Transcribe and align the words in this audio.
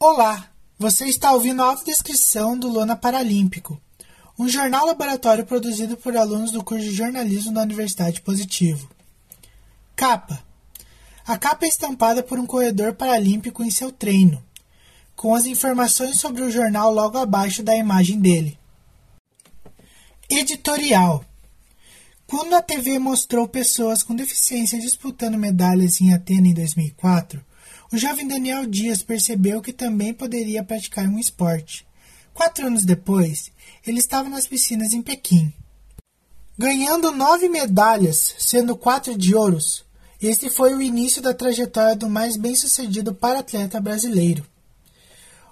Olá, 0.00 0.48
você 0.78 1.06
está 1.06 1.32
ouvindo 1.32 1.60
a 1.60 1.66
autodescrição 1.66 2.56
do 2.56 2.68
Lona 2.68 2.94
Paralímpico, 2.94 3.80
um 4.38 4.48
jornal 4.48 4.86
laboratório 4.86 5.44
produzido 5.44 5.96
por 5.96 6.16
alunos 6.16 6.52
do 6.52 6.62
curso 6.62 6.84
de 6.84 6.94
jornalismo 6.94 7.52
da 7.52 7.62
Universidade 7.62 8.20
Positivo. 8.20 8.88
Capa: 9.96 10.40
A 11.26 11.36
capa 11.36 11.66
é 11.66 11.68
estampada 11.68 12.22
por 12.22 12.38
um 12.38 12.46
corredor 12.46 12.94
paralímpico 12.94 13.64
em 13.64 13.72
seu 13.72 13.90
treino, 13.90 14.40
com 15.16 15.34
as 15.34 15.46
informações 15.46 16.20
sobre 16.20 16.42
o 16.42 16.50
jornal 16.50 16.94
logo 16.94 17.18
abaixo 17.18 17.60
da 17.64 17.74
imagem 17.74 18.20
dele. 18.20 18.56
Editorial: 20.30 21.24
Quando 22.24 22.54
a 22.54 22.62
TV 22.62 23.00
mostrou 23.00 23.48
pessoas 23.48 24.04
com 24.04 24.14
deficiência 24.14 24.78
disputando 24.78 25.36
medalhas 25.36 26.00
em 26.00 26.14
Atena 26.14 26.46
em 26.46 26.54
2004, 26.54 27.47
o 27.90 27.96
jovem 27.96 28.28
Daniel 28.28 28.66
Dias 28.66 29.02
percebeu 29.02 29.62
que 29.62 29.72
também 29.72 30.12
poderia 30.12 30.62
praticar 30.62 31.06
um 31.08 31.18
esporte. 31.18 31.86
Quatro 32.34 32.66
anos 32.66 32.84
depois, 32.84 33.50
ele 33.86 33.98
estava 33.98 34.28
nas 34.28 34.46
piscinas 34.46 34.92
em 34.92 35.02
Pequim. 35.02 35.52
Ganhando 36.56 37.12
nove 37.12 37.48
medalhas, 37.48 38.34
sendo 38.38 38.76
quatro 38.76 39.16
de 39.16 39.34
ouros, 39.34 39.84
este 40.20 40.50
foi 40.50 40.74
o 40.74 40.82
início 40.82 41.22
da 41.22 41.32
trajetória 41.32 41.96
do 41.96 42.08
mais 42.08 42.36
bem-sucedido 42.36 43.14
para-atleta 43.14 43.80
brasileiro. 43.80 44.44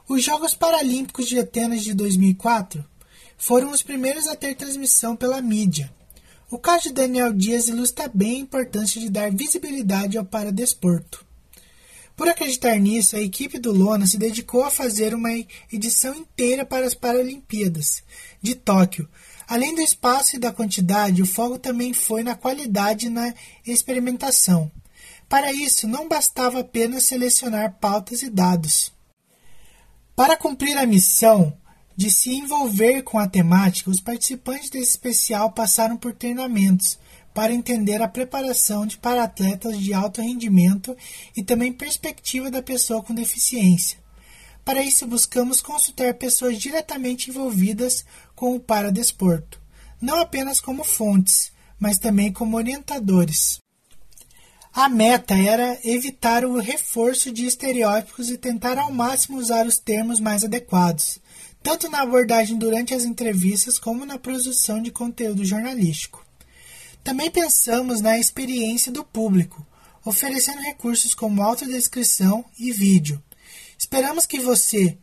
Os 0.08 0.22
Jogos 0.22 0.54
Paralímpicos 0.54 1.26
de 1.26 1.38
Atenas 1.38 1.82
de 1.82 1.94
2004 1.94 2.84
foram 3.36 3.70
os 3.70 3.82
primeiros 3.82 4.28
a 4.28 4.36
ter 4.36 4.54
transmissão 4.54 5.16
pela 5.16 5.40
mídia. 5.42 5.92
O 6.50 6.58
caso 6.58 6.84
de 6.84 6.92
Daniel 6.92 7.32
Dias 7.32 7.66
ilustra 7.66 8.08
bem 8.12 8.36
a 8.36 8.40
importância 8.40 9.00
de 9.00 9.10
dar 9.10 9.32
visibilidade 9.32 10.16
ao 10.16 10.24
paradesporto. 10.24 11.25
Por 12.16 12.28
acreditar 12.28 12.78
nisso, 12.78 13.14
a 13.14 13.20
equipe 13.20 13.58
do 13.58 13.70
Lona 13.72 14.06
se 14.06 14.16
dedicou 14.16 14.64
a 14.64 14.70
fazer 14.70 15.14
uma 15.14 15.30
edição 15.70 16.14
inteira 16.14 16.64
para 16.64 16.86
as 16.86 16.94
Paralimpíadas 16.94 18.02
de 18.40 18.54
Tóquio. 18.54 19.06
Além 19.46 19.74
do 19.74 19.82
espaço 19.82 20.34
e 20.34 20.38
da 20.38 20.50
quantidade, 20.50 21.20
o 21.20 21.26
foco 21.26 21.58
também 21.58 21.92
foi 21.92 22.22
na 22.22 22.34
qualidade 22.34 23.06
e 23.06 23.10
na 23.10 23.34
experimentação. 23.66 24.72
Para 25.28 25.52
isso, 25.52 25.86
não 25.86 26.08
bastava 26.08 26.60
apenas 26.60 27.04
selecionar 27.04 27.76
pautas 27.78 28.22
e 28.22 28.30
dados. 28.30 28.92
Para 30.16 30.38
cumprir 30.38 30.76
a 30.78 30.86
missão 30.86 31.54
de 31.94 32.10
se 32.10 32.30
envolver 32.30 33.02
com 33.02 33.18
a 33.18 33.28
temática, 33.28 33.90
os 33.90 34.00
participantes 34.00 34.70
desse 34.70 34.90
especial 34.90 35.52
passaram 35.52 35.96
por 35.98 36.14
treinamentos 36.14 36.98
para 37.36 37.52
entender 37.52 38.00
a 38.00 38.08
preparação 38.08 38.86
de 38.86 38.96
para 38.96 39.22
atletas 39.22 39.78
de 39.78 39.92
alto 39.92 40.22
rendimento 40.22 40.96
e 41.36 41.42
também 41.42 41.70
perspectiva 41.70 42.50
da 42.50 42.62
pessoa 42.62 43.02
com 43.02 43.12
deficiência. 43.12 43.98
Para 44.64 44.82
isso, 44.82 45.06
buscamos 45.06 45.60
consultar 45.60 46.14
pessoas 46.14 46.56
diretamente 46.56 47.28
envolvidas 47.28 48.06
com 48.34 48.56
o 48.56 48.58
paradesporto, 48.58 49.60
não 50.00 50.18
apenas 50.18 50.62
como 50.62 50.82
fontes, 50.82 51.52
mas 51.78 51.98
também 51.98 52.32
como 52.32 52.56
orientadores. 52.56 53.58
A 54.72 54.88
meta 54.88 55.34
era 55.34 55.78
evitar 55.84 56.42
o 56.42 56.58
reforço 56.58 57.30
de 57.30 57.44
estereótipos 57.44 58.30
e 58.30 58.38
tentar 58.38 58.78
ao 58.78 58.90
máximo 58.90 59.36
usar 59.36 59.66
os 59.66 59.76
termos 59.76 60.20
mais 60.20 60.42
adequados, 60.42 61.18
tanto 61.62 61.90
na 61.90 62.00
abordagem 62.00 62.56
durante 62.56 62.94
as 62.94 63.04
entrevistas 63.04 63.78
como 63.78 64.06
na 64.06 64.18
produção 64.18 64.80
de 64.80 64.90
conteúdo 64.90 65.44
jornalístico. 65.44 66.25
Também 67.06 67.30
pensamos 67.30 68.00
na 68.00 68.18
experiência 68.18 68.90
do 68.90 69.04
público, 69.04 69.64
oferecendo 70.04 70.60
recursos 70.60 71.14
como 71.14 71.40
autodescrição 71.40 72.44
e 72.58 72.72
vídeo. 72.72 73.22
Esperamos 73.78 74.26
que 74.26 74.40
você, 74.40 74.98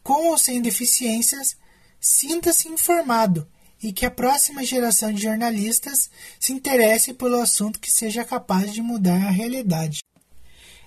com 0.00 0.28
ou 0.28 0.38
sem 0.38 0.62
deficiências, 0.62 1.56
sinta-se 1.98 2.68
informado 2.68 3.44
e 3.82 3.92
que 3.92 4.06
a 4.06 4.10
próxima 4.10 4.62
geração 4.62 5.12
de 5.12 5.20
jornalistas 5.20 6.08
se 6.38 6.52
interesse 6.52 7.12
pelo 7.12 7.40
assunto 7.40 7.80
que 7.80 7.90
seja 7.90 8.24
capaz 8.24 8.72
de 8.72 8.80
mudar 8.80 9.26
a 9.26 9.30
realidade. 9.30 9.98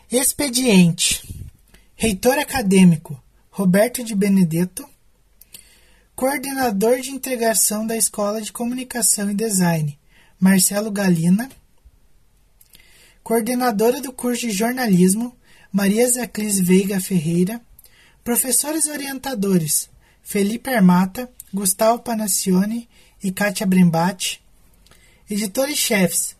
Expediente: 0.09 1.21
Reitor 1.97 2.39
acadêmico 2.39 3.21
Roberto 3.49 4.05
de 4.05 4.15
Benedetto, 4.15 4.87
coordenador 6.15 7.01
de 7.01 7.11
integração 7.11 7.85
da 7.85 7.97
Escola 7.97 8.41
de 8.41 8.53
Comunicação 8.53 9.29
e 9.29 9.35
Design 9.35 9.99
Marcelo 10.41 10.89
Galina, 10.89 11.51
coordenadora 13.21 14.01
do 14.01 14.11
curso 14.11 14.47
de 14.47 14.51
jornalismo, 14.51 15.37
Maria 15.71 16.09
Zaclis 16.09 16.59
Veiga 16.59 16.99
Ferreira, 16.99 17.61
professores 18.23 18.87
orientadores, 18.87 19.87
Felipe 20.23 20.71
Armata, 20.71 21.29
Gustavo 21.53 21.99
Panacione 21.99 22.89
e 23.23 23.31
Kátia 23.31 23.67
Brembati, 23.67 24.41
editores-chefes, 25.29 26.35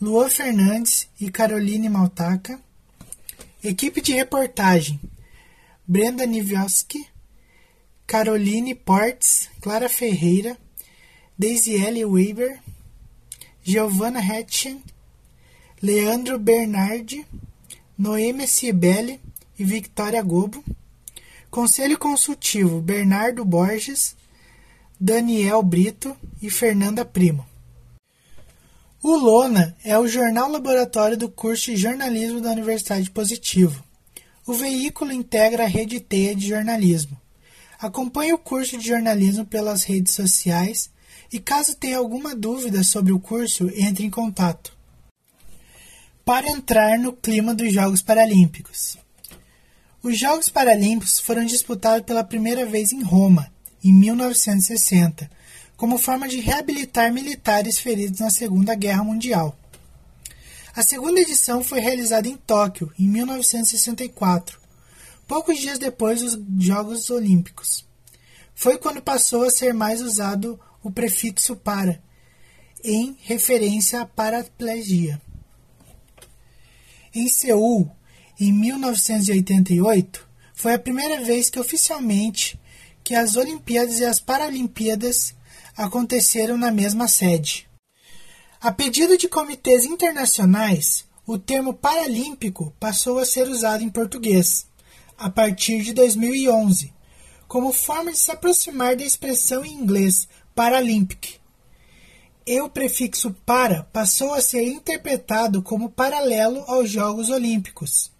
Luan 0.00 0.28
Fernandes 0.28 1.06
e 1.20 1.30
Caroline 1.30 1.88
Maltaca, 1.88 2.60
equipe 3.62 4.00
de 4.00 4.14
reportagem, 4.14 5.00
Brenda 5.86 6.26
Nivioski, 6.26 7.06
Caroline 8.04 8.74
Portes, 8.74 9.48
Clara 9.60 9.88
Ferreira, 9.88 10.58
Daisy 11.38 11.76
Weber, 12.04 12.63
Giovanna 13.66 14.20
Hetchen, 14.20 14.82
Leandro 15.80 16.38
Bernardi, 16.38 17.26
Noêmia 17.98 18.46
Cibele 18.46 19.18
e 19.58 19.64
Victoria 19.64 20.22
Gobo. 20.22 20.62
Conselho 21.50 21.96
Consultivo 21.96 22.82
Bernardo 22.82 23.42
Borges, 23.42 24.14
Daniel 25.00 25.62
Brito 25.62 26.14
e 26.42 26.50
Fernanda 26.50 27.06
Primo. 27.06 27.46
O 29.02 29.16
Lona 29.16 29.74
é 29.82 29.98
o 29.98 30.06
jornal 30.06 30.50
laboratório 30.50 31.16
do 31.16 31.30
curso 31.30 31.70
de 31.70 31.78
jornalismo 31.78 32.42
da 32.42 32.50
Universidade 32.50 33.10
Positivo. 33.10 33.82
O 34.46 34.52
veículo 34.52 35.10
integra 35.10 35.64
a 35.64 35.68
rede 35.68 36.00
Teia 36.00 36.34
de 36.34 36.46
jornalismo. 36.46 37.18
Acompanhe 37.78 38.34
o 38.34 38.38
curso 38.38 38.76
de 38.76 38.86
jornalismo 38.86 39.46
pelas 39.46 39.84
redes 39.84 40.12
sociais 40.12 40.90
e 41.34 41.40
caso 41.40 41.74
tenha 41.74 41.98
alguma 41.98 42.32
dúvida 42.32 42.84
sobre 42.84 43.12
o 43.12 43.18
curso, 43.18 43.68
entre 43.74 44.06
em 44.06 44.08
contato. 44.08 44.72
Para 46.24 46.48
entrar 46.48 46.96
no 46.96 47.12
clima 47.12 47.52
dos 47.52 47.72
Jogos 47.72 48.00
Paralímpicos. 48.00 48.96
Os 50.00 50.16
Jogos 50.16 50.48
Paralímpicos 50.48 51.18
foram 51.18 51.44
disputados 51.44 52.06
pela 52.06 52.22
primeira 52.22 52.64
vez 52.64 52.92
em 52.92 53.02
Roma, 53.02 53.52
em 53.82 53.92
1960, 53.92 55.28
como 55.76 55.98
forma 55.98 56.28
de 56.28 56.38
reabilitar 56.38 57.12
militares 57.12 57.80
feridos 57.80 58.20
na 58.20 58.30
Segunda 58.30 58.76
Guerra 58.76 59.02
Mundial. 59.02 59.58
A 60.72 60.84
segunda 60.84 61.18
edição 61.18 61.64
foi 61.64 61.80
realizada 61.80 62.28
em 62.28 62.36
Tóquio, 62.36 62.92
em 62.96 63.08
1964, 63.08 64.60
poucos 65.26 65.58
dias 65.58 65.80
depois 65.80 66.20
dos 66.20 66.64
Jogos 66.64 67.10
Olímpicos. 67.10 67.84
Foi 68.54 68.78
quando 68.78 69.02
passou 69.02 69.42
a 69.42 69.50
ser 69.50 69.74
mais 69.74 70.00
usado 70.00 70.60
o 70.84 70.90
prefixo 70.92 71.56
para, 71.56 72.00
em 72.84 73.16
referência 73.22 74.02
à 74.02 74.06
paraplegia. 74.06 75.20
Em 77.14 77.26
Seul, 77.26 77.90
em 78.38 78.52
1988, 78.52 80.28
foi 80.52 80.74
a 80.74 80.78
primeira 80.78 81.24
vez 81.24 81.48
que 81.48 81.58
oficialmente 81.58 82.60
que 83.02 83.14
as 83.14 83.36
Olimpíadas 83.36 83.98
e 83.98 84.04
as 84.04 84.20
Paralimpíadas 84.20 85.34
aconteceram 85.76 86.56
na 86.56 86.70
mesma 86.70 87.08
sede. 87.08 87.68
A 88.60 88.70
pedido 88.70 89.16
de 89.16 89.28
comitês 89.28 89.84
internacionais, 89.84 91.04
o 91.26 91.38
termo 91.38 91.72
paralímpico 91.72 92.74
passou 92.78 93.18
a 93.18 93.24
ser 93.24 93.48
usado 93.48 93.82
em 93.82 93.88
português 93.88 94.66
a 95.16 95.30
partir 95.30 95.82
de 95.82 95.92
2011, 95.92 96.92
como 97.46 97.72
forma 97.72 98.10
de 98.10 98.18
se 98.18 98.30
aproximar 98.30 98.96
da 98.96 99.04
expressão 99.04 99.64
em 99.64 99.72
inglês 99.72 100.28
Paralympic. 100.54 101.40
E 102.46 102.60
o 102.60 102.68
prefixo 102.68 103.34
para 103.44 103.84
passou 103.84 104.34
a 104.34 104.40
ser 104.40 104.62
interpretado 104.64 105.62
como 105.62 105.90
paralelo 105.90 106.62
aos 106.66 106.90
Jogos 106.90 107.30
Olímpicos. 107.30 108.12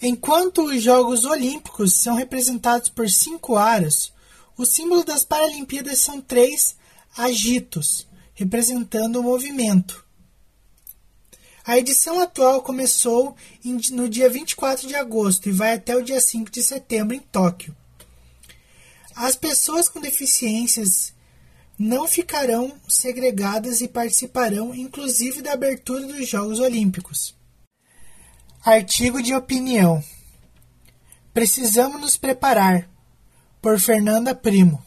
Enquanto 0.00 0.64
os 0.64 0.82
Jogos 0.82 1.24
Olímpicos 1.24 1.94
são 1.98 2.16
representados 2.16 2.88
por 2.88 3.08
cinco 3.08 3.56
aros, 3.56 4.12
o 4.56 4.64
símbolo 4.64 5.04
das 5.04 5.24
Paralimpíadas 5.24 5.98
são 5.98 6.20
três 6.20 6.76
agitos, 7.16 8.06
representando 8.34 9.20
o 9.20 9.22
movimento. 9.22 10.04
A 11.64 11.76
edição 11.78 12.20
atual 12.20 12.62
começou 12.62 13.34
no 13.90 14.08
dia 14.08 14.30
24 14.30 14.86
de 14.86 14.94
agosto 14.94 15.48
e 15.48 15.52
vai 15.52 15.74
até 15.74 15.96
o 15.96 16.02
dia 16.02 16.20
5 16.20 16.50
de 16.50 16.62
setembro 16.62 17.14
em 17.14 17.20
Tóquio. 17.20 17.74
As 19.16 19.34
pessoas 19.34 19.88
com 19.88 20.00
deficiências 20.00 21.12
não 21.78 22.08
ficarão 22.08 22.72
segregadas 22.88 23.80
e 23.80 23.88
participarão 23.88 24.74
inclusive 24.74 25.42
da 25.42 25.52
abertura 25.52 26.06
dos 26.06 26.28
Jogos 26.28 26.58
Olímpicos. 26.58 27.34
Artigo 28.64 29.22
de 29.22 29.34
opinião. 29.34 30.02
Precisamos 31.32 32.00
nos 32.00 32.16
preparar. 32.16 32.88
Por 33.60 33.80
Fernanda 33.80 34.34
Primo. 34.34 34.84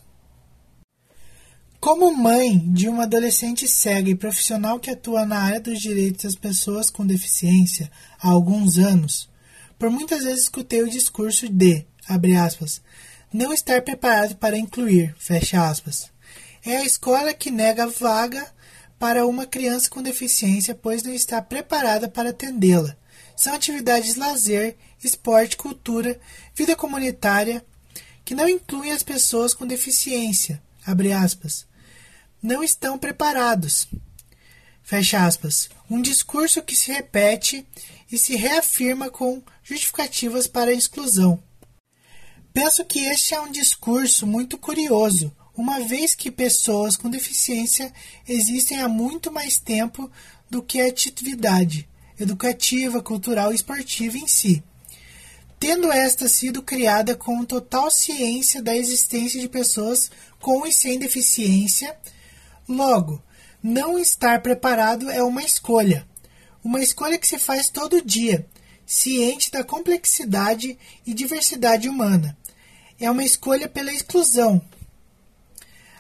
Como 1.80 2.16
mãe 2.16 2.60
de 2.74 2.90
uma 2.90 3.04
adolescente 3.04 3.68
cega 3.68 4.10
e 4.10 4.16
profissional 4.16 4.80
que 4.80 4.90
atua 4.90 5.26
na 5.26 5.40
área 5.40 5.60
dos 5.62 5.80
direitos 5.80 6.24
das 6.24 6.36
pessoas 6.36 6.90
com 6.90 7.06
deficiência 7.06 7.90
há 8.22 8.30
alguns 8.30 8.78
anos, 8.78 9.30
por 9.78 9.90
muitas 9.90 10.24
vezes 10.24 10.44
escutei 10.44 10.82
o 10.82 10.90
discurso 10.90 11.48
de, 11.48 11.86
aspas, 12.38 12.82
não 13.34 13.54
estar 13.54 13.82
preparado 13.82 14.36
para 14.36 14.58
incluir, 14.58 15.16
fecha 15.18 15.70
aspas. 15.70 16.12
É 16.66 16.78
a 16.78 16.86
escola 16.86 17.34
que 17.34 17.52
nega 17.52 17.88
vaga 17.88 18.46
para 18.98 19.26
uma 19.26 19.46
criança 19.46 19.90
com 19.90 20.02
deficiência, 20.02 20.76
pois 20.76 21.04
não 21.04 21.14
está 21.14 21.42
preparada 21.42 22.10
para 22.10 22.30
atendê-la. 22.30 22.96
São 23.36 23.54
atividades 23.54 24.16
lazer 24.16 24.76
esporte, 25.04 25.56
cultura, 25.56 26.20
vida 26.54 26.76
comunitária, 26.76 27.66
que 28.26 28.36
não 28.36 28.48
incluem 28.48 28.92
as 28.92 29.02
pessoas 29.02 29.54
com 29.54 29.66
deficiência, 29.66 30.62
não 32.42 32.64
estão 32.64 32.98
preparados. 32.98 33.88
Fecha 34.84 35.26
aspas. 35.26 35.70
Um 35.90 36.02
discurso 36.02 36.62
que 36.62 36.76
se 36.76 36.92
repete 36.92 37.66
e 38.12 38.18
se 38.18 38.36
reafirma 38.36 39.10
com 39.10 39.42
justificativas 39.64 40.48
para 40.48 40.72
a 40.72 40.74
exclusão. 40.74 41.42
Penso 42.52 42.84
que 42.84 43.00
este 43.00 43.36
é 43.36 43.40
um 43.40 43.52
discurso 43.52 44.26
muito 44.26 44.58
curioso, 44.58 45.32
uma 45.62 45.80
vez 45.80 46.16
que 46.16 46.32
pessoas 46.32 46.96
com 46.96 47.10
deficiência 47.10 47.94
existem 48.28 48.80
há 48.80 48.88
muito 48.88 49.32
mais 49.32 49.58
tempo 49.58 50.10
do 50.50 50.62
que 50.62 50.82
a 50.82 50.88
atividade 50.88 51.88
educativa, 52.20 53.02
cultural 53.02 53.52
e 53.52 53.56
esportiva 53.56 54.18
em 54.18 54.28
si 54.28 54.64
tendo 55.60 55.92
esta 55.92 56.30
sido 56.30 56.64
criada 56.64 57.16
com 57.16 57.44
total 57.44 57.92
ciência 57.92 58.62
da 58.62 58.76
existência 58.76 59.42
de 59.42 59.50
pessoas 59.50 60.10
com 60.40 60.66
e 60.66 60.72
sem 60.72 60.98
deficiência. 60.98 61.96
Logo, 62.68 63.22
não 63.62 64.00
estar 64.00 64.42
preparado 64.42 65.10
é 65.10 65.22
uma 65.22 65.44
escolha, 65.44 66.08
uma 66.64 66.82
escolha 66.82 67.18
que 67.18 67.28
se 67.28 67.38
faz 67.38 67.68
todo 67.68 68.02
dia, 68.02 68.48
ciente 68.86 69.52
da 69.52 69.64
complexidade 69.64 70.78
e 71.06 71.14
diversidade 71.14 71.90
humana. 71.90 72.38
É 72.98 73.12
uma 73.12 73.24
escolha 73.24 73.68
pela 73.68 73.94
exclusão. 73.94 74.62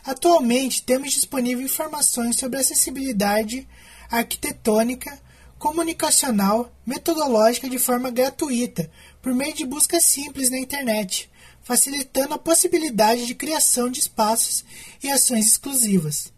Atualmente 0.10 0.82
temos 0.82 1.12
disponível 1.12 1.64
informações 1.64 2.36
sobre 2.38 2.58
acessibilidade 2.58 3.68
arquitetônica, 4.10 5.22
comunicacional, 5.60 6.76
metodológica 6.84 7.70
de 7.70 7.78
forma 7.78 8.10
gratuita 8.10 8.90
por 9.22 9.36
meio 9.36 9.54
de 9.54 9.68
buscas 9.68 10.04
simples 10.06 10.50
na 10.50 10.58
internet, 10.58 11.30
facilitando 11.62 12.34
a 12.34 12.40
possibilidade 12.40 13.28
de 13.28 13.36
criação 13.36 13.88
de 13.88 14.00
espaços 14.00 14.66
e 15.04 15.12
ações 15.12 15.46
exclusivas. 15.46 16.34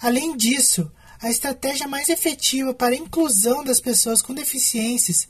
Além 0.00 0.36
disso, 0.36 0.90
a 1.20 1.30
estratégia 1.30 1.86
mais 1.86 2.08
efetiva 2.08 2.74
para 2.74 2.96
a 2.96 2.98
inclusão 2.98 3.62
das 3.62 3.78
pessoas 3.78 4.20
com 4.20 4.34
deficiências 4.34 5.28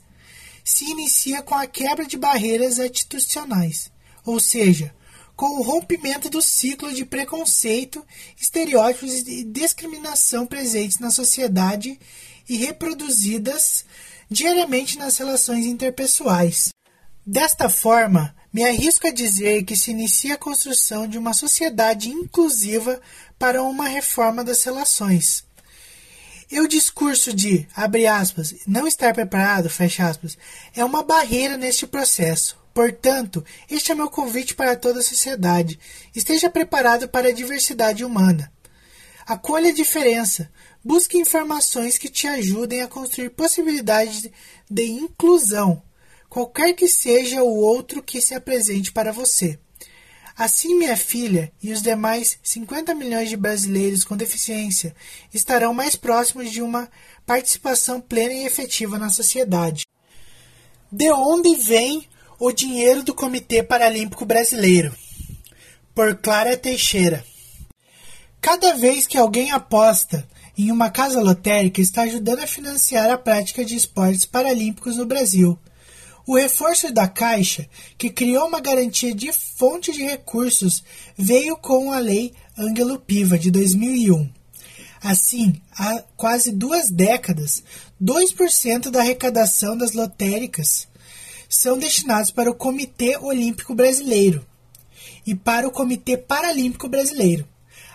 se 0.63 0.85
inicia 0.85 1.43
com 1.43 1.53
a 1.53 1.67
quebra 1.67 2.03
de 2.03 2.17
barreiras 2.17 2.79
institucionais, 2.79 3.91
ou 4.25 4.39
seja, 4.39 4.91
com 5.35 5.59
o 5.59 5.63
rompimento 5.63 6.29
do 6.29 6.41
ciclo 6.41 6.93
de 6.93 7.05
preconceito, 7.05 8.05
estereótipos 8.39 9.27
e 9.27 9.43
discriminação 9.43 10.45
presentes 10.45 10.99
na 10.99 11.09
sociedade 11.09 11.99
e 12.47 12.57
reproduzidas 12.57 13.85
diariamente 14.29 14.97
nas 14.97 15.17
relações 15.17 15.65
interpessoais. 15.65 16.69
Desta 17.25 17.69
forma, 17.69 18.35
me 18.51 18.63
arrisco 18.63 19.07
a 19.07 19.11
dizer 19.11 19.63
que 19.63 19.75
se 19.75 19.91
inicia 19.91 20.35
a 20.35 20.37
construção 20.37 21.07
de 21.07 21.17
uma 21.17 21.33
sociedade 21.33 22.09
inclusiva 22.09 23.01
para 23.39 23.63
uma 23.63 23.87
reforma 23.87 24.43
das 24.43 24.63
relações. 24.63 25.43
E 26.51 26.59
o 26.59 26.67
discurso 26.67 27.33
de, 27.33 27.67
abre 27.75 28.05
aspas, 28.05 28.53
não 28.67 28.85
estar 28.85 29.13
preparado, 29.13 29.69
fecha 29.69 30.07
aspas, 30.07 30.37
é 30.75 30.85
uma 30.85 31.01
barreira 31.01 31.57
neste 31.57 31.87
processo. 31.87 32.62
Portanto, 32.73 33.43
este 33.69 33.91
é 33.91 33.95
meu 33.95 34.09
convite 34.09 34.55
para 34.55 34.75
toda 34.75 34.99
a 34.99 35.03
sociedade. 35.03 35.79
Esteja 36.15 36.49
preparado 36.49 37.07
para 37.07 37.29
a 37.29 37.33
diversidade 37.33 38.03
humana. 38.03 38.51
Acolha 39.25 39.69
a 39.69 39.73
diferença, 39.73 40.49
Busque 40.85 41.17
informações 41.17 41.97
que 41.97 42.09
te 42.09 42.27
ajudem 42.27 42.81
a 42.81 42.89
construir 42.89 43.29
possibilidades 43.29 44.29
de 44.69 44.83
inclusão, 44.83 45.81
qualquer 46.27 46.73
que 46.73 46.89
seja 46.89 47.41
o 47.41 47.55
outro 47.55 48.03
que 48.03 48.19
se 48.19 48.35
apresente 48.35 48.91
para 48.91 49.13
você. 49.13 49.57
Assim, 50.35 50.77
minha 50.77 50.97
filha 50.97 51.53
e 51.61 51.71
os 51.71 51.81
demais 51.81 52.37
50 52.43 52.93
milhões 52.95 53.29
de 53.29 53.37
brasileiros 53.37 54.03
com 54.03 54.17
deficiência 54.17 54.93
estarão 55.33 55.73
mais 55.73 55.95
próximos 55.95 56.51
de 56.51 56.61
uma 56.61 56.89
participação 57.25 58.01
plena 58.01 58.33
e 58.33 58.45
efetiva 58.45 58.99
na 58.99 59.09
sociedade. 59.09 59.85
De 60.91 61.09
onde 61.11 61.55
vem 61.63 62.09
o 62.45 62.51
dinheiro 62.51 63.03
do 63.03 63.13
Comitê 63.13 63.63
Paralímpico 63.63 64.25
Brasileiro? 64.25 64.93
Por 65.95 66.17
Clara 66.17 66.57
Teixeira. 66.57 67.23
Cada 68.41 68.73
vez 68.73 69.07
que 69.07 69.17
alguém 69.17 69.51
aposta 69.51 70.27
em 70.57 70.69
uma 70.69 70.89
casa 70.89 71.21
lotérica 71.21 71.79
está 71.79 72.01
ajudando 72.01 72.39
a 72.39 72.47
financiar 72.47 73.09
a 73.09 73.17
prática 73.17 73.63
de 73.63 73.77
esportes 73.77 74.25
paralímpicos 74.25 74.97
no 74.97 75.05
Brasil. 75.05 75.57
O 76.27 76.35
reforço 76.35 76.91
da 76.91 77.07
Caixa, 77.07 77.65
que 77.97 78.09
criou 78.09 78.45
uma 78.49 78.59
garantia 78.59 79.15
de 79.15 79.31
fonte 79.31 79.93
de 79.93 80.03
recursos, 80.03 80.83
veio 81.17 81.55
com 81.55 81.93
a 81.93 81.99
Lei 81.99 82.33
Ângelo 82.59 82.99
Piva 82.99 83.39
de 83.39 83.49
2001. 83.51 84.29
Assim, 85.01 85.61
há 85.71 86.03
quase 86.17 86.51
duas 86.51 86.89
décadas, 86.89 87.63
2% 88.01 88.89
da 88.89 88.99
arrecadação 88.99 89.77
das 89.77 89.93
lotéricas 89.93 90.91
são 91.53 91.77
destinados 91.77 92.31
para 92.31 92.49
o 92.49 92.55
Comitê 92.55 93.15
Olímpico 93.17 93.75
Brasileiro 93.75 94.43
e 95.25 95.35
para 95.35 95.67
o 95.67 95.71
Comitê 95.71 96.17
Paralímpico 96.17 96.89
Brasileiro. 96.89 97.47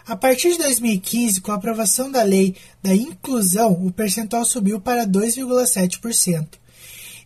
A 0.07 0.15
partir 0.15 0.53
de 0.53 0.59
2015, 0.59 1.41
com 1.41 1.51
a 1.51 1.57
aprovação 1.57 2.09
da 2.09 2.23
lei 2.23 2.55
da 2.81 2.95
inclusão, 2.95 3.73
o 3.85 3.93
percentual 3.93 4.45
subiu 4.45 4.81
para 4.81 5.05
2,7%. 5.05 6.47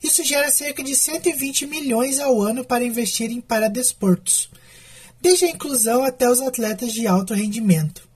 Isso 0.03 0.25
gera 0.25 0.51
cerca 0.51 0.83
de 0.83 0.97
120 0.97 1.67
milhões 1.67 2.19
ao 2.19 2.41
ano 2.41 2.65
para 2.65 2.83
investir 2.83 3.31
em 3.31 3.41
paradesportos, 3.41 4.51
desde 5.21 5.45
a 5.45 5.51
inclusão 5.51 6.03
até 6.03 6.29
os 6.31 6.41
atletas 6.41 6.93
de 6.95 7.07
alto 7.07 7.35
rendimento. 7.35 8.09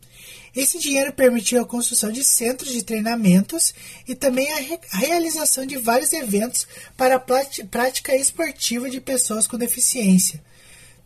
Esse 0.56 0.78
dinheiro 0.78 1.12
permitiu 1.12 1.60
a 1.60 1.66
construção 1.66 2.10
de 2.10 2.24
centros 2.24 2.72
de 2.72 2.82
treinamentos 2.82 3.74
e 4.08 4.14
também 4.14 4.50
a, 4.52 4.56
re 4.56 4.80
a 4.90 4.96
realização 4.96 5.66
de 5.66 5.76
vários 5.76 6.14
eventos 6.14 6.66
para 6.96 7.16
a 7.16 7.20
prática 7.20 8.16
esportiva 8.16 8.88
de 8.88 8.98
pessoas 8.98 9.46
com 9.46 9.58
deficiência, 9.58 10.42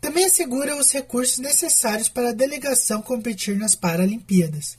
também 0.00 0.25
assegura 0.25 0.76
os 0.76 0.92
recursos 0.92 1.38
necessários 1.38 2.09
para 2.09 2.30
a 2.30 2.33
delegação 2.33 3.02
competir 3.02 3.57
nas 3.57 3.75
Paralimpíadas. 3.75 4.78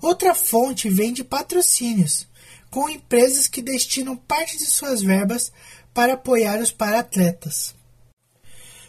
Outra 0.00 0.32
fonte 0.32 0.88
vem 0.88 1.12
de 1.12 1.22
patrocínios, 1.22 2.26
com 2.70 2.88
empresas 2.88 3.48
que 3.48 3.60
destinam 3.60 4.16
parte 4.16 4.56
de 4.56 4.64
suas 4.64 5.02
verbas 5.02 5.52
para 5.92 6.14
apoiar 6.14 6.60
os 6.60 6.70
paratletas. 6.70 7.74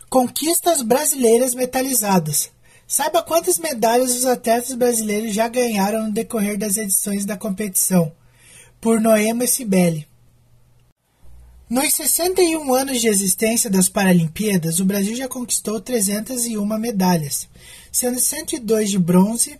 Conquistas 0.07 0.81
brasileiras 0.81 1.53
metalizadas. 1.53 2.54
Saiba 2.87 3.23
quantas 3.23 3.57
medalhas 3.57 4.15
os 4.15 4.25
atletas 4.25 4.75
brasileiros 4.75 5.33
já 5.33 5.47
ganharam 5.47 6.05
no 6.05 6.13
decorrer 6.13 6.57
das 6.57 6.77
edições 6.77 7.25
da 7.25 7.35
competição. 7.35 8.11
Por 8.79 9.01
Noema 9.01 9.47
Sibeli. 9.47 10.07
Nos 11.67 11.95
61 11.95 12.71
anos 12.75 13.01
de 13.01 13.07
existência 13.07 13.71
das 13.71 13.89
Paralimpíadas, 13.89 14.79
o 14.79 14.85
Brasil 14.85 15.15
já 15.15 15.27
conquistou 15.27 15.81
301 15.81 16.63
medalhas, 16.77 17.49
sendo 17.91 18.19
102 18.19 18.91
de 18.91 18.99
bronze, 18.99 19.59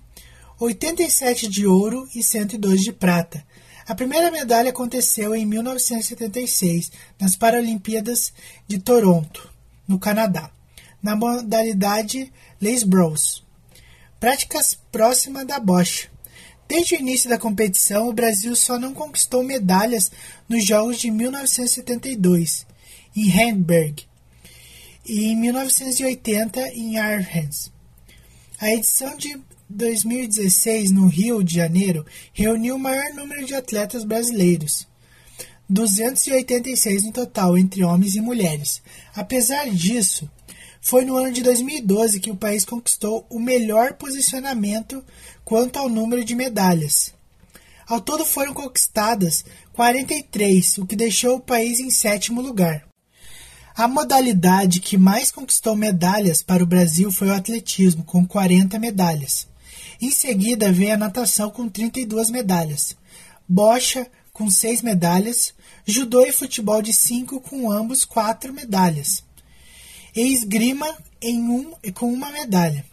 87 0.60 1.48
de 1.48 1.66
ouro 1.66 2.08
e 2.14 2.22
102 2.22 2.84
de 2.84 2.94
prata. 2.94 3.44
A 3.88 3.96
primeira 3.96 4.30
medalha 4.30 4.70
aconteceu 4.70 5.36
em 5.36 5.48
1976, 5.48 6.92
nas 7.20 7.36
Paralimpíadas 7.36 8.32
de 8.68 8.78
Toronto, 8.78 9.50
no 9.88 9.98
Canadá, 9.98 10.52
na 11.06 11.16
modalidade 11.16 12.34
Les 12.60 12.82
Bros, 12.82 13.44
práticas 14.20 14.76
próxima 14.92 15.46
da 15.46 15.60
bocha. 15.60 16.10
Desde 16.68 16.96
o 16.96 17.00
início 17.00 17.30
da 17.30 17.38
competição, 17.38 18.10
o 18.10 18.14
Brasil 18.14 18.56
só 18.56 18.80
não 18.80 18.92
conquistou 18.92 19.44
medalhas 19.44 20.12
nos 20.50 20.66
Jogos 20.66 20.98
de 20.98 21.12
1972, 21.12 22.66
em 23.16 23.30
Hamburg, 23.40 24.04
e 25.06 25.26
em 25.26 25.36
1980, 25.36 26.70
em 26.70 26.98
Aarhus. 26.98 27.72
A 28.60 28.74
edição 28.74 29.16
de 29.16 29.40
2016, 29.70 30.90
no 30.90 31.06
Rio 31.06 31.44
de 31.44 31.54
Janeiro, 31.54 32.04
reuniu 32.34 32.78
o 32.78 32.80
maior 32.80 33.14
número 33.14 33.46
de 33.46 33.54
atletas 33.54 34.04
brasileiros. 34.04 34.88
286 35.70 37.04
no 37.04 37.12
total 37.12 37.56
entre 37.56 37.84
homens 37.84 38.16
e 38.16 38.22
mulheres. 38.22 38.82
Apesar 39.16 39.70
disso, 39.70 40.28
foi 40.86 41.04
no 41.04 41.18
ano 41.18 41.32
de 41.32 41.42
2012 41.42 42.20
que 42.20 42.30
o 42.30 42.36
país 42.36 42.64
conquistou 42.64 43.26
o 43.28 43.40
melhor 43.40 43.94
posicionamento 43.94 45.04
quanto 45.44 45.80
ao 45.80 45.90
número 45.90 46.24
de 46.24 46.36
medalhas. 46.36 47.12
Ao 47.88 48.00
todo 48.00 48.24
foram 48.24 48.54
conquistadas 48.54 49.44
43, 49.74 50.78
o 50.78 50.86
que 50.86 50.96
deixou 50.96 51.38
o 51.38 51.40
país 51.40 51.80
em 51.80 51.90
sétimo 51.90 52.40
lugar. 52.40 52.86
A 53.76 53.88
modalidade 53.88 54.80
que 54.80 54.96
mais 54.96 55.32
conquistou 55.32 55.76
medalhas 55.76 56.44
para 56.44 56.64
o 56.64 56.68
Brasil 56.68 57.12
foi 57.12 57.30
o 57.30 57.34
atletismo, 57.34 58.04
com 58.04 58.24
40 58.24 58.78
medalhas. 58.78 59.48
Em 60.00 60.12
seguida 60.12 60.72
veio 60.72 60.94
a 60.94 60.98
natação 60.98 61.50
com 61.50 61.68
32 61.68 62.30
medalhas, 62.30 62.96
bocha 63.50 64.06
com 64.32 64.52
6 64.52 64.84
medalhas, 64.84 65.52
judô 65.84 66.24
e 66.28 66.32
futebol 66.32 66.80
de 66.80 66.94
5 66.94 67.42
com 67.42 67.72
ambos 67.72 68.06
4 68.06 68.54
medalhas 68.54 69.26
e 70.16 70.34
esgrima 70.34 70.88
em 71.22 71.42
um, 71.50 71.74
com 71.94 72.12
uma 72.12 72.32
medalha. 72.32 72.86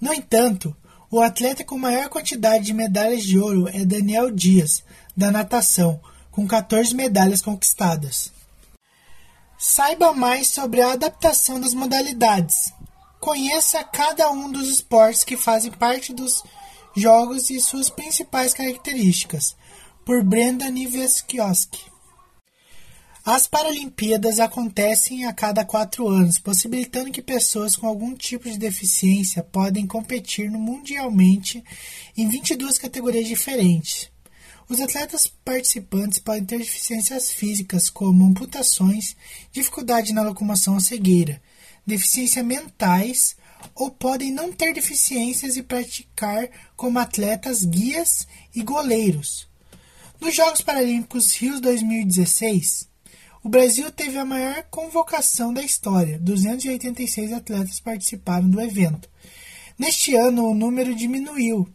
No 0.00 0.12
entanto, 0.12 0.74
o 1.10 1.20
atleta 1.20 1.62
com 1.62 1.78
maior 1.78 2.08
quantidade 2.08 2.64
de 2.64 2.72
medalhas 2.72 3.22
de 3.22 3.38
ouro 3.38 3.68
é 3.68 3.84
Daniel 3.84 4.30
Dias, 4.30 4.82
da 5.16 5.30
natação, 5.30 6.00
com 6.30 6.46
14 6.46 6.94
medalhas 6.94 7.40
conquistadas. 7.40 8.32
Saiba 9.56 10.12
mais 10.12 10.48
sobre 10.48 10.82
a 10.82 10.92
adaptação 10.92 11.60
das 11.60 11.72
modalidades. 11.72 12.72
Conheça 13.20 13.84
cada 13.84 14.30
um 14.30 14.50
dos 14.50 14.68
esportes 14.68 15.24
que 15.24 15.36
fazem 15.36 15.70
parte 15.70 16.12
dos 16.12 16.42
jogos 16.94 17.48
e 17.50 17.60
suas 17.60 17.88
principais 17.88 18.52
características, 18.52 19.56
por 20.04 20.22
Brenda 20.22 20.68
Niveskioski. 20.68 21.93
As 23.26 23.46
Paralimpíadas 23.46 24.38
acontecem 24.38 25.24
a 25.24 25.32
cada 25.32 25.64
quatro 25.64 26.06
anos, 26.06 26.38
possibilitando 26.38 27.10
que 27.10 27.22
pessoas 27.22 27.74
com 27.74 27.86
algum 27.86 28.14
tipo 28.14 28.50
de 28.50 28.58
deficiência 28.58 29.42
podem 29.42 29.86
competir 29.86 30.50
mundialmente 30.50 31.64
em 32.14 32.28
22 32.28 32.76
categorias 32.76 33.26
diferentes. 33.26 34.10
Os 34.68 34.78
atletas 34.78 35.26
participantes 35.42 36.18
podem 36.18 36.44
ter 36.44 36.58
deficiências 36.58 37.32
físicas, 37.32 37.88
como 37.88 38.26
amputações, 38.26 39.16
dificuldade 39.50 40.12
na 40.12 40.20
locomoção 40.20 40.74
ou 40.74 40.80
cegueira, 40.80 41.40
deficiências 41.86 42.44
mentais, 42.44 43.36
ou 43.74 43.90
podem 43.90 44.30
não 44.30 44.52
ter 44.52 44.74
deficiências 44.74 45.56
e 45.56 45.62
praticar 45.62 46.46
como 46.76 46.98
atletas 46.98 47.64
guias 47.64 48.28
e 48.54 48.62
goleiros. 48.62 49.48
Nos 50.20 50.34
Jogos 50.34 50.60
Paralímpicos 50.60 51.34
Rio 51.34 51.58
2016, 51.58 52.92
o 53.44 53.48
Brasil 53.50 53.90
teve 53.92 54.16
a 54.16 54.24
maior 54.24 54.64
convocação 54.70 55.52
da 55.52 55.62
história, 55.62 56.18
286 56.18 57.30
atletas 57.30 57.78
participaram 57.78 58.48
do 58.48 58.58
evento. 58.58 59.06
Neste 59.78 60.14
ano, 60.14 60.46
o 60.46 60.54
número 60.54 60.94
diminuiu. 60.94 61.68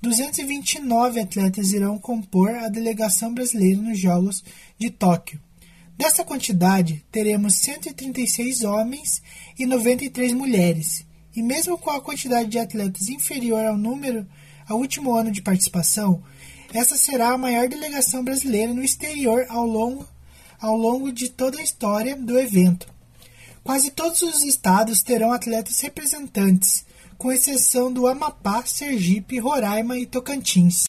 229 0.00 1.18
atletas 1.18 1.72
irão 1.72 1.98
compor 1.98 2.50
a 2.50 2.68
delegação 2.68 3.34
brasileira 3.34 3.82
nos 3.82 3.98
Jogos 3.98 4.44
de 4.78 4.88
Tóquio. 4.88 5.40
Dessa 5.98 6.24
quantidade, 6.24 7.04
teremos 7.10 7.54
136 7.54 8.62
homens 8.62 9.20
e 9.58 9.66
93 9.66 10.32
mulheres. 10.32 11.04
E 11.34 11.42
mesmo 11.42 11.76
com 11.76 11.90
a 11.90 12.00
quantidade 12.00 12.48
de 12.48 12.58
atletas 12.60 13.08
inferior 13.08 13.64
ao 13.64 13.76
número 13.76 14.24
ao 14.68 14.78
último 14.78 15.12
ano 15.12 15.32
de 15.32 15.42
participação, 15.42 16.22
essa 16.72 16.96
será 16.96 17.30
a 17.30 17.38
maior 17.38 17.68
delegação 17.68 18.22
brasileira 18.22 18.72
no 18.72 18.82
exterior 18.84 19.44
ao 19.48 19.66
longo 19.66 20.06
ao 20.60 20.76
longo 20.76 21.12
de 21.12 21.28
toda 21.28 21.58
a 21.58 21.62
história 21.62 22.16
do 22.16 22.38
evento. 22.38 22.86
Quase 23.62 23.90
todos 23.90 24.22
os 24.22 24.42
estados 24.42 25.02
terão 25.02 25.32
atletas 25.32 25.80
representantes, 25.80 26.84
com 27.18 27.32
exceção 27.32 27.92
do 27.92 28.06
Amapá, 28.06 28.64
Sergipe, 28.64 29.38
Roraima 29.38 29.98
e 29.98 30.06
Tocantins. 30.06 30.84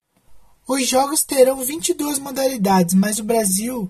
Os 0.68 0.88
jogos 0.88 1.24
terão 1.24 1.64
22 1.64 2.20
modalidades, 2.20 2.94
mas 2.94 3.20
o 3.20 3.24
Brasil 3.24 3.90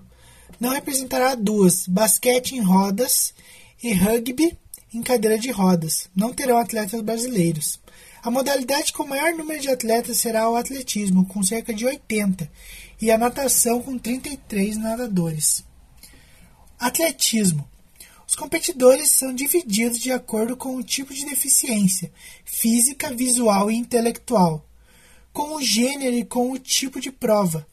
não 0.60 0.70
representará 0.70 1.34
duas: 1.34 1.86
basquete 1.86 2.52
em 2.52 2.60
rodas 2.60 3.34
e 3.82 3.92
rugby 3.92 4.56
em 4.94 5.02
cadeira 5.02 5.38
de 5.38 5.50
rodas. 5.50 6.08
Não 6.14 6.32
terão 6.32 6.58
atletas 6.58 7.00
brasileiros. 7.00 7.80
A 8.22 8.30
modalidade 8.30 8.92
com 8.92 9.06
maior 9.06 9.32
número 9.32 9.60
de 9.60 9.68
atletas 9.68 10.18
será 10.18 10.50
o 10.50 10.56
atletismo, 10.56 11.26
com 11.26 11.42
cerca 11.42 11.72
de 11.72 11.86
80, 11.86 12.50
e 13.00 13.10
a 13.10 13.18
natação, 13.18 13.80
com 13.80 13.96
33 13.96 14.76
nadadores. 14.76 15.64
Atletismo. 16.78 17.68
Os 18.26 18.34
competidores 18.34 19.10
são 19.10 19.34
divididos 19.34 19.98
de 19.98 20.12
acordo 20.12 20.56
com 20.56 20.76
o 20.76 20.82
tipo 20.82 21.14
de 21.14 21.24
deficiência 21.24 22.12
física, 22.44 23.12
visual 23.12 23.70
e 23.70 23.76
intelectual, 23.76 24.64
com 25.32 25.54
o 25.56 25.62
gênero 25.62 26.14
e 26.14 26.24
com 26.24 26.50
o 26.50 26.58
tipo 26.58 27.00
de 27.00 27.10
prova 27.10 27.66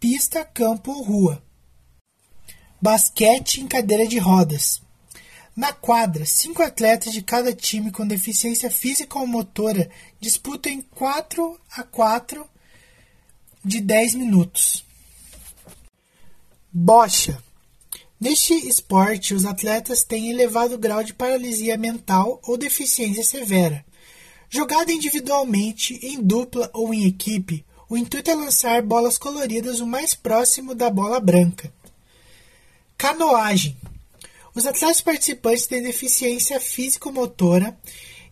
pista, 0.00 0.44
campo 0.44 0.92
ou 0.92 1.02
rua. 1.02 1.42
Basquete 2.80 3.60
em 3.60 3.66
cadeira 3.66 4.06
de 4.06 4.18
rodas. 4.18 4.80
Na 5.56 5.72
quadra, 5.72 6.24
cinco 6.24 6.62
atletas 6.62 7.12
de 7.12 7.20
cada 7.20 7.52
time 7.52 7.90
com 7.90 8.06
deficiência 8.06 8.70
física 8.70 9.18
ou 9.18 9.26
motora 9.26 9.90
disputam 10.20 10.70
em 10.70 10.80
4 10.80 11.60
a 11.72 11.82
4 11.82 12.48
de 13.64 13.80
10 13.80 14.14
minutos. 14.14 14.84
Bocha 16.72 17.42
Neste 18.20 18.52
esporte, 18.68 19.32
os 19.32 19.44
atletas 19.44 20.02
têm 20.02 20.30
elevado 20.30 20.76
grau 20.76 21.04
de 21.04 21.14
paralisia 21.14 21.76
mental 21.76 22.40
ou 22.42 22.58
deficiência 22.58 23.22
severa. 23.22 23.84
Jogada 24.50 24.92
individualmente, 24.92 26.00
em 26.02 26.20
dupla 26.20 26.68
ou 26.74 26.92
em 26.92 27.06
equipe, 27.06 27.64
o 27.88 27.96
intuito 27.96 28.30
é 28.30 28.34
lançar 28.34 28.82
bolas 28.82 29.16
coloridas 29.16 29.78
o 29.78 29.86
mais 29.86 30.14
próximo 30.14 30.74
da 30.74 30.90
bola 30.90 31.20
branca. 31.20 31.72
Canoagem. 32.96 33.76
Os 34.52 34.66
atletas 34.66 35.00
participantes 35.00 35.68
têm 35.68 35.80
deficiência 35.80 36.58
físico-motora 36.58 37.78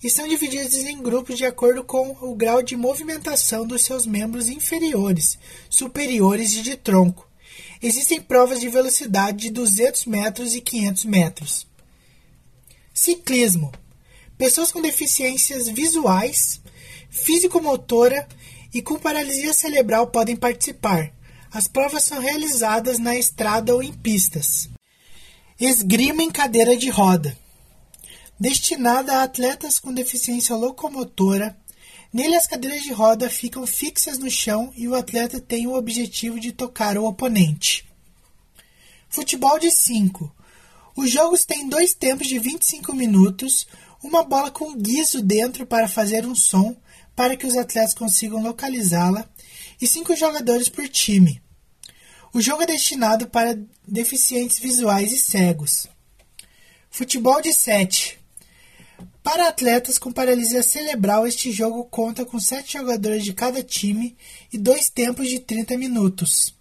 e 0.03 0.11
são 0.11 0.27
divididos 0.27 0.75
em 0.75 1.01
grupos 1.01 1.39
de 1.39 1.45
acordo 1.45 1.85
com 1.85 2.17
o 2.21 2.35
grau 2.35 2.61
de 2.61 2.77
movimentação 2.77 3.65
dos 3.65 3.83
seus 3.83 4.05
membros 4.05 4.49
inferiores, 4.49 5.39
superiores 5.71 6.55
e 6.55 6.63
de 6.63 6.77
tronco. 6.77 7.26
Existem 7.87 8.21
provas 8.21 8.59
de 8.59 8.69
velocidade 8.69 9.43
de 9.43 9.51
200 9.51 10.07
metros 10.07 10.57
e 10.57 10.61
500 10.61 11.05
metros. 11.05 11.67
Ciclismo. 12.93 13.71
Pessoas 14.37 14.73
com 14.73 14.83
deficiências 14.83 15.69
visuais, 15.69 16.61
físico-motora 17.09 18.27
e 18.75 18.83
com 18.83 18.99
paralisia 18.99 19.55
cerebral 19.55 20.09
podem 20.09 20.35
participar. 20.35 21.13
As 21.49 21.69
provas 21.69 22.03
são 22.03 22.19
realizadas 22.19 22.99
na 22.99 23.17
estrada 23.17 23.73
ou 23.73 23.81
em 23.81 23.93
pistas. 23.93 24.69
Esgrima 25.61 26.25
em 26.25 26.31
cadeira 26.33 26.77
de 26.77 26.91
roda. 26.91 27.39
Destinada 28.37 29.19
a 29.19 29.23
atletas 29.23 29.79
com 29.79 29.95
deficiência 29.95 30.57
locomotora, 30.57 31.57
Nele, 32.13 32.37
as 32.37 32.47
cadeiras 32.47 32.83
de 32.83 32.93
roda 32.93 33.29
ficam 33.29 33.67
fixas 33.67 34.19
no 34.19 34.31
chão 34.31 34.73
e 34.77 34.89
o 34.89 34.95
atleta 34.95 35.41
tem 35.41 35.67
o 35.67 35.75
objetivo 35.75 36.41
de 36.41 36.53
tocar 36.53 36.97
o 36.97 37.05
oponente. 37.05 37.87
Futebol 39.09 39.59
de 39.59 39.71
5. 39.71 40.35
Os 40.97 41.11
jogos 41.11 41.45
têm 41.45 41.69
dois 41.69 41.95
tempos 41.95 42.27
de 42.27 42.39
25 42.39 42.95
minutos, 42.95 43.67
uma 44.03 44.23
bola 44.23 44.51
com 44.51 44.75
guiso 44.75 45.23
dentro 45.23 45.67
para 45.67 45.89
fazer 45.89 46.25
um 46.27 46.35
som 46.35 46.77
para 47.15 47.37
que 47.37 47.47
os 47.47 47.57
atletas 47.57 47.95
consigam 47.95 48.43
localizá-la 48.43 49.29
e 49.81 49.87
cinco 49.87 50.15
jogadores 50.15 50.69
por 50.69 50.89
time. 50.89 51.43
O 52.33 52.41
jogo 52.41 52.63
é 52.63 52.67
destinado 52.67 53.27
para 53.29 53.59
deficientes 53.89 54.59
visuais 54.59 55.13
e 55.13 55.19
cegos. 55.19 55.89
Futebol 56.91 57.41
de 57.41 57.53
7. 57.53 58.19
Para 59.27 59.49
atletas 59.49 59.99
com 59.99 60.13
paralisia 60.13 60.63
cerebral, 60.63 61.27
este 61.27 61.51
jogo 61.51 61.83
conta 61.87 62.25
com 62.25 62.39
sete 62.39 62.75
jogadores 62.75 63.25
de 63.25 63.33
cada 63.33 63.61
time 63.61 64.17
e 64.53 64.57
dois 64.57 64.89
tempos 64.89 65.29
de 65.29 65.41
30 65.41 65.77
minutos. 65.77 66.55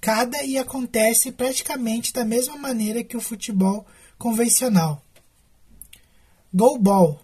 Cada 0.00 0.44
e 0.44 0.56
acontece 0.56 1.32
praticamente 1.32 2.12
da 2.12 2.24
mesma 2.24 2.56
maneira 2.56 3.02
que 3.02 3.16
o 3.16 3.20
futebol 3.20 3.84
convencional. 4.16 5.04
Goalball. 6.54 7.20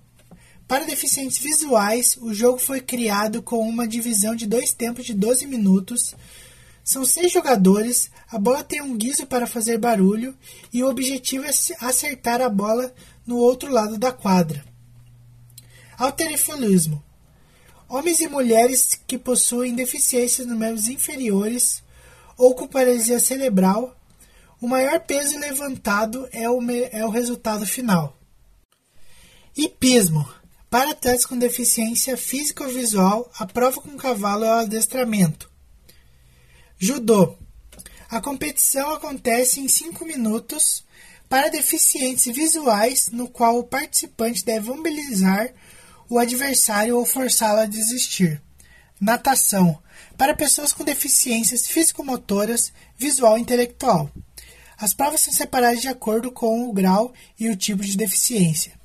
Para 0.67 0.85
deficientes 0.85 1.39
visuais, 1.39 2.17
o 2.21 2.35
jogo 2.35 2.59
foi 2.59 2.81
criado 2.81 3.43
com 3.43 3.61
uma 3.61 3.87
divisão 3.87 4.35
de 4.35 4.45
dois 4.45 4.75
tempos 4.75 5.07
de 5.07 5.15
12 5.15 5.47
minutos. 5.47 6.17
São 6.83 7.05
seis 7.05 7.33
jogadores, 7.33 8.11
a 8.29 8.41
bola 8.41 8.65
tem 8.65 8.83
um 8.83 8.97
guiso 8.97 9.25
para 9.25 9.47
fazer 9.47 9.79
barulho 9.79 10.37
e 10.73 10.83
o 10.83 10.91
objetivo 10.91 11.45
é 11.45 11.51
acertar 11.81 12.43
a 12.43 12.49
bola 12.49 12.93
no 13.27 13.37
outro 13.37 13.71
lado 13.71 13.99
da 13.99 14.13
quadra. 14.13 14.65
Alterofilismo. 15.97 17.03
Homens 17.89 18.21
e 18.21 18.29
mulheres 18.29 18.99
que 19.07 19.19
possuem 19.19 19.75
deficiências 19.75 20.47
nos 20.47 20.59
membros 20.59 20.89
inferiores 20.89 21.83
ou 22.37 22.55
com 22.55 22.67
paralisia 22.67 23.21
cerebral 23.21 23.97
o 24.65 24.67
maior 24.67 24.99
peso 25.01 25.39
levantado 25.39 26.27
é 26.33 26.49
o, 26.49 26.59
é 26.91 27.05
o 27.05 27.11
resultado 27.11 27.67
final. 27.67 28.19
Hipismo. 29.57 30.27
Para 30.71 30.93
atletas 30.93 31.27
com 31.27 31.39
deficiência 31.39 32.17
física 32.17 32.65
ou 32.65 32.71
visual, 32.71 33.31
a 33.39 33.47
prova 33.47 33.81
com 33.81 33.97
cavalo 33.97 34.45
é 34.45 34.49
o 34.49 34.59
adestramento. 34.61 35.51
Judô. 36.79 37.37
A 38.09 38.21
competição 38.21 38.95
acontece 38.95 39.61
em 39.61 39.69
5 39.69 40.05
minutos 40.05 40.84
para 41.35 41.51
deficientes 41.51 42.33
visuais, 42.33 43.09
no 43.11 43.29
qual 43.29 43.59
o 43.59 43.65
participante 43.65 44.45
deve 44.45 44.69
mobilizar 44.69 45.53
o 46.09 46.17
adversário 46.17 46.97
ou 46.97 47.05
forçá-lo 47.05 47.59
a 47.59 47.67
desistir. 47.67 48.41
Natação. 49.01 49.83
Para 50.17 50.37
pessoas 50.37 50.73
com 50.73 50.85
deficiências 50.85 51.67
físico-motoras, 51.67 52.73
visual 52.97 53.37
e 53.37 53.41
intelectual. 53.41 54.09
As 54.79 54.95
provas 54.95 55.23
são 55.23 55.35
separadas 55.35 55.81
de 55.81 55.89
acordo 55.89 56.31
com 56.31 56.69
o 56.69 56.73
grau 56.73 57.13
e 57.37 57.49
o 57.49 57.57
tipo 57.57 57.83
de 57.83 57.97
deficiência. 57.97 58.79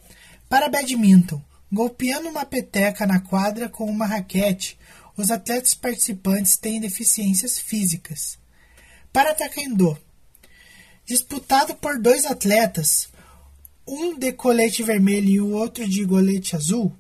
Para 0.50 0.70
badminton, 0.70 1.40
golpeando 1.72 2.30
uma 2.30 2.46
peteca 2.46 3.06
na 3.06 3.20
quadra 3.20 3.70
com 3.70 3.86
uma 3.86 4.08
raquete, 4.08 4.76
os 5.16 5.30
atletas 5.30 5.76
participantes 5.76 6.58
têm 6.58 6.82
deficiências 6.82 7.60
físicas. 7.60 8.40
Para 9.14 9.36
taekwondo, 9.36 9.96
disputado 11.10 11.74
por 11.74 11.98
dois 11.98 12.24
atletas, 12.24 13.10
um 13.88 14.16
de 14.16 14.32
colete 14.32 14.84
vermelho 14.84 15.28
e 15.28 15.42
o 15.42 15.50
outro 15.54 15.90
de 15.90 16.06
colete 16.06 16.56
azul, 16.56 16.96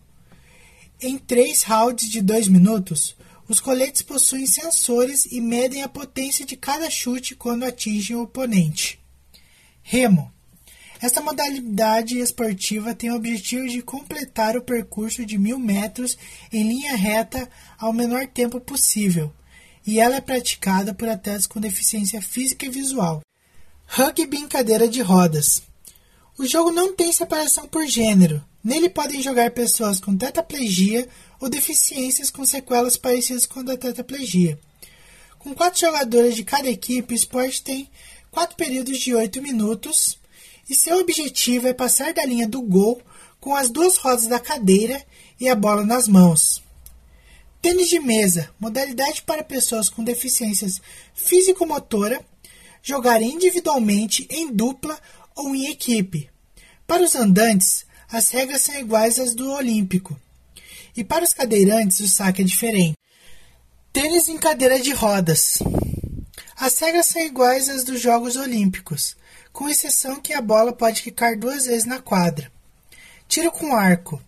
em 1.00 1.16
três 1.16 1.62
rounds 1.62 2.10
de 2.10 2.20
dois 2.20 2.48
minutos, 2.48 3.16
os 3.48 3.60
coletes 3.60 4.02
possuem 4.02 4.48
sensores 4.48 5.28
e 5.28 5.40
medem 5.40 5.84
a 5.84 5.88
potência 5.88 6.44
de 6.44 6.56
cada 6.56 6.90
chute 6.90 7.36
quando 7.36 7.64
atingem 7.64 8.16
o 8.16 8.24
oponente. 8.24 9.00
Remo. 9.84 10.34
Esta 11.00 11.22
modalidade 11.22 12.18
esportiva 12.18 12.96
tem 12.96 13.12
o 13.12 13.16
objetivo 13.16 13.68
de 13.68 13.84
completar 13.84 14.58
o 14.58 14.64
percurso 14.64 15.24
de 15.24 15.38
mil 15.38 15.60
metros 15.60 16.18
em 16.52 16.68
linha 16.68 16.96
reta 16.96 17.48
ao 17.78 17.94
menor 17.94 18.26
tempo 18.26 18.60
possível, 18.60 19.32
e 19.86 20.00
ela 20.00 20.16
é 20.16 20.22
praticada 20.22 20.96
por 20.96 21.08
atletas 21.08 21.46
com 21.46 21.62
deficiência 21.62 22.20
física 22.24 22.66
e 22.66 22.70
visual. 22.70 23.22
Rugby 23.92 24.38
em 24.38 24.48
cadeira 24.48 24.88
de 24.88 25.02
rodas. 25.02 25.64
O 26.38 26.46
jogo 26.46 26.72
não 26.72 26.94
tem 26.94 27.12
separação 27.12 27.68
por 27.68 27.88
gênero. 27.88 28.40
Nele 28.64 28.88
podem 28.88 29.20
jogar 29.20 29.50
pessoas 29.50 30.00
com 30.00 30.16
tetraplegia 30.16 31.10
ou 31.42 31.50
deficiências 31.50 32.30
com 32.30 32.46
sequelas 32.46 32.96
parecidas 32.96 33.48
com 33.48 33.62
a 33.62 33.64
da 33.64 33.76
tetraplegia. 33.76 34.60
Com 35.40 35.56
quatro 35.56 35.82
jogadores 35.82 36.36
de 36.36 36.44
cada 36.44 36.70
equipe, 36.70 37.14
o 37.14 37.16
esporte 37.16 37.64
tem 37.64 37.90
quatro 38.30 38.56
períodos 38.56 39.00
de 39.00 39.16
oito 39.16 39.42
minutos 39.42 40.20
e 40.70 40.76
seu 40.76 41.00
objetivo 41.00 41.68
é 41.68 41.74
passar 41.74 42.14
da 42.14 42.24
linha 42.24 42.48
do 42.48 42.62
gol 42.62 43.02
com 43.40 43.56
as 43.56 43.72
duas 43.72 43.98
rodas 43.98 44.28
da 44.28 44.40
cadeira 44.40 45.04
e 45.40 45.50
a 45.50 45.56
bola 45.56 45.84
nas 45.84 46.08
mãos. 46.08 46.62
Tênis 47.60 47.90
de 47.90 48.00
mesa, 48.00 48.52
modalidade 48.60 49.24
para 49.24 49.44
pessoas 49.44 49.90
com 49.90 50.04
deficiências 50.04 50.80
físico-motora, 51.16 52.24
jogar 52.90 53.22
individualmente, 53.22 54.28
em 54.32 54.52
dupla 54.52 55.00
ou 55.36 55.56
em 55.56 55.70
equipe. 55.70 56.30
Para 56.88 57.04
os 57.04 57.16
andantes, 57.16 57.86
as 58.12 58.30
regras 58.32 58.62
são 58.64 58.76
iguais 58.76 59.20
às 59.20 59.36
do 59.36 59.52
Olímpico. 59.52 60.20
E 60.98 61.04
para 61.04 61.24
os 61.24 61.32
cadeirantes, 61.32 62.00
o 62.00 62.08
saque 62.08 62.42
é 62.42 62.46
diferente. 62.46 62.98
Tênis 63.94 64.28
em 64.28 64.38
cadeira 64.38 64.80
de 64.80 64.92
rodas. 64.92 65.60
As 66.58 66.78
regras 66.80 67.06
são 67.06 67.22
iguais 67.22 67.70
às 67.70 67.84
dos 67.84 68.02
Jogos 68.02 68.36
Olímpicos, 68.36 69.16
com 69.54 69.70
exceção 69.70 70.20
que 70.20 70.34
a 70.34 70.42
bola 70.42 70.74
pode 70.74 71.02
ficar 71.02 71.38
duas 71.38 71.66
vezes 71.68 71.86
na 71.86 72.00
quadra. 72.00 72.52
Tiro 73.28 73.52
com 73.52 73.76
arco 73.76 74.20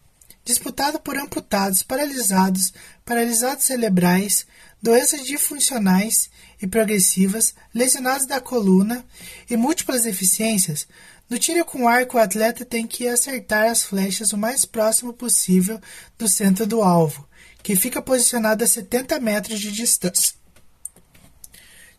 disputado 0.44 1.00
por 1.00 1.18
amputados, 1.18 1.84
paralisados, 1.84 2.74
paralisados 3.06 3.66
cerebrais, 3.66 4.46
doenças 4.82 5.26
disfuncionais 5.26 6.30
e 6.62 6.68
progressivas, 6.68 7.56
lesionados 7.74 8.26
da 8.26 8.40
coluna 8.40 9.04
e 9.50 9.58
múltiplas 9.58 10.04
deficiências, 10.04 10.88
no 11.32 11.40
tiro 11.40 11.64
com 11.64 11.88
arco 11.88 12.18
o 12.18 12.20
atleta 12.20 12.66
tem 12.66 12.86
que 12.86 13.08
acertar 13.08 13.70
as 13.70 13.84
flechas 13.84 14.34
o 14.34 14.38
mais 14.38 14.66
próximo 14.66 15.14
possível 15.14 15.80
do 16.18 16.28
centro 16.28 16.68
do 16.68 16.82
alvo, 16.82 17.26
que 17.64 17.74
fica 17.74 18.02
posicionado 18.02 18.66
a 18.66 18.68
70 18.68 19.18
metros 19.22 19.62
de 19.62 19.72
distância. 19.72 20.36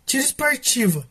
Tiro 0.04 0.22
esportivo. 0.22 1.06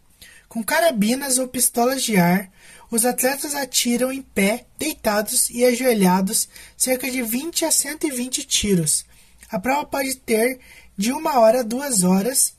Com 0.47 0.63
carabinas 0.63 1.39
ou 1.39 1.47
pistolas 1.47 2.03
de 2.03 2.17
ar, 2.17 2.51
os 2.91 3.05
atletas 3.05 3.55
atiram 3.55 4.11
em 4.11 4.21
pé, 4.21 4.67
deitados 4.77 5.49
e 5.49 5.65
ajoelhados, 5.65 6.47
cerca 6.77 7.09
de 7.09 7.23
20 7.23 7.65
a 7.65 7.71
120 7.71 8.43
tiros. 8.43 9.03
A 9.49 9.57
prova 9.57 9.85
pode 9.85 10.15
ter 10.17 10.59
de 10.95 11.11
uma 11.11 11.39
hora 11.39 11.61
a 11.61 11.63
duas 11.63 12.03
horas 12.03 12.53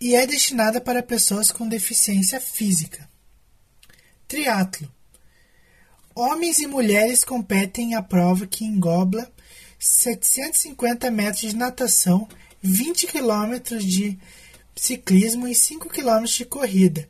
e 0.00 0.14
é 0.14 0.26
destinada 0.26 0.80
para 0.80 1.02
pessoas 1.02 1.50
com 1.50 1.68
deficiência 1.68 2.40
física. 2.40 3.08
Triatlo. 4.28 4.92
Homens 6.14 6.58
e 6.58 6.66
mulheres 6.66 7.24
competem 7.24 7.92
em 7.92 7.94
a 7.94 8.02
prova 8.02 8.46
que 8.46 8.64
engloba 8.64 9.30
750 9.78 11.10
metros 11.10 11.40
de 11.40 11.56
natação, 11.56 12.28
20 12.62 13.06
km 13.06 13.78
de 13.78 14.18
ciclismo 14.74 15.46
e 15.46 15.54
5 15.54 15.88
km 15.88 16.24
de 16.24 16.44
corrida 16.44 17.08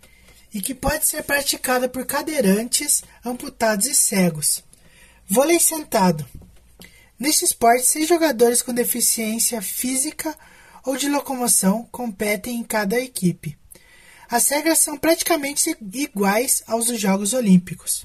e 0.52 0.60
que 0.60 0.74
pode 0.74 1.06
ser 1.06 1.22
praticada 1.22 1.88
por 1.88 2.06
cadeirantes, 2.06 3.02
amputados 3.24 3.86
e 3.86 3.94
cegos. 3.94 4.64
Vôlei 5.28 5.60
sentado. 5.60 6.26
Neste 7.18 7.44
esporte, 7.44 7.86
seis 7.86 8.08
jogadores 8.08 8.62
com 8.62 8.72
deficiência 8.72 9.60
física 9.60 10.36
ou 10.86 10.96
de 10.96 11.08
locomoção 11.08 11.86
competem 11.90 12.56
em 12.56 12.62
cada 12.62 12.98
equipe. 12.98 13.58
As 14.30 14.48
regras 14.48 14.78
são 14.78 14.96
praticamente 14.96 15.76
iguais 15.92 16.62
aos 16.66 16.86
dos 16.86 17.00
Jogos 17.00 17.32
Olímpicos. 17.32 18.02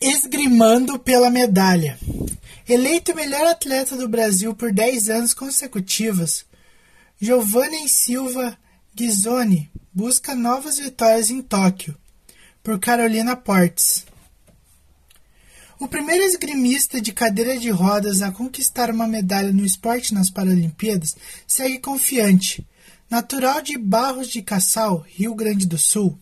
Esgrimando 0.00 0.98
pela 0.98 1.30
medalha. 1.30 1.98
Eleito 2.68 3.14
melhor 3.14 3.46
atleta 3.46 3.96
do 3.96 4.08
Brasil 4.08 4.54
por 4.54 4.72
10 4.72 5.08
anos 5.08 5.34
consecutivos, 5.34 6.46
Giovanni 7.20 7.88
Silva 7.88 8.58
Ghisoni 8.94 9.70
busca 9.92 10.34
novas 10.34 10.78
vitórias 10.78 11.30
em 11.30 11.40
Tóquio, 11.42 11.96
por 12.62 12.78
Carolina 12.78 13.36
Portes. 13.36 14.04
O 15.84 15.86
primeiro 15.86 16.24
esgrimista 16.24 16.98
de 16.98 17.12
cadeira 17.12 17.58
de 17.58 17.68
rodas 17.68 18.22
a 18.22 18.32
conquistar 18.32 18.90
uma 18.90 19.06
medalha 19.06 19.52
no 19.52 19.66
esporte 19.66 20.14
nas 20.14 20.30
Paralimpíadas 20.30 21.14
segue 21.46 21.78
confiante. 21.78 22.66
Natural 23.10 23.60
de 23.60 23.76
Barros 23.76 24.28
de 24.28 24.40
Cassal, 24.40 25.04
Rio 25.06 25.34
Grande 25.34 25.66
do 25.66 25.76
Sul, 25.76 26.18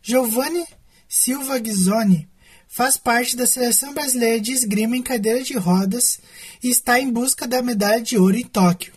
Giovanni 0.00 0.64
Silva 1.08 1.58
Ghisoni 1.58 2.28
faz 2.68 2.96
parte 2.96 3.36
da 3.36 3.48
seleção 3.48 3.92
brasileira 3.92 4.40
de 4.40 4.52
esgrima 4.52 4.96
em 4.96 5.02
cadeira 5.02 5.42
de 5.42 5.54
rodas 5.54 6.20
e 6.62 6.70
está 6.70 7.00
em 7.00 7.10
busca 7.10 7.48
da 7.48 7.60
medalha 7.60 8.00
de 8.00 8.16
ouro 8.16 8.36
em 8.36 8.44
Tóquio. 8.44 8.92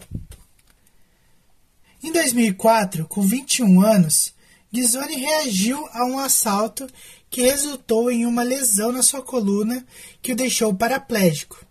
Em 2.03 2.11
2004, 2.11 3.07
com 3.07 3.23
21 3.23 3.81
anos, 3.81 4.31
Ghisoni 4.71 5.15
reagiu 5.15 5.85
a 5.91 6.05
um 6.05 6.17
assalto 6.17 6.87
que 7.29 7.41
resultou 7.41 8.09
em 8.09 8.25
uma 8.25 8.43
lesão 8.43 8.91
na 8.91 9.01
sua 9.01 9.21
coluna 9.21 9.85
que 10.21 10.31
o 10.31 10.35
deixou 10.35 10.73
paraplégico. 10.73 11.65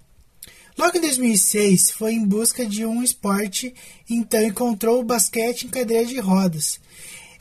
Logo 0.77 0.97
em 0.97 1.01
2006, 1.01 1.91
foi 1.91 2.13
em 2.13 2.25
busca 2.25 2.65
de 2.65 2.87
um 2.87 3.03
esporte, 3.03 3.75
então 4.09 4.43
encontrou 4.43 5.01
o 5.01 5.05
basquete 5.05 5.65
em 5.65 5.69
cadeira 5.69 6.07
de 6.07 6.19
rodas. 6.19 6.81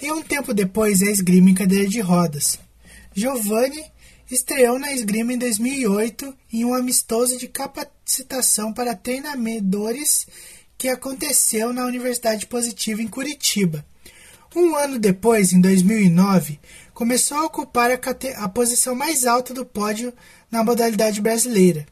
E 0.02 0.12
um 0.12 0.22
tempo 0.22 0.54
depois, 0.54 1.02
a 1.02 1.10
esgrima 1.10 1.50
em 1.50 1.54
cadeira 1.54 1.88
de 1.88 2.00
rodas. 2.00 2.60
Giovanni 3.14 3.84
estreou 4.30 4.78
na 4.80 4.94
esgrima 4.94 5.34
em 5.34 5.38
2008 5.38 6.34
em 6.54 6.66
um 6.66 6.74
amistoso 6.74 7.38
de 7.38 7.48
capacitação 7.48 8.72
para 8.72 8.96
treinadores 8.96 10.28
que 10.78 10.88
aconteceu 10.88 11.74
na 11.74 11.86
Universidade 11.86 12.46
Positiva 12.46 13.02
em 13.02 13.08
Curitiba. 13.08 13.86
Um 14.56 14.76
ano 14.76 14.98
depois, 14.98 15.54
em 15.54 15.62
2009, 15.62 16.60
começou 16.94 17.38
a 17.38 17.46
ocupar 17.46 17.92
a, 17.92 18.44
a 18.44 18.50
posição 18.50 18.96
mais 18.96 19.26
alta 19.26 19.54
do 19.54 19.64
pódio 19.64 20.12
na 20.50 20.64
modalidade 20.64 21.22
brasileira. 21.22 21.86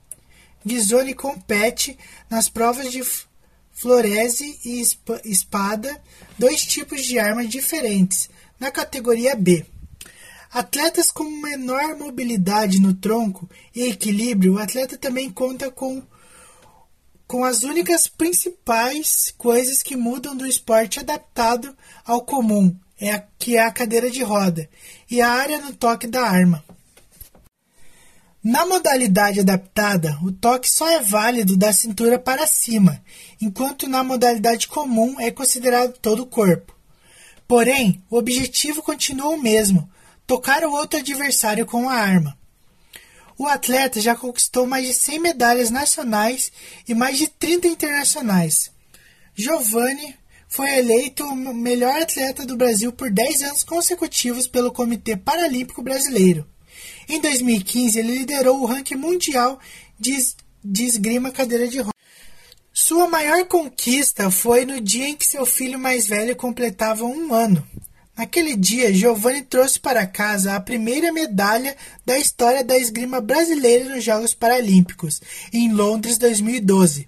Ghisoni 0.66 1.14
compete 1.14 1.98
nas 2.30 2.50
provas 2.50 2.92
de 2.92 3.04
florese 3.72 4.60
e 4.66 4.82
espada, 5.24 6.02
dois 6.38 6.64
tipos 6.64 7.06
de 7.06 7.20
armas 7.20 7.48
diferentes, 7.48 8.28
na 8.60 8.72
categoria 8.72 9.36
B. 9.36 9.64
Atletas 10.52 11.12
com 11.12 11.26
menor 11.26 11.96
mobilidade 11.96 12.82
no 12.82 12.94
tronco 12.94 13.48
e 13.76 13.84
equilíbrio, 13.84 14.56
o 14.56 14.60
atleta 14.60 14.98
também 14.98 15.30
conta 15.30 15.70
com 15.70 16.02
com 17.28 17.44
as 17.44 17.64
únicas 17.64 18.08
principais 18.08 19.34
coisas 19.38 19.84
que 19.84 19.98
mudam 19.98 20.36
do 20.36 20.48
esporte 20.48 21.00
adaptado 21.00 21.76
ao 22.06 22.22
comum 22.22 22.74
é 23.00 23.12
a, 23.12 23.24
que 23.38 23.58
é 23.58 23.62
a 23.62 23.72
cadeira 23.72 24.10
de 24.10 24.24
roda, 24.24 24.68
e 25.12 25.22
a 25.22 25.30
área 25.30 25.60
no 25.60 25.74
toque 25.74 26.08
da 26.08 26.22
arma. 26.22 26.64
Na 28.44 28.66
modalidade 28.66 29.42
adaptada, 29.42 30.18
o 30.24 30.32
toque 30.32 30.70
só 30.70 30.90
é 30.90 31.02
válido 31.02 31.58
da 31.58 31.74
cintura 31.74 32.18
para 32.18 32.48
cima, 32.48 33.04
enquanto 33.42 33.90
na 33.90 34.04
modalidade 34.04 34.68
comum 34.70 35.20
é 35.20 35.30
considerado 35.30 35.98
todo 36.00 36.24
o 36.24 36.28
corpo. 36.28 36.74
Porém, 37.46 38.02
o 38.10 38.18
objetivo 38.18 38.82
continua 38.82 39.30
o 39.30 39.42
mesmo: 39.42 39.90
tocar 40.26 40.64
o 40.64 40.72
outro 40.72 41.00
adversário 41.00 41.66
com 41.66 41.90
a 41.90 41.94
arma. 41.94 42.37
O 43.38 43.46
atleta 43.46 44.02
já 44.02 44.16
conquistou 44.16 44.66
mais 44.66 44.88
de 44.88 44.94
100 44.94 45.20
medalhas 45.20 45.70
nacionais 45.70 46.52
e 46.88 46.96
mais 46.96 47.18
de 47.18 47.28
30 47.28 47.68
internacionais. 47.68 48.72
Giovanni 49.36 50.16
foi 50.48 50.78
eleito 50.78 51.24
o 51.24 51.36
melhor 51.54 52.02
atleta 52.02 52.46
do 52.46 52.58
Brasil 52.58 52.92
por 52.92 53.12
10 53.12 53.44
anos 53.44 53.64
consecutivos 53.64 54.48
pelo 54.48 54.72
Comitê 54.72 55.16
Paralímpico 55.16 55.84
Brasileiro. 55.84 56.48
Em 57.08 57.22
2015, 57.22 58.00
ele 58.00 58.18
liderou 58.18 58.62
o 58.62 58.66
ranking 58.66 58.96
mundial 58.96 59.60
de, 60.00 60.18
de 60.64 60.84
esgrima 60.86 61.32
cadeira 61.32 61.68
de 61.68 61.78
rodas. 61.78 61.94
Sua 62.74 63.08
maior 63.08 63.46
conquista 63.46 64.32
foi 64.32 64.66
no 64.66 64.80
dia 64.82 65.10
em 65.10 65.16
que 65.16 65.26
seu 65.26 65.46
filho 65.46 65.78
mais 65.78 66.08
velho 66.08 66.36
completava 66.36 67.06
um 67.06 67.34
ano. 67.34 67.68
Naquele 68.18 68.56
dia, 68.56 68.92
Giovanni 68.92 69.44
trouxe 69.44 69.80
para 69.80 70.08
casa 70.08 70.56
a 70.56 70.60
primeira 70.60 71.12
medalha 71.12 71.78
da 72.04 72.18
história 72.18 72.64
da 72.64 72.76
esgrima 72.76 73.22
brasileira 73.22 73.94
nos 73.94 74.04
Jogos 74.04 74.34
Paralímpicos, 74.34 75.22
em 75.54 75.72
Londres 75.72 76.18
2012. 76.18 77.08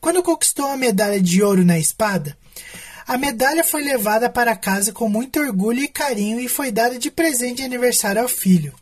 Quando 0.00 0.20
conquistou 0.20 0.66
a 0.66 0.76
medalha 0.76 1.20
de 1.20 1.40
ouro 1.44 1.64
na 1.64 1.78
espada, 1.78 2.36
a 3.06 3.16
medalha 3.16 3.62
foi 3.62 3.84
levada 3.84 4.28
para 4.28 4.56
casa 4.56 4.92
com 4.92 5.08
muito 5.08 5.38
orgulho 5.38 5.80
e 5.80 5.86
carinho 5.86 6.40
e 6.40 6.48
foi 6.48 6.72
dada 6.72 6.98
de 6.98 7.08
presente 7.08 7.58
de 7.58 7.62
aniversário 7.62 8.20
ao 8.20 8.28
filho. 8.28 8.74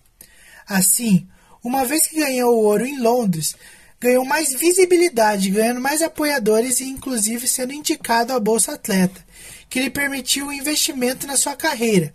Assim, 0.66 1.28
uma 1.62 1.84
vez 1.84 2.06
que 2.06 2.16
ganhou 2.16 2.56
o 2.56 2.64
ouro 2.64 2.86
em 2.86 2.98
Londres, 2.98 3.54
ganhou 4.00 4.24
mais 4.24 4.54
visibilidade, 4.54 5.50
ganhando 5.50 5.80
mais 5.80 6.00
apoiadores 6.00 6.80
e 6.80 6.84
inclusive 6.84 7.46
sendo 7.46 7.74
indicado 7.74 8.32
à 8.32 8.40
Bolsa 8.40 8.72
Atleta, 8.72 9.24
que 9.68 9.80
lhe 9.80 9.90
permitiu 9.90 10.46
o 10.46 10.52
investimento 10.52 11.26
na 11.26 11.36
sua 11.36 11.56
carreira, 11.56 12.14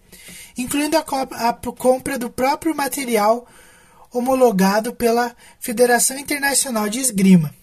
incluindo 0.57 0.97
a, 0.97 1.01
a 1.49 1.53
compra 1.53 2.17
do 2.17 2.29
próprio 2.29 2.75
material 2.75 3.47
homologado 4.11 4.93
pela 4.93 5.35
Federação 5.59 6.17
Internacional 6.17 6.89
de 6.89 6.99
Esgrima. 6.99 7.53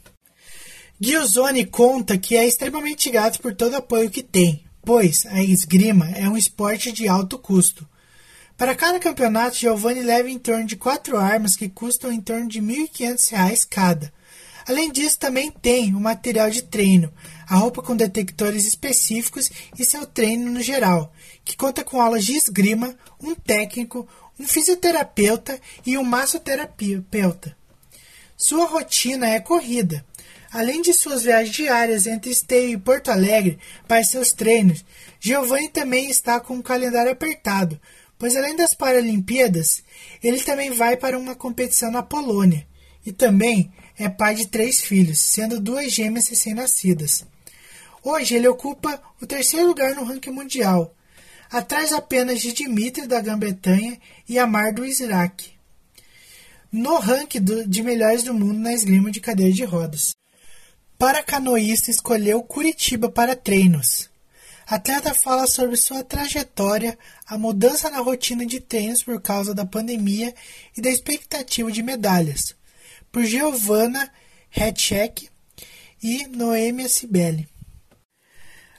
Gilzoni 1.00 1.64
conta 1.64 2.18
que 2.18 2.36
é 2.36 2.46
extremamente 2.46 3.10
grato 3.10 3.40
por 3.40 3.54
todo 3.54 3.74
o 3.74 3.76
apoio 3.76 4.10
que 4.10 4.22
tem, 4.22 4.64
pois 4.84 5.26
a 5.26 5.42
esgrima 5.42 6.10
é 6.10 6.28
um 6.28 6.36
esporte 6.36 6.90
de 6.90 7.06
alto 7.06 7.38
custo. 7.38 7.88
Para 8.56 8.74
cada 8.74 8.98
campeonato, 8.98 9.56
Giovanni 9.56 10.02
leva 10.02 10.28
em 10.28 10.38
torno 10.38 10.64
de 10.64 10.74
quatro 10.74 11.16
armas 11.16 11.54
que 11.54 11.68
custam 11.68 12.10
em 12.10 12.20
torno 12.20 12.48
de 12.48 12.58
R$ 12.58 12.88
1.500 12.92 13.66
cada. 13.70 14.12
Além 14.68 14.92
disso, 14.92 15.18
também 15.18 15.50
tem 15.50 15.94
o 15.94 16.00
material 16.00 16.50
de 16.50 16.60
treino, 16.60 17.10
a 17.48 17.56
roupa 17.56 17.82
com 17.82 17.96
detectores 17.96 18.66
específicos 18.66 19.50
e 19.78 19.82
seu 19.82 20.04
treino 20.04 20.50
no 20.50 20.60
geral, 20.60 21.10
que 21.42 21.56
conta 21.56 21.82
com 21.82 21.98
aulas 21.98 22.26
de 22.26 22.36
esgrima, 22.36 22.94
um 23.18 23.34
técnico, 23.34 24.06
um 24.38 24.46
fisioterapeuta 24.46 25.58
e 25.86 25.96
um 25.96 26.04
massoterapeuta. 26.04 27.56
Sua 28.36 28.66
rotina 28.66 29.26
é 29.26 29.40
corrida. 29.40 30.04
Além 30.52 30.82
de 30.82 30.92
suas 30.92 31.22
viagens 31.22 31.56
diárias 31.56 32.06
entre 32.06 32.30
Esteio 32.30 32.70
e 32.70 32.78
Porto 32.78 33.10
Alegre 33.10 33.58
para 33.86 34.04
seus 34.04 34.34
treinos, 34.34 34.84
Giovanni 35.18 35.70
também 35.70 36.10
está 36.10 36.40
com 36.40 36.54
um 36.54 36.62
calendário 36.62 37.12
apertado, 37.12 37.80
pois 38.18 38.36
além 38.36 38.54
das 38.54 38.74
Paralimpíadas, 38.74 39.82
ele 40.22 40.42
também 40.42 40.70
vai 40.70 40.94
para 40.94 41.18
uma 41.18 41.34
competição 41.34 41.90
na 41.90 42.02
Polônia 42.02 42.66
e 43.04 43.12
também 43.12 43.72
é 43.98 44.08
pai 44.08 44.34
de 44.34 44.46
três 44.46 44.80
filhos, 44.80 45.18
sendo 45.18 45.60
duas 45.60 45.92
gêmeas 45.92 46.28
recém-nascidas. 46.28 47.24
Hoje 48.02 48.36
ele 48.36 48.46
ocupa 48.46 49.02
o 49.20 49.26
terceiro 49.26 49.66
lugar 49.66 49.94
no 49.94 50.04
ranking 50.04 50.30
mundial, 50.30 50.94
atrás 51.50 51.92
apenas 51.92 52.40
de 52.40 52.52
Dimitri 52.52 53.06
da 53.06 53.20
Grã-Bretanha 53.20 53.98
e 54.28 54.38
Amar 54.38 54.72
do 54.72 54.86
Iraque, 54.86 55.52
no 56.70 56.98
ranking 56.98 57.40
do, 57.40 57.66
de 57.66 57.82
melhores 57.82 58.22
do 58.22 58.32
mundo 58.32 58.58
na 58.58 58.72
esgrima 58.72 59.10
de 59.10 59.20
cadeira 59.20 59.52
de 59.52 59.64
rodas. 59.64 60.14
Para 60.96 61.22
canoísta 61.22 61.90
escolheu 61.90 62.42
Curitiba 62.42 63.08
para 63.08 63.36
treinos. 63.36 64.08
A 64.66 64.74
atleta 64.74 65.14
fala 65.14 65.46
sobre 65.46 65.76
sua 65.76 66.04
trajetória, 66.04 66.98
a 67.26 67.38
mudança 67.38 67.88
na 67.88 68.00
rotina 68.00 68.44
de 68.44 68.60
treinos 68.60 69.02
por 69.02 69.20
causa 69.20 69.54
da 69.54 69.64
pandemia 69.64 70.34
e 70.76 70.80
da 70.82 70.90
expectativa 70.90 71.72
de 71.72 71.82
medalhas, 71.82 72.54
por 73.10 73.24
Giovanna 73.24 74.10
Hetchek 74.54 75.28
e 76.02 76.26
Noêmia 76.28 76.88
Sibeli. 76.88 77.48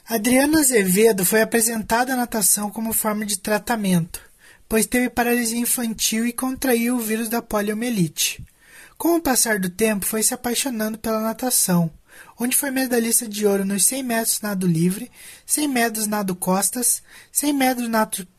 Adriana 0.07 0.59
Azevedo 0.59 1.23
foi 1.23 1.41
apresentada 1.41 2.13
à 2.13 2.15
natação 2.15 2.71
como 2.71 2.93
forma 2.93 3.25
de 3.25 3.37
tratamento, 3.37 4.19
pois 4.67 4.87
teve 4.87 5.09
paralisia 5.09 5.59
infantil 5.59 6.25
e 6.25 6.33
contraiu 6.33 6.95
o 6.95 6.99
vírus 6.99 7.29
da 7.29 7.41
poliomielite. 7.41 8.43
Com 8.97 9.15
o 9.15 9.21
passar 9.21 9.59
do 9.59 9.69
tempo, 9.69 10.05
foi 10.05 10.23
se 10.23 10.33
apaixonando 10.33 10.97
pela 10.97 11.21
natação, 11.21 11.91
onde 12.39 12.55
foi 12.55 12.71
medalhista 12.71 13.27
de 13.27 13.45
ouro 13.45 13.63
nos 13.63 13.85
100 13.85 14.03
metros 14.03 14.41
nado 14.41 14.67
livre, 14.67 15.11
100 15.45 15.67
metros 15.67 16.07
nado 16.07 16.35
costas, 16.35 17.03
100 17.31 17.53
metros 17.53 17.89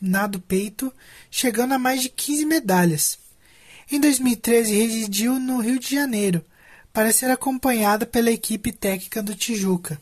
nado 0.03 0.40
peito, 0.40 0.92
chegando 1.31 1.74
a 1.74 1.79
mais 1.79 2.03
de 2.03 2.09
15 2.09 2.44
medalhas. 2.46 3.18
Em 3.92 3.98
2013, 3.98 4.72
residiu 4.72 5.40
no 5.40 5.61
Rio 5.61 5.76
de 5.76 5.96
Janeiro, 5.96 6.44
para 6.92 7.12
ser 7.12 7.29
acompanhada 7.29 8.07
pela 8.07 8.31
equipe 8.31 8.70
técnica 8.70 9.20
do 9.20 9.35
Tijuca. 9.35 10.00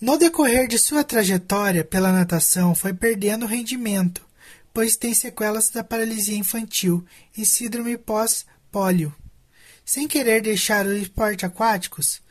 No 0.00 0.16
decorrer 0.16 0.66
de 0.66 0.78
sua 0.78 1.04
trajetória 1.04 1.84
pela 1.84 2.10
natação, 2.10 2.74
foi 2.74 2.94
perdendo 2.94 3.44
rendimento, 3.44 4.24
pois 4.72 4.96
tem 4.96 5.12
sequelas 5.12 5.68
da 5.68 5.84
paralisia 5.84 6.38
infantil 6.38 7.04
e 7.36 7.44
síndrome 7.44 7.98
pós-pólio. 7.98 9.14
Sem 9.84 10.08
querer 10.08 10.40
deixar 10.40 10.86
os 10.86 11.02
esportes 11.02 11.44
aquáticos, 11.44 12.22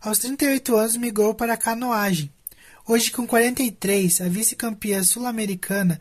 aos 0.00 0.18
38 0.20 0.74
anos 0.74 0.96
migrou 0.96 1.34
para 1.34 1.52
a 1.52 1.58
canoagem. 1.58 2.32
Hoje, 2.88 3.10
com 3.10 3.26
43, 3.26 4.22
a 4.22 4.28
vice-campeã 4.28 5.04
sul-americana 5.04 6.00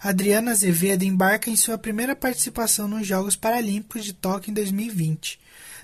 Adriana 0.00 0.52
Azevedo 0.52 1.02
embarca 1.02 1.50
em 1.50 1.56
sua 1.56 1.76
primeira 1.76 2.14
participação 2.14 2.86
nos 2.86 3.04
Jogos 3.04 3.34
Paralímpicos 3.34 4.04
de 4.04 4.12
Tóquio 4.12 4.52
em 4.52 4.54
2020, 4.54 5.40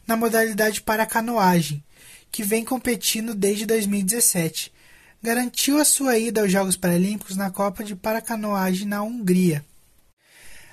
na 0.06 0.16
modalidade 0.16 0.80
para 0.80 1.04
canoagem, 1.04 1.82
que 2.30 2.44
vem 2.44 2.64
competindo 2.64 3.34
desde 3.34 3.66
2017. 3.66 4.72
Garantiu 5.20 5.78
a 5.78 5.84
sua 5.84 6.16
ida 6.16 6.42
aos 6.42 6.52
Jogos 6.52 6.76
Paralímpicos 6.76 7.36
na 7.36 7.50
Copa 7.50 7.82
de 7.82 7.96
Paracanoagem 7.96 8.86
na 8.86 9.02
Hungria. 9.02 9.64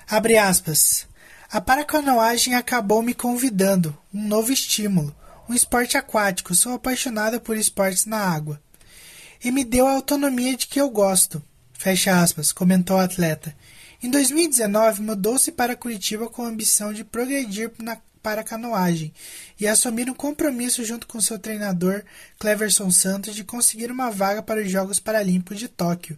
Abre 0.08 0.38
aspas. 0.38 1.08
A 1.50 1.60
paracanoagem 1.60 2.54
acabou 2.54 3.02
me 3.02 3.12
convidando, 3.12 3.96
um 4.14 4.22
novo 4.26 4.52
estímulo, 4.52 5.14
um 5.48 5.54
esporte 5.54 5.96
aquático, 5.96 6.54
sou 6.54 6.74
apaixonada 6.74 7.40
por 7.40 7.56
esportes 7.56 8.06
na 8.06 8.18
água. 8.18 8.62
E 9.44 9.50
me 9.50 9.64
deu 9.64 9.86
a 9.86 9.94
autonomia 9.94 10.56
de 10.56 10.68
que 10.68 10.80
eu 10.80 10.88
gosto. 10.88 11.42
Fecha 11.82 12.22
aspas, 12.22 12.52
comentou 12.52 12.96
o 12.96 13.00
atleta. 13.00 13.52
Em 14.00 14.08
2019, 14.08 15.02
mudou-se 15.02 15.50
para 15.50 15.74
Curitiba 15.74 16.28
com 16.28 16.44
a 16.44 16.46
ambição 16.46 16.92
de 16.92 17.02
progredir 17.02 17.72
na, 17.80 17.98
para 18.22 18.42
a 18.42 18.44
canoagem 18.44 19.12
e 19.58 19.66
assumir 19.66 20.08
um 20.08 20.14
compromisso 20.14 20.84
junto 20.84 21.08
com 21.08 21.20
seu 21.20 21.40
treinador, 21.40 22.04
Cleverson 22.38 22.88
Santos, 22.88 23.34
de 23.34 23.42
conseguir 23.42 23.90
uma 23.90 24.12
vaga 24.12 24.40
para 24.40 24.62
os 24.62 24.70
Jogos 24.70 25.00
Paralímpicos 25.00 25.58
de 25.58 25.66
Tóquio. 25.66 26.16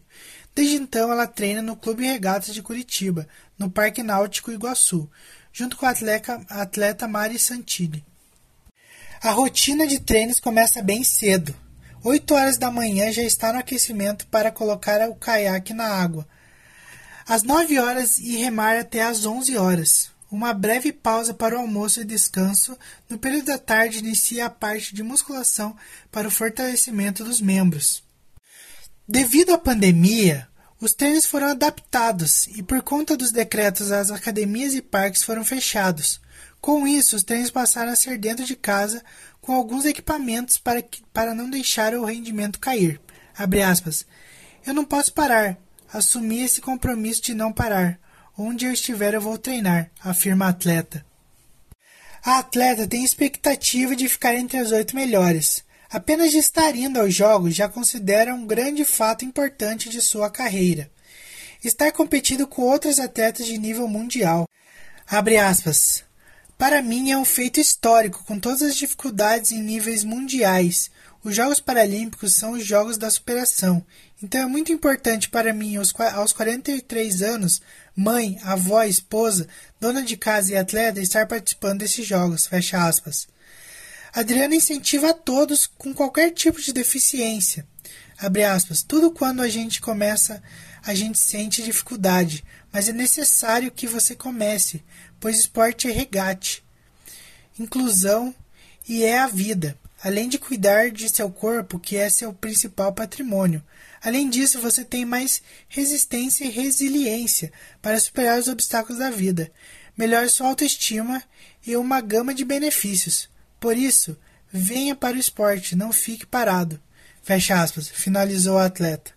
Desde 0.54 0.76
então, 0.76 1.10
ela 1.10 1.26
treina 1.26 1.62
no 1.62 1.76
Clube 1.76 2.04
Regatas 2.04 2.54
de 2.54 2.62
Curitiba, 2.62 3.26
no 3.58 3.70
Parque 3.70 4.02
Náutico 4.02 4.52
Iguaçu, 4.52 5.10
junto 5.50 5.78
com 5.78 5.86
a 5.86 5.90
atleta, 5.92 6.44
a 6.46 6.60
atleta 6.60 7.08
Mari 7.08 7.38
Santilli. 7.38 8.04
A 9.22 9.30
rotina 9.30 9.86
de 9.86 9.98
treinos 9.98 10.38
começa 10.38 10.82
bem 10.82 11.02
cedo. 11.02 11.56
8 12.04 12.34
horas 12.34 12.58
da 12.58 12.70
manhã 12.70 13.10
já 13.10 13.22
está 13.22 13.50
no 13.50 13.58
aquecimento 13.58 14.26
para 14.26 14.52
colocar 14.52 15.08
o 15.08 15.14
caiaque 15.14 15.72
na 15.72 15.86
água. 15.86 16.28
Às 17.26 17.42
9 17.42 17.78
horas 17.78 18.18
e 18.18 18.36
remar 18.36 18.78
até 18.78 19.02
às 19.02 19.24
11 19.24 19.56
horas. 19.56 20.10
Uma 20.30 20.52
breve 20.52 20.92
pausa 20.92 21.32
para 21.32 21.56
o 21.56 21.60
almoço 21.60 22.02
e 22.02 22.04
descanso. 22.04 22.76
No 23.08 23.18
período 23.18 23.46
da 23.46 23.56
tarde 23.56 24.00
inicia 24.00 24.44
a 24.44 24.50
parte 24.50 24.94
de 24.94 25.02
musculação 25.02 25.74
para 26.12 26.28
o 26.28 26.30
fortalecimento 26.30 27.24
dos 27.24 27.40
membros. 27.40 28.02
Devido 29.08 29.54
à 29.54 29.58
pandemia, 29.58 30.46
os 30.78 30.92
treinos 30.92 31.24
foram 31.24 31.48
adaptados 31.48 32.46
e 32.48 32.62
por 32.62 32.82
conta 32.82 33.16
dos 33.16 33.32
decretos 33.32 33.90
as 33.90 34.10
academias 34.10 34.74
e 34.74 34.82
parques 34.82 35.22
foram 35.22 35.42
fechados. 35.42 36.20
Com 36.60 36.86
isso, 36.86 37.16
os 37.16 37.22
treinos 37.22 37.50
passaram 37.50 37.92
a 37.92 37.96
ser 37.96 38.18
dentro 38.18 38.44
de 38.44 38.56
casa 38.56 39.02
com 39.44 39.52
alguns 39.52 39.84
equipamentos 39.84 40.56
para, 40.56 40.80
que, 40.80 41.02
para 41.12 41.34
não 41.34 41.50
deixar 41.50 41.94
o 41.94 42.04
rendimento 42.04 42.58
cair. 42.58 42.98
Eu 44.66 44.72
não 44.72 44.84
posso 44.86 45.12
parar. 45.12 45.58
assumi 45.92 46.40
esse 46.40 46.62
compromisso 46.62 47.22
de 47.22 47.34
não 47.34 47.52
parar. 47.52 48.00
Onde 48.36 48.64
eu 48.64 48.72
estiver, 48.72 49.12
eu 49.12 49.20
vou 49.20 49.36
treinar, 49.36 49.90
afirma 50.02 50.46
a 50.46 50.48
atleta. 50.48 51.04
A 52.24 52.38
atleta 52.38 52.88
tem 52.88 53.04
expectativa 53.04 53.94
de 53.94 54.08
ficar 54.08 54.34
entre 54.34 54.56
as 54.56 54.72
oito 54.72 54.96
melhores. 54.96 55.62
Apenas 55.90 56.32
de 56.32 56.38
estar 56.38 56.74
indo 56.74 56.98
aos 56.98 57.14
Jogos 57.14 57.54
já 57.54 57.68
considera 57.68 58.34
um 58.34 58.46
grande 58.46 58.84
fato 58.84 59.26
importante 59.26 59.90
de 59.90 60.00
sua 60.00 60.30
carreira. 60.30 60.90
Estar 61.62 61.92
competindo 61.92 62.46
com 62.46 62.62
outros 62.62 62.98
atletas 62.98 63.44
de 63.46 63.58
nível 63.58 63.86
mundial. 63.86 64.48
Aspas. 65.06 66.03
Para 66.56 66.80
mim 66.80 67.10
é 67.10 67.18
um 67.18 67.24
feito 67.24 67.60
histórico, 67.60 68.22
com 68.24 68.38
todas 68.38 68.62
as 68.62 68.76
dificuldades 68.76 69.50
em 69.50 69.62
níveis 69.62 70.04
mundiais. 70.04 70.90
Os 71.22 71.34
Jogos 71.34 71.58
Paralímpicos 71.58 72.34
são 72.34 72.52
os 72.52 72.64
Jogos 72.64 72.96
da 72.96 73.10
Superação. 73.10 73.84
Então 74.22 74.42
é 74.42 74.46
muito 74.46 74.72
importante 74.72 75.28
para 75.28 75.52
mim, 75.52 75.76
aos 75.76 76.32
43 76.32 77.22
anos, 77.22 77.60
mãe, 77.96 78.38
avó, 78.42 78.82
esposa, 78.84 79.48
dona 79.80 80.02
de 80.02 80.16
casa 80.16 80.52
e 80.52 80.56
atleta, 80.56 81.00
estar 81.00 81.26
participando 81.26 81.80
desses 81.80 82.06
Jogos. 82.06 82.46
Fecha 82.46 82.86
aspas. 82.86 83.26
Adriana 84.12 84.54
incentiva 84.54 85.10
a 85.10 85.14
todos 85.14 85.66
com 85.66 85.92
qualquer 85.92 86.30
tipo 86.30 86.60
de 86.60 86.72
deficiência. 86.72 87.66
Abre 88.16 88.44
aspas. 88.44 88.82
Tudo 88.82 89.10
quando 89.10 89.42
a 89.42 89.48
gente 89.48 89.80
começa, 89.80 90.40
a 90.84 90.94
gente 90.94 91.18
sente 91.18 91.62
dificuldade, 91.62 92.44
mas 92.72 92.88
é 92.88 92.92
necessário 92.92 93.72
que 93.72 93.86
você 93.86 94.14
comece, 94.14 94.84
pois 95.24 95.38
esporte 95.38 95.88
é 95.88 95.90
regate, 95.90 96.62
inclusão 97.58 98.34
e 98.86 99.04
é 99.04 99.18
a 99.18 99.26
vida. 99.26 99.74
Além 100.02 100.28
de 100.28 100.38
cuidar 100.38 100.90
de 100.90 101.08
seu 101.08 101.30
corpo, 101.30 101.78
que 101.78 101.96
é 101.96 102.10
seu 102.10 102.30
principal 102.30 102.92
patrimônio. 102.92 103.64
Além 104.02 104.28
disso, 104.28 104.60
você 104.60 104.84
tem 104.84 105.06
mais 105.06 105.40
resistência 105.66 106.44
e 106.44 106.50
resiliência 106.50 107.50
para 107.80 107.98
superar 107.98 108.38
os 108.38 108.48
obstáculos 108.48 108.98
da 108.98 109.08
vida, 109.08 109.50
melhora 109.96 110.28
sua 110.28 110.48
autoestima 110.48 111.22
e 111.66 111.74
uma 111.74 112.02
gama 112.02 112.34
de 112.34 112.44
benefícios. 112.44 113.26
Por 113.58 113.78
isso, 113.78 114.14
venha 114.52 114.94
para 114.94 115.16
o 115.16 115.20
esporte, 115.20 115.74
não 115.74 115.90
fique 115.90 116.26
parado. 116.26 116.78
Fecha 117.22 117.62
aspas, 117.62 117.88
finalizou 117.88 118.56
o 118.56 118.58
atleta. 118.58 119.12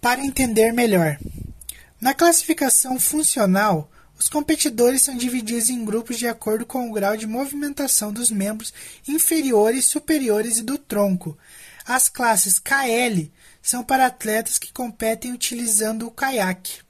Para 0.00 0.24
entender 0.24 0.72
melhor. 0.72 1.18
Na 2.00 2.14
classificação 2.14 2.98
funcional, 2.98 3.90
os 4.20 4.28
competidores 4.28 5.00
são 5.00 5.16
divididos 5.16 5.70
em 5.70 5.82
grupos 5.82 6.18
de 6.18 6.28
acordo 6.28 6.66
com 6.66 6.86
o 6.86 6.92
grau 6.92 7.16
de 7.16 7.26
movimentação 7.26 8.12
dos 8.12 8.30
membros 8.30 8.70
inferiores, 9.08 9.86
superiores 9.86 10.58
e 10.58 10.62
do 10.62 10.76
tronco. 10.76 11.38
As 11.86 12.10
classes 12.10 12.58
KL 12.58 13.32
são 13.62 13.82
para 13.82 14.04
atletas 14.04 14.58
que 14.58 14.74
competem 14.74 15.32
utilizando 15.32 16.06
o 16.06 16.10
caiaque, 16.10 16.82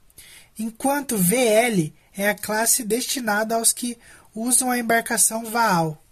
enquanto 0.59 1.17
VL 1.17 1.93
é 2.13 2.27
a 2.27 2.35
classe 2.35 2.83
destinada 2.83 3.55
aos 3.55 3.71
que 3.71 3.97
usam 4.35 4.69
a 4.69 4.77
embarcação 4.77 5.45
Vaal. 5.45 6.03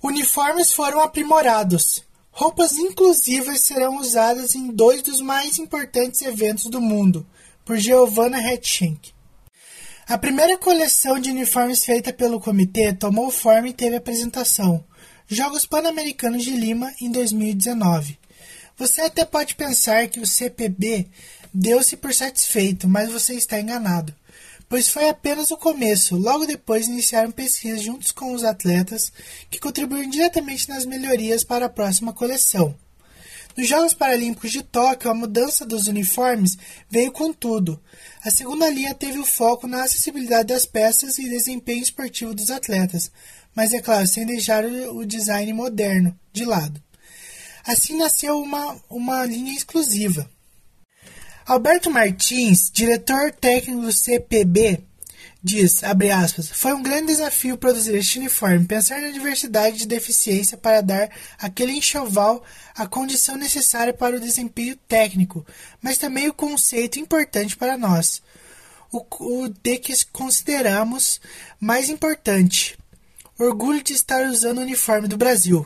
Uniformes 0.00 0.70
foram 0.70 1.00
aprimorados. 1.00 2.04
Roupas 2.30 2.74
inclusivas 2.74 3.60
serão 3.62 3.96
usadas 3.96 4.54
em 4.54 4.68
dois 4.68 5.02
dos 5.02 5.20
mais 5.20 5.58
importantes 5.58 6.22
eventos 6.22 6.66
do 6.66 6.80
mundo, 6.80 7.26
por 7.64 7.76
Giovanna 7.76 8.38
Hetschenk. 8.38 9.15
A 10.08 10.16
primeira 10.16 10.56
coleção 10.56 11.18
de 11.18 11.30
uniformes 11.30 11.84
feita 11.84 12.12
pelo 12.12 12.40
comitê 12.40 12.92
tomou 12.92 13.28
forma 13.30 13.68
e 13.68 13.72
teve 13.72 13.96
apresentação. 13.96 14.84
Jogos 15.26 15.66
Pan-Americanos 15.66 16.44
de 16.44 16.50
Lima 16.50 16.92
em 17.00 17.10
2019. 17.10 18.16
Você 18.76 19.00
até 19.00 19.24
pode 19.24 19.56
pensar 19.56 20.06
que 20.06 20.20
o 20.20 20.26
CPB 20.26 21.08
deu-se 21.52 21.96
por 21.96 22.14
satisfeito, 22.14 22.88
mas 22.88 23.10
você 23.10 23.34
está 23.34 23.60
enganado 23.60 24.14
pois 24.68 24.88
foi 24.88 25.08
apenas 25.08 25.50
o 25.50 25.56
começo. 25.56 26.16
Logo 26.16 26.46
depois 26.46 26.86
iniciaram 26.86 27.30
pesquisas 27.30 27.82
juntos 27.82 28.12
com 28.12 28.32
os 28.32 28.44
atletas 28.44 29.12
que 29.50 29.60
contribuíram 29.60 30.10
diretamente 30.10 30.68
nas 30.68 30.84
melhorias 30.84 31.44
para 31.44 31.66
a 31.66 31.70
próxima 31.70 32.12
coleção. 32.12 32.74
Nos 33.56 33.68
Jogos 33.68 33.94
Paralímpicos 33.94 34.52
de 34.52 34.62
Tóquio, 34.62 35.10
a 35.10 35.14
mudança 35.14 35.64
dos 35.64 35.86
uniformes 35.86 36.58
veio 36.90 37.10
com 37.10 37.32
tudo. 37.32 37.82
A 38.22 38.30
segunda 38.30 38.68
linha 38.68 38.94
teve 38.94 39.18
o 39.18 39.24
foco 39.24 39.66
na 39.66 39.82
acessibilidade 39.82 40.48
das 40.48 40.66
peças 40.66 41.18
e 41.18 41.30
desempenho 41.30 41.82
esportivo 41.82 42.34
dos 42.34 42.50
atletas, 42.50 43.10
mas 43.54 43.72
é 43.72 43.80
claro, 43.80 44.06
sem 44.06 44.26
deixar 44.26 44.62
o 44.66 45.06
design 45.06 45.50
moderno 45.54 46.14
de 46.34 46.44
lado. 46.44 46.82
Assim 47.64 47.96
nasceu 47.96 48.38
uma, 48.38 48.76
uma 48.90 49.24
linha 49.24 49.54
exclusiva. 49.54 50.30
Alberto 51.46 51.90
Martins, 51.90 52.70
diretor 52.70 53.32
técnico 53.32 53.80
do 53.80 53.92
CPB, 53.92 54.80
diz, 55.46 55.84
abre 55.84 56.10
aspas, 56.10 56.50
foi 56.50 56.72
um 56.72 56.82
grande 56.82 57.06
desafio 57.06 57.56
produzir 57.56 57.94
este 57.94 58.18
uniforme, 58.18 58.66
pensar 58.66 59.00
na 59.00 59.10
diversidade 59.10 59.78
de 59.78 59.86
deficiência 59.86 60.56
para 60.56 60.80
dar 60.80 61.08
aquele 61.38 61.70
enxoval 61.70 62.42
a 62.74 62.84
condição 62.84 63.36
necessária 63.36 63.94
para 63.94 64.16
o 64.16 64.20
desempenho 64.20 64.74
técnico, 64.88 65.46
mas 65.80 65.98
também 65.98 66.28
o 66.28 66.34
conceito 66.34 66.98
importante 66.98 67.56
para 67.56 67.78
nós, 67.78 68.20
o, 68.90 69.06
o 69.20 69.48
de 69.48 69.78
que 69.78 69.94
consideramos 70.06 71.20
mais 71.60 71.88
importante, 71.88 72.76
orgulho 73.38 73.84
de 73.84 73.92
estar 73.92 74.26
usando 74.26 74.58
o 74.58 74.62
uniforme 74.62 75.06
do 75.06 75.16
Brasil. 75.16 75.64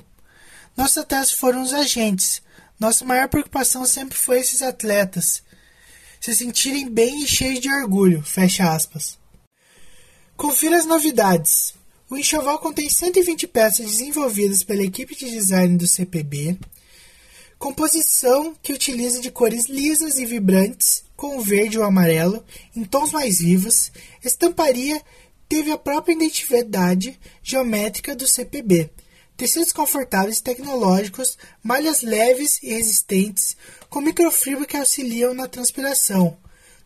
Nossos 0.77 0.99
atletas 0.99 1.33
foram 1.33 1.63
os 1.63 1.73
agentes, 1.73 2.43
nossa 2.79 3.03
maior 3.03 3.29
preocupação 3.29 3.87
sempre 3.87 4.19
foi 4.19 4.41
esses 4.41 4.61
atletas, 4.61 5.43
se 6.21 6.35
sentirem 6.35 6.87
bem 6.87 7.25
e 7.25 7.27
cheios 7.27 7.61
de 7.61 7.73
orgulho. 7.73 8.23
Fecha 8.23 8.71
aspas. 8.71 9.19
Confira 10.41 10.79
as 10.79 10.87
novidades. 10.87 11.75
O 12.09 12.17
enxoval 12.17 12.59
contém 12.59 12.89
120 12.89 13.47
peças 13.47 13.85
desenvolvidas 13.85 14.63
pela 14.63 14.83
equipe 14.83 15.15
de 15.15 15.31
design 15.31 15.77
do 15.77 15.87
CPB, 15.87 16.59
composição 17.59 18.57
que 18.63 18.73
utiliza 18.73 19.21
de 19.21 19.31
cores 19.31 19.67
lisas 19.67 20.19
e 20.19 20.25
vibrantes, 20.25 21.05
com 21.15 21.37
o 21.37 21.43
verde 21.43 21.77
e 21.77 21.79
o 21.79 21.85
amarelo, 21.85 22.43
em 22.75 22.85
tons 22.85 23.13
mais 23.13 23.41
vivos, 23.41 23.93
estamparia 24.25 25.03
teve 25.47 25.73
a 25.73 25.77
própria 25.77 26.15
identidade 26.15 27.21
geométrica 27.43 28.17
do 28.17 28.27
CPB, 28.27 28.89
tecidos 29.37 29.75
confortáveis 29.75 30.39
e 30.39 30.43
tecnológicos, 30.43 31.37
malhas 31.63 32.01
leves 32.01 32.59
e 32.63 32.73
resistentes, 32.73 33.59
com 33.91 34.01
microfibra 34.01 34.65
que 34.65 34.79
auxiliam 34.79 35.35
na 35.35 35.47
transpiração. 35.47 36.39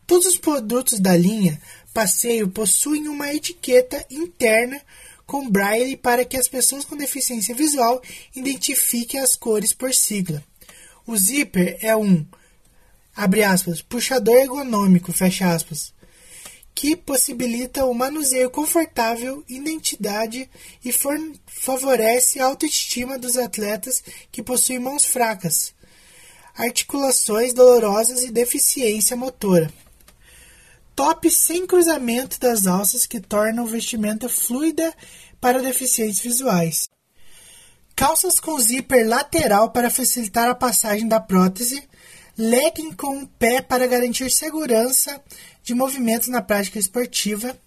Todos 0.05 0.27
os 0.27 0.37
produtos 0.37 0.99
da 0.99 1.15
linha 1.15 1.59
Passeio 1.95 2.49
possuem 2.49 3.07
uma 3.07 3.33
etiqueta 3.33 4.05
interna 4.11 4.81
com 5.25 5.49
braille 5.49 5.95
para 5.95 6.25
que 6.25 6.35
as 6.35 6.45
pessoas 6.45 6.83
com 6.83 6.97
deficiência 6.97 7.55
visual 7.55 8.01
identifiquem 8.35 9.21
as 9.21 9.33
cores 9.33 9.71
por 9.71 9.93
sigla. 9.93 10.43
O 11.07 11.15
zíper 11.15 11.77
é 11.81 11.95
um 11.95 12.25
aspas, 13.15 13.81
puxador 13.81 14.35
ergonômico, 14.35 15.13
aspas, 15.45 15.93
que 16.75 16.97
possibilita 16.97 17.85
o 17.85 17.93
manuseio 17.93 18.49
confortável, 18.49 19.41
identidade 19.47 20.49
e 20.83 20.93
favorece 21.47 22.41
a 22.41 22.45
autoestima 22.45 23.17
dos 23.17 23.37
atletas 23.37 24.03
que 24.33 24.43
possuem 24.43 24.79
mãos 24.79 25.05
fracas, 25.05 25.73
articulações 26.57 27.53
dolorosas 27.53 28.21
e 28.23 28.31
deficiência 28.31 29.15
motora. 29.15 29.71
Top 30.95 31.29
sem 31.29 31.67
cruzamento 31.67 32.39
das 32.39 32.65
alças 32.65 33.05
que 33.05 33.19
tornam 33.19 33.65
o 33.65 33.67
vestimenta 33.67 34.29
fluida 34.29 34.93
para 35.41 35.61
deficientes 35.61 36.21
visuais. 36.21 36.87
Calças 37.93 38.39
com 38.39 38.57
zíper 38.59 39.07
lateral 39.07 39.71
para 39.71 39.89
facilitar 39.89 40.49
a 40.49 40.55
passagem 40.55 41.07
da 41.07 41.19
prótese. 41.19 41.83
Legging 42.37 42.93
com 42.93 43.23
o 43.23 43.27
pé 43.27 43.61
para 43.61 43.87
garantir 43.87 44.29
segurança 44.31 45.21
de 45.63 45.73
movimentos 45.73 46.27
na 46.29 46.41
prática 46.41 46.79
esportiva. 46.79 47.57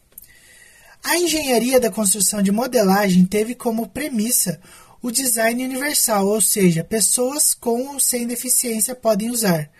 A 1.03 1.17
engenharia 1.17 1.79
da 1.79 1.91
construção 1.91 2.43
de 2.43 2.53
modelagem 2.53 3.25
teve 3.25 3.55
como 3.55 3.89
premissa 3.89 4.61
o 5.01 5.11
design 5.11 5.65
universal, 5.65 6.27
ou 6.27 6.41
seja, 6.41 6.83
pessoas 6.83 7.55
com 7.55 7.95
ou 7.95 8.01
sem 8.01 8.27
deficiência 8.27 8.95
podem 8.95 9.31
usar. 9.31 9.71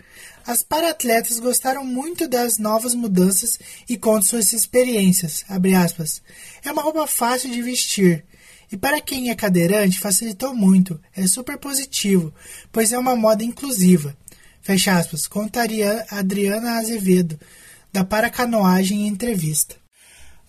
As 0.49 0.63
paratletas 0.63 1.39
gostaram 1.39 1.85
muito 1.85 2.27
das 2.27 2.57
novas 2.57 2.95
mudanças 2.95 3.59
e 3.87 3.95
contam 3.95 4.23
suas 4.23 4.51
experiências. 4.51 5.45
É 5.47 6.71
uma 6.71 6.81
roupa 6.81 7.05
fácil 7.05 7.51
de 7.51 7.61
vestir. 7.61 8.25
E 8.71 8.75
para 8.75 8.99
quem 8.99 9.29
é 9.29 9.35
cadeirante, 9.35 9.99
facilitou 9.99 10.51
muito. 10.55 10.99
É 11.15 11.27
super 11.27 11.55
positivo, 11.59 12.33
pois 12.71 12.91
é 12.91 12.97
uma 12.97 13.15
moda 13.15 13.43
inclusiva. 13.43 14.17
Fecha 14.59 14.97
aspas, 14.97 15.27
contaria 15.27 16.03
Adriana 16.09 16.79
Azevedo, 16.79 17.39
da 17.93 18.03
Paracanoagem 18.03 19.03
em 19.03 19.07
entrevista. 19.07 19.75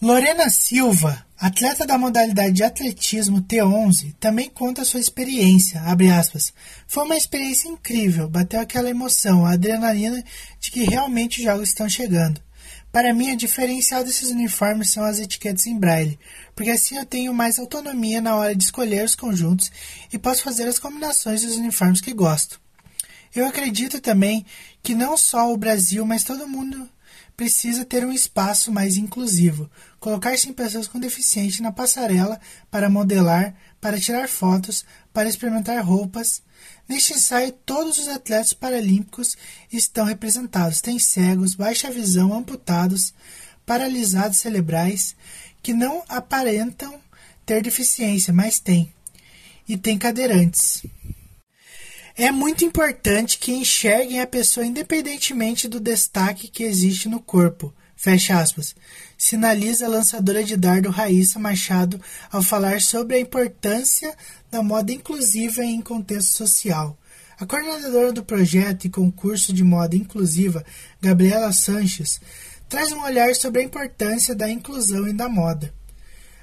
Lorena 0.02 0.48
Silva, 0.48 1.26
Atleta 1.38 1.86
da 1.86 1.98
modalidade 1.98 2.52
de 2.54 2.64
atletismo 2.64 3.42
T11 3.42 4.14
também 4.18 4.48
conta 4.48 4.82
sua 4.82 4.98
experiência, 4.98 5.82
aspas, 6.18 6.54
Foi 6.86 7.04
uma 7.04 7.18
experiência 7.18 7.68
incrível, 7.68 8.26
bateu 8.26 8.58
aquela 8.60 8.88
emoção, 8.88 9.44
a 9.44 9.52
adrenalina 9.52 10.24
de 10.58 10.70
que 10.70 10.84
realmente 10.84 11.40
os 11.40 11.44
jogos 11.44 11.68
estão 11.68 11.86
chegando. 11.86 12.40
Para 12.90 13.12
mim, 13.12 13.30
a 13.30 13.36
diferencial 13.36 14.02
desses 14.02 14.30
uniformes 14.30 14.90
são 14.90 15.04
as 15.04 15.18
etiquetas 15.20 15.66
em 15.66 15.78
braille, 15.78 16.18
porque 16.56 16.70
assim 16.70 16.96
eu 16.96 17.04
tenho 17.04 17.34
mais 17.34 17.58
autonomia 17.58 18.22
na 18.22 18.34
hora 18.36 18.56
de 18.56 18.64
escolher 18.64 19.04
os 19.04 19.14
conjuntos 19.14 19.70
e 20.10 20.18
posso 20.18 20.42
fazer 20.42 20.66
as 20.66 20.78
combinações 20.78 21.42
dos 21.42 21.56
uniformes 21.56 22.00
que 22.00 22.14
gosto. 22.14 22.58
Eu 23.34 23.46
acredito 23.46 24.00
também 24.00 24.46
que 24.82 24.94
não 24.94 25.14
só 25.14 25.52
o 25.52 25.58
Brasil, 25.58 26.06
mas 26.06 26.24
todo 26.24 26.48
mundo 26.48 26.88
precisa 27.40 27.86
ter 27.86 28.04
um 28.04 28.12
espaço 28.12 28.70
mais 28.70 28.98
inclusivo, 28.98 29.70
colocar 30.00 30.36
sim 30.38 30.52
pessoas 30.52 30.88
com 30.88 30.98
deficiência 30.98 31.62
na 31.62 31.70
passarela 31.70 32.40
para 32.70 32.88
modelar, 32.88 33.54
para 33.80 34.00
tirar 34.00 34.28
fotos, 34.28 34.84
para 35.12 35.28
experimentar 35.28 35.84
roupas. 35.84 36.42
Neste 36.88 37.12
ensaio, 37.12 37.52
todos 37.52 37.98
os 37.98 38.08
atletas 38.08 38.52
paralímpicos 38.52 39.36
estão 39.70 40.04
representados. 40.04 40.80
Tem 40.80 40.98
cegos, 40.98 41.54
baixa 41.54 41.90
visão, 41.90 42.32
amputados, 42.32 43.14
paralisados 43.64 44.38
cerebrais, 44.38 45.14
que 45.62 45.72
não 45.72 46.02
aparentam 46.08 46.98
ter 47.46 47.62
deficiência, 47.62 48.32
mas 48.32 48.58
têm. 48.58 48.92
E 49.68 49.76
tem 49.76 49.98
cadeirantes. 49.98 50.82
É 52.16 52.30
muito 52.30 52.64
importante 52.64 53.38
que 53.38 53.52
enxerguem 53.52 54.20
a 54.20 54.26
pessoa 54.26 54.66
independentemente 54.66 55.68
do 55.68 55.78
destaque 55.78 56.48
que 56.48 56.64
existe 56.64 57.08
no 57.08 57.20
corpo. 57.20 57.72
Fecha 57.96 58.38
aspas. 58.40 58.74
Sinaliza 59.22 59.85
a 59.85 59.88
lançadora 59.90 60.42
de 60.42 60.56
dardo 60.56 60.88
Raíssa 60.88 61.38
Machado 61.38 62.00
ao 62.33 62.42
falar 62.42 62.80
sobre 62.80 63.16
a 63.16 63.20
importância 63.20 64.16
da 64.50 64.62
moda 64.62 64.92
inclusiva 64.92 65.62
em 65.62 65.83
contexto 65.83 66.33
social. 66.33 66.98
A 67.38 67.44
coordenadora 67.44 68.14
do 68.14 68.24
projeto 68.24 68.87
e 68.87 68.90
concurso 68.90 69.52
de 69.52 69.62
moda 69.62 69.94
inclusiva, 69.94 70.64
Gabriela 71.02 71.52
Sanches, 71.52 72.18
traz 72.66 72.92
um 72.92 73.02
olhar 73.02 73.35
sobre 73.35 73.61
a 73.61 73.64
importância 73.64 74.35
da 74.35 74.48
inclusão 74.48 75.06
e 75.06 75.12
da 75.12 75.28
moda. 75.28 75.70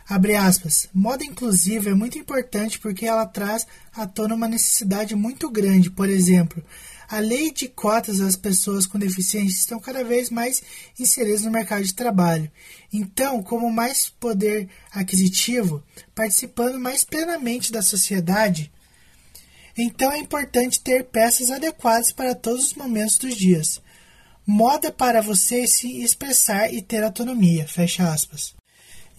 Abre 0.07 0.35
aspas. 0.35 0.87
Moda 0.93 1.23
inclusiva 1.25 1.89
é 1.89 1.95
muito 1.95 2.19
importante 2.19 2.77
porque 2.77 3.07
ela 3.07 3.25
traz 3.25 3.65
à 3.91 4.05
tona 4.05 4.35
uma 4.35 4.47
necessidade 4.47 5.15
muito 5.15 5.49
grande. 5.49 5.89
Por 5.89 6.07
exemplo, 6.07 6.63
a 7.09 7.19
lei 7.19 7.51
de 7.51 7.67
cotas 7.67 8.17
das 8.19 8.35
pessoas 8.35 8.85
com 8.85 8.99
deficiência 8.99 9.55
estão 9.55 9.79
cada 9.79 10.03
vez 10.03 10.29
mais 10.29 10.61
inseridas 10.99 11.43
no 11.43 11.51
mercado 11.51 11.83
de 11.83 11.93
trabalho. 11.93 12.51
Então, 12.91 13.41
como 13.41 13.71
mais 13.71 14.09
poder 14.09 14.67
aquisitivo, 14.91 15.83
participando 16.13 16.79
mais 16.79 17.03
plenamente 17.03 17.71
da 17.71 17.81
sociedade, 17.81 18.71
então 19.77 20.11
é 20.11 20.17
importante 20.17 20.81
ter 20.81 21.05
peças 21.05 21.51
adequadas 21.51 22.11
para 22.11 22.33
todos 22.35 22.67
os 22.67 22.73
momentos 22.73 23.17
dos 23.17 23.35
dias. 23.35 23.79
Moda 24.45 24.91
para 24.91 25.21
você 25.21 25.67
se 25.67 26.01
expressar 26.01 26.73
e 26.73 26.81
ter 26.81 27.03
autonomia. 27.03 27.67
Fecha 27.67 28.11
aspas. 28.11 28.56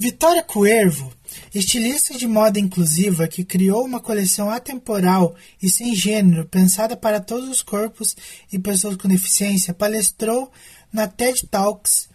Vitória 0.00 0.44
Cuervo, 0.44 1.12
estilista 1.52 2.16
de 2.16 2.24
moda 2.24 2.61
inclusiva 2.61 3.26
que 3.26 3.44
criou 3.44 3.84
uma 3.84 3.98
coleção 3.98 4.48
atemporal 4.48 5.34
e 5.61 5.68
sem 5.68 5.92
gênero 5.92 6.46
pensada 6.46 6.96
para 6.96 7.18
todos 7.18 7.48
os 7.48 7.62
corpos 7.62 8.16
e 8.52 8.61
pessoas 8.61 8.94
com 8.94 9.08
deficiência, 9.08 9.74
palestrou 9.74 10.52
na 10.92 11.08
TED 11.08 11.48
Talks. 11.48 12.08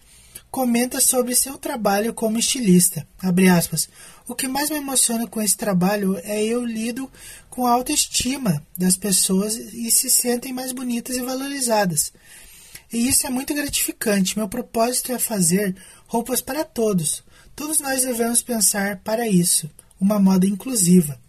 Comenta 0.50 0.98
sobre 0.98 1.34
seu 1.34 1.58
trabalho 1.58 2.14
como 2.14 2.38
estilista. 2.38 3.06
Aspas, 3.54 3.86
o 4.26 4.34
que 4.34 4.48
mais 4.48 4.70
me 4.70 4.78
emociona 4.78 5.26
com 5.26 5.42
esse 5.42 5.56
trabalho 5.58 6.18
é 6.24 6.42
eu 6.42 6.64
lido 6.64 7.10
com 7.50 7.66
a 7.66 7.72
autoestima 7.72 8.66
das 8.78 8.96
pessoas 8.96 9.56
e 9.56 9.90
se 9.90 10.08
sentem 10.08 10.54
mais 10.54 10.72
bonitas 10.72 11.16
e 11.16 11.22
valorizadas. 11.22 12.14
E 12.90 13.06
isso 13.06 13.26
é 13.26 13.30
muito 13.30 13.52
gratificante. 13.52 14.38
Meu 14.38 14.48
propósito 14.48 15.12
é 15.12 15.18
fazer 15.18 15.76
roupas 16.06 16.40
para 16.40 16.64
todos 16.64 17.22
Todos 17.54 17.80
nós 17.80 18.02
devemos 18.02 18.42
pensar 18.42 18.96
para 18.98 19.28
isso, 19.28 19.70
uma 20.00 20.18
moda 20.18 20.46
inclusiva. 20.46 21.20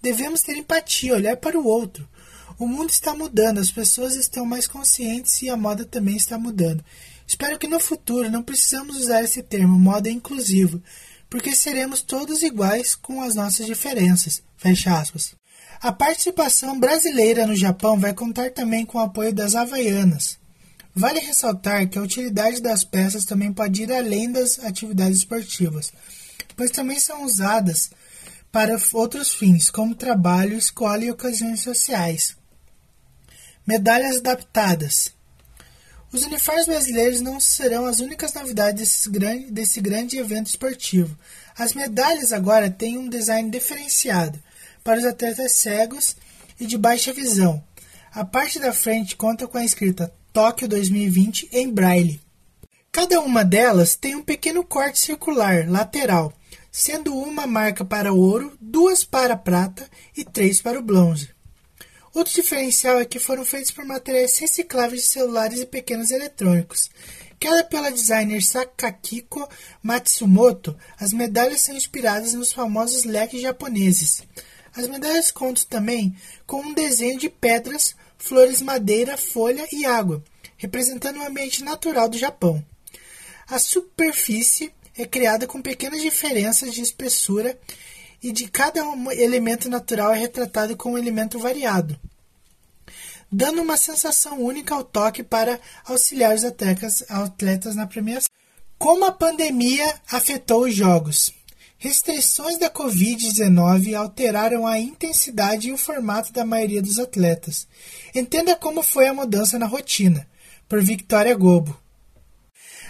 Devemos 0.00 0.42
ter 0.42 0.56
empatia, 0.56 1.14
olhar 1.14 1.36
para 1.36 1.58
o 1.58 1.66
outro. 1.66 2.08
O 2.58 2.66
mundo 2.66 2.90
está 2.90 3.14
mudando, 3.14 3.58
as 3.58 3.70
pessoas 3.70 4.14
estão 4.14 4.46
mais 4.46 4.66
conscientes 4.66 5.42
e 5.42 5.48
a 5.48 5.56
moda 5.56 5.84
também 5.84 6.16
está 6.16 6.38
mudando. 6.38 6.84
Espero 7.26 7.58
que 7.58 7.66
no 7.66 7.80
futuro 7.80 8.30
não 8.30 8.42
precisamos 8.42 8.96
usar 8.98 9.24
esse 9.24 9.42
termo 9.42 9.78
moda 9.78 10.10
inclusiva, 10.10 10.80
porque 11.28 11.56
seremos 11.56 12.02
todos 12.02 12.42
iguais 12.42 12.94
com 12.94 13.22
as 13.22 13.34
nossas 13.34 13.66
diferenças. 13.66 14.42
Fecha 14.56 14.96
aspas. 14.96 15.34
A 15.80 15.90
participação 15.92 16.78
brasileira 16.78 17.46
no 17.46 17.56
Japão 17.56 17.98
vai 17.98 18.14
contar 18.14 18.50
também 18.50 18.86
com 18.86 18.98
o 18.98 19.02
apoio 19.02 19.34
das 19.34 19.54
Havaianas. 19.54 20.38
Vale 20.94 21.18
ressaltar 21.18 21.88
que 21.88 21.98
a 21.98 22.02
utilidade 22.02 22.62
das 22.62 22.84
peças 22.84 23.24
também 23.24 23.52
pode 23.52 23.82
ir 23.82 23.92
além 23.92 24.30
das 24.30 24.60
atividades 24.60 25.18
esportivas, 25.18 25.92
pois 26.56 26.70
também 26.70 27.00
são 27.00 27.24
usadas 27.24 27.90
para 28.52 28.78
outros 28.92 29.34
fins, 29.34 29.68
como 29.68 29.96
trabalho, 29.96 30.56
escola 30.56 31.04
e 31.04 31.10
ocasiões 31.10 31.60
sociais. 31.62 32.36
Medalhas 33.66 34.18
adaptadas. 34.18 35.12
Os 36.12 36.22
uniformes 36.22 36.66
brasileiros 36.66 37.20
não 37.20 37.40
serão 37.40 37.86
as 37.86 37.98
únicas 37.98 38.32
novidades 38.32 39.08
grande, 39.08 39.50
desse 39.50 39.80
grande 39.80 40.16
evento 40.16 40.46
esportivo. 40.46 41.18
As 41.58 41.74
medalhas 41.74 42.32
agora 42.32 42.70
têm 42.70 42.98
um 42.98 43.08
design 43.08 43.50
diferenciado 43.50 44.40
para 44.84 45.00
os 45.00 45.04
atletas 45.04 45.50
cegos 45.52 46.16
e 46.60 46.66
de 46.66 46.78
baixa 46.78 47.12
visão. 47.12 47.60
A 48.12 48.24
parte 48.24 48.60
da 48.60 48.72
frente 48.72 49.16
conta 49.16 49.48
com 49.48 49.58
a 49.58 49.64
escrita 49.64 50.14
Tóquio 50.34 50.66
2020 50.66 51.48
em 51.52 51.70
braille. 51.70 52.20
Cada 52.90 53.20
uma 53.20 53.44
delas 53.44 53.94
tem 53.94 54.16
um 54.16 54.20
pequeno 54.20 54.64
corte 54.64 54.98
circular 54.98 55.70
lateral, 55.70 56.32
sendo 56.72 57.16
uma 57.16 57.46
marca 57.46 57.84
para 57.84 58.12
ouro, 58.12 58.58
duas 58.60 59.04
para 59.04 59.36
prata 59.36 59.88
e 60.16 60.24
três 60.24 60.60
para 60.60 60.80
o 60.80 60.82
bronze. 60.82 61.28
Outro 62.12 62.34
diferencial 62.34 62.98
é 62.98 63.04
que 63.04 63.20
foram 63.20 63.44
feitos 63.44 63.70
por 63.70 63.84
materiais 63.84 64.36
recicláveis 64.36 65.02
de 65.02 65.06
celulares 65.06 65.60
e 65.60 65.66
pequenos 65.66 66.10
eletrônicos. 66.10 66.90
Criada 67.38 67.62
pela 67.62 67.92
designer 67.92 68.42
Sakakiko 68.42 69.48
Matsumoto, 69.80 70.76
as 70.98 71.12
medalhas 71.12 71.60
são 71.60 71.76
inspiradas 71.76 72.34
nos 72.34 72.52
famosos 72.52 73.04
leques 73.04 73.40
japoneses. 73.40 74.24
As 74.74 74.88
medalhas 74.88 75.30
contam 75.30 75.62
também 75.68 76.16
com 76.44 76.60
um 76.60 76.74
desenho 76.74 77.20
de 77.20 77.28
pedras, 77.28 77.94
flores, 78.18 78.60
madeira, 78.60 79.16
folha 79.16 79.66
e 79.72 79.84
água, 79.84 80.22
representando 80.56 81.18
o 81.18 81.26
ambiente 81.26 81.62
natural 81.62 82.08
do 82.08 82.18
Japão. 82.18 82.64
A 83.48 83.58
superfície 83.58 84.72
é 84.96 85.04
criada 85.04 85.46
com 85.46 85.60
pequenas 85.60 86.00
diferenças 86.00 86.72
de 86.72 86.80
espessura 86.80 87.58
e 88.22 88.32
de 88.32 88.48
cada 88.48 88.80
elemento 89.12 89.68
natural 89.68 90.12
é 90.12 90.18
retratado 90.18 90.76
com 90.76 90.92
um 90.92 90.98
elemento 90.98 91.38
variado, 91.38 91.98
dando 93.30 93.60
uma 93.60 93.76
sensação 93.76 94.40
única 94.40 94.74
ao 94.74 94.82
toque 94.82 95.22
para 95.22 95.60
auxiliar 95.84 96.34
os 96.34 96.44
atletas, 96.44 97.04
atletas 97.10 97.74
na 97.74 97.86
premiação. 97.86 98.30
Como 98.78 99.04
a 99.04 99.12
pandemia 99.12 100.00
afetou 100.10 100.64
os 100.64 100.74
jogos? 100.74 101.32
Restrições 101.84 102.56
da 102.56 102.70
Covid-19 102.70 103.94
alteraram 103.94 104.66
a 104.66 104.78
intensidade 104.78 105.68
e 105.68 105.72
o 105.72 105.76
formato 105.76 106.32
da 106.32 106.42
maioria 106.42 106.80
dos 106.80 106.98
atletas. 106.98 107.68
Entenda 108.14 108.56
como 108.56 108.82
foi 108.82 109.06
a 109.06 109.12
mudança 109.12 109.58
na 109.58 109.66
rotina, 109.66 110.26
por 110.66 110.82
Victoria 110.82 111.34
Gobo. 111.34 111.78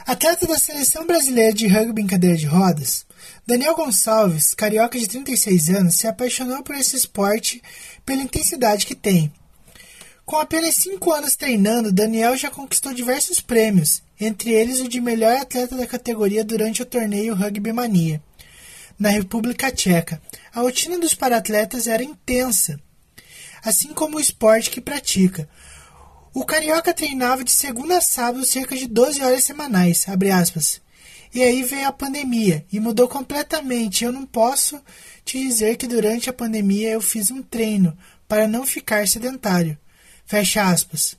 Atleta 0.07 0.47
da 0.47 0.57
seleção 0.57 1.05
brasileira 1.09 1.53
de 1.53 1.67
rugby 1.67 2.03
em 2.03 2.07
cadeira 2.07 2.37
de 2.37 2.47
rodas, 2.47 3.05
Daniel 3.45 3.75
Gonçalves, 3.75 4.55
carioca 4.55 4.97
de 4.97 5.09
36 5.09 5.71
anos, 5.71 5.97
se 5.97 6.07
apaixonou 6.07 6.63
por 6.63 6.77
esse 6.77 6.95
esporte 6.95 7.61
pela 8.07 8.23
intensidade 8.23 8.87
que 8.87 8.95
tem. 8.95 9.33
Com 10.25 10.37
apenas 10.37 10.77
5 10.77 11.13
anos 11.13 11.35
treinando, 11.35 11.91
Daniel 11.91 12.37
já 12.37 12.49
conquistou 12.49 12.95
diversos 12.95 13.40
prêmios, 13.40 14.05
entre 14.21 14.53
eles 14.53 14.79
o 14.79 14.88
de 14.88 15.01
melhor 15.01 15.37
atleta 15.37 15.75
da 15.75 15.85
categoria 15.85 16.45
durante 16.45 16.81
o 16.81 16.87
torneio 16.87 17.35
Rugby 17.35 17.73
Mania 17.73 18.23
na 18.99 19.11
República 19.11 19.71
Tcheca. 19.71 20.21
A 20.53 20.61
rotina 20.61 20.99
dos 20.99 21.15
paratletas 21.15 21.87
era 21.87 22.03
intensa, 22.03 22.81
assim 23.63 23.92
como 23.92 24.17
o 24.17 24.21
esporte 24.21 24.71
que 24.71 24.81
pratica. 24.81 25.49
O 26.33 26.45
carioca 26.45 26.92
treinava 26.92 27.45
de 27.45 27.53
segunda 27.53 27.99
a 27.99 28.01
sábado 28.01 28.45
cerca 28.45 28.77
de 28.77 28.87
12 28.88 29.23
horas 29.23 29.45
semanais, 29.45 30.05
E 31.33 31.42
aí 31.42 31.63
veio 31.63 31.87
a 31.87 31.92
pandemia 31.92 32.65
e 32.73 32.81
mudou 32.81 33.09
completamente. 33.09 34.05
Eu 34.05 34.13
não 34.13 34.27
posso 34.27 34.81
te 35.25 35.38
dizer 35.38 35.77
que 35.77 35.87
durante 35.87 36.29
a 36.29 36.33
pandemia 36.33 36.90
eu 36.90 37.01
fiz 37.01 37.31
um 37.31 37.42
treino 37.42 37.97
para 38.29 38.49
não 38.49 38.67
ficar 38.67 39.07
sedentário. 39.07 39.79
Fecha 40.27 40.63
aspas. 40.65 41.17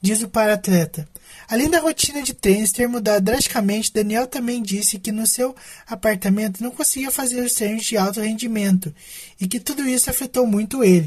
diz 0.00 0.22
o 0.22 0.28
para-atleta. 0.28 1.08
Além 1.48 1.68
da 1.68 1.80
rotina 1.80 2.22
de 2.22 2.32
treinos 2.32 2.72
ter 2.72 2.88
mudado 2.88 3.24
drasticamente, 3.24 3.92
Daniel 3.92 4.26
também 4.26 4.62
disse 4.62 4.98
que 4.98 5.12
no 5.12 5.26
seu 5.26 5.54
apartamento 5.86 6.62
não 6.62 6.70
conseguia 6.70 7.10
fazer 7.10 7.40
os 7.42 7.52
treinos 7.52 7.84
de 7.84 7.96
alto 7.96 8.20
rendimento 8.20 8.94
e 9.40 9.46
que 9.46 9.60
tudo 9.60 9.86
isso 9.86 10.10
afetou 10.10 10.46
muito 10.46 10.82
ele. 10.82 11.06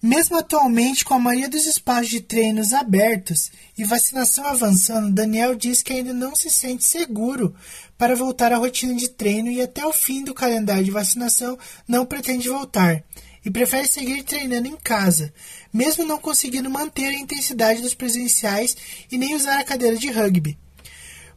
Mesmo 0.00 0.38
atualmente 0.38 1.04
com 1.04 1.14
a 1.14 1.18
maioria 1.18 1.48
dos 1.48 1.66
espaços 1.66 2.08
de 2.08 2.20
treinos 2.20 2.72
abertos 2.72 3.50
e 3.76 3.82
vacinação 3.82 4.46
avançando, 4.46 5.12
Daniel 5.12 5.56
diz 5.56 5.82
que 5.82 5.92
ainda 5.92 6.12
não 6.12 6.36
se 6.36 6.48
sente 6.48 6.84
seguro 6.84 7.52
para 7.96 8.14
voltar 8.14 8.52
à 8.52 8.56
rotina 8.56 8.94
de 8.94 9.08
treino 9.08 9.50
e 9.50 9.60
até 9.60 9.84
o 9.84 9.92
fim 9.92 10.22
do 10.22 10.32
calendário 10.32 10.84
de 10.84 10.90
vacinação 10.92 11.58
não 11.86 12.06
pretende 12.06 12.48
voltar 12.48 13.02
e 13.48 13.50
prefere 13.50 13.88
seguir 13.88 14.22
treinando 14.24 14.68
em 14.68 14.76
casa, 14.76 15.32
mesmo 15.72 16.04
não 16.04 16.18
conseguindo 16.18 16.68
manter 16.68 17.06
a 17.06 17.18
intensidade 17.18 17.80
dos 17.80 17.94
presenciais 17.94 18.76
e 19.10 19.16
nem 19.16 19.34
usar 19.34 19.58
a 19.58 19.64
cadeira 19.64 19.96
de 19.96 20.10
rugby, 20.10 20.58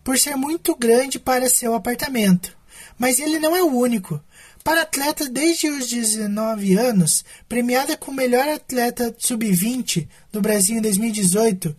por 0.03 0.19
ser 0.19 0.35
muito 0.35 0.75
grande 0.75 1.17
para 1.17 1.49
seu 1.49 1.73
apartamento. 1.73 2.53
Mas 2.99 3.17
ele 3.17 3.39
não 3.39 3.55
é 3.55 3.63
o 3.63 3.73
único. 3.73 4.21
Para 4.61 4.81
atletas 4.81 5.29
desde 5.29 5.69
os 5.69 5.87
19 5.87 6.77
anos, 6.77 7.23
premiada 7.47 7.95
como 7.95 8.17
melhor 8.17 8.45
atleta 8.45 9.15
sub-20 9.17 10.05
do 10.33 10.41
Brasil 10.41 10.79
em 10.79 10.81
2018, 10.81 11.73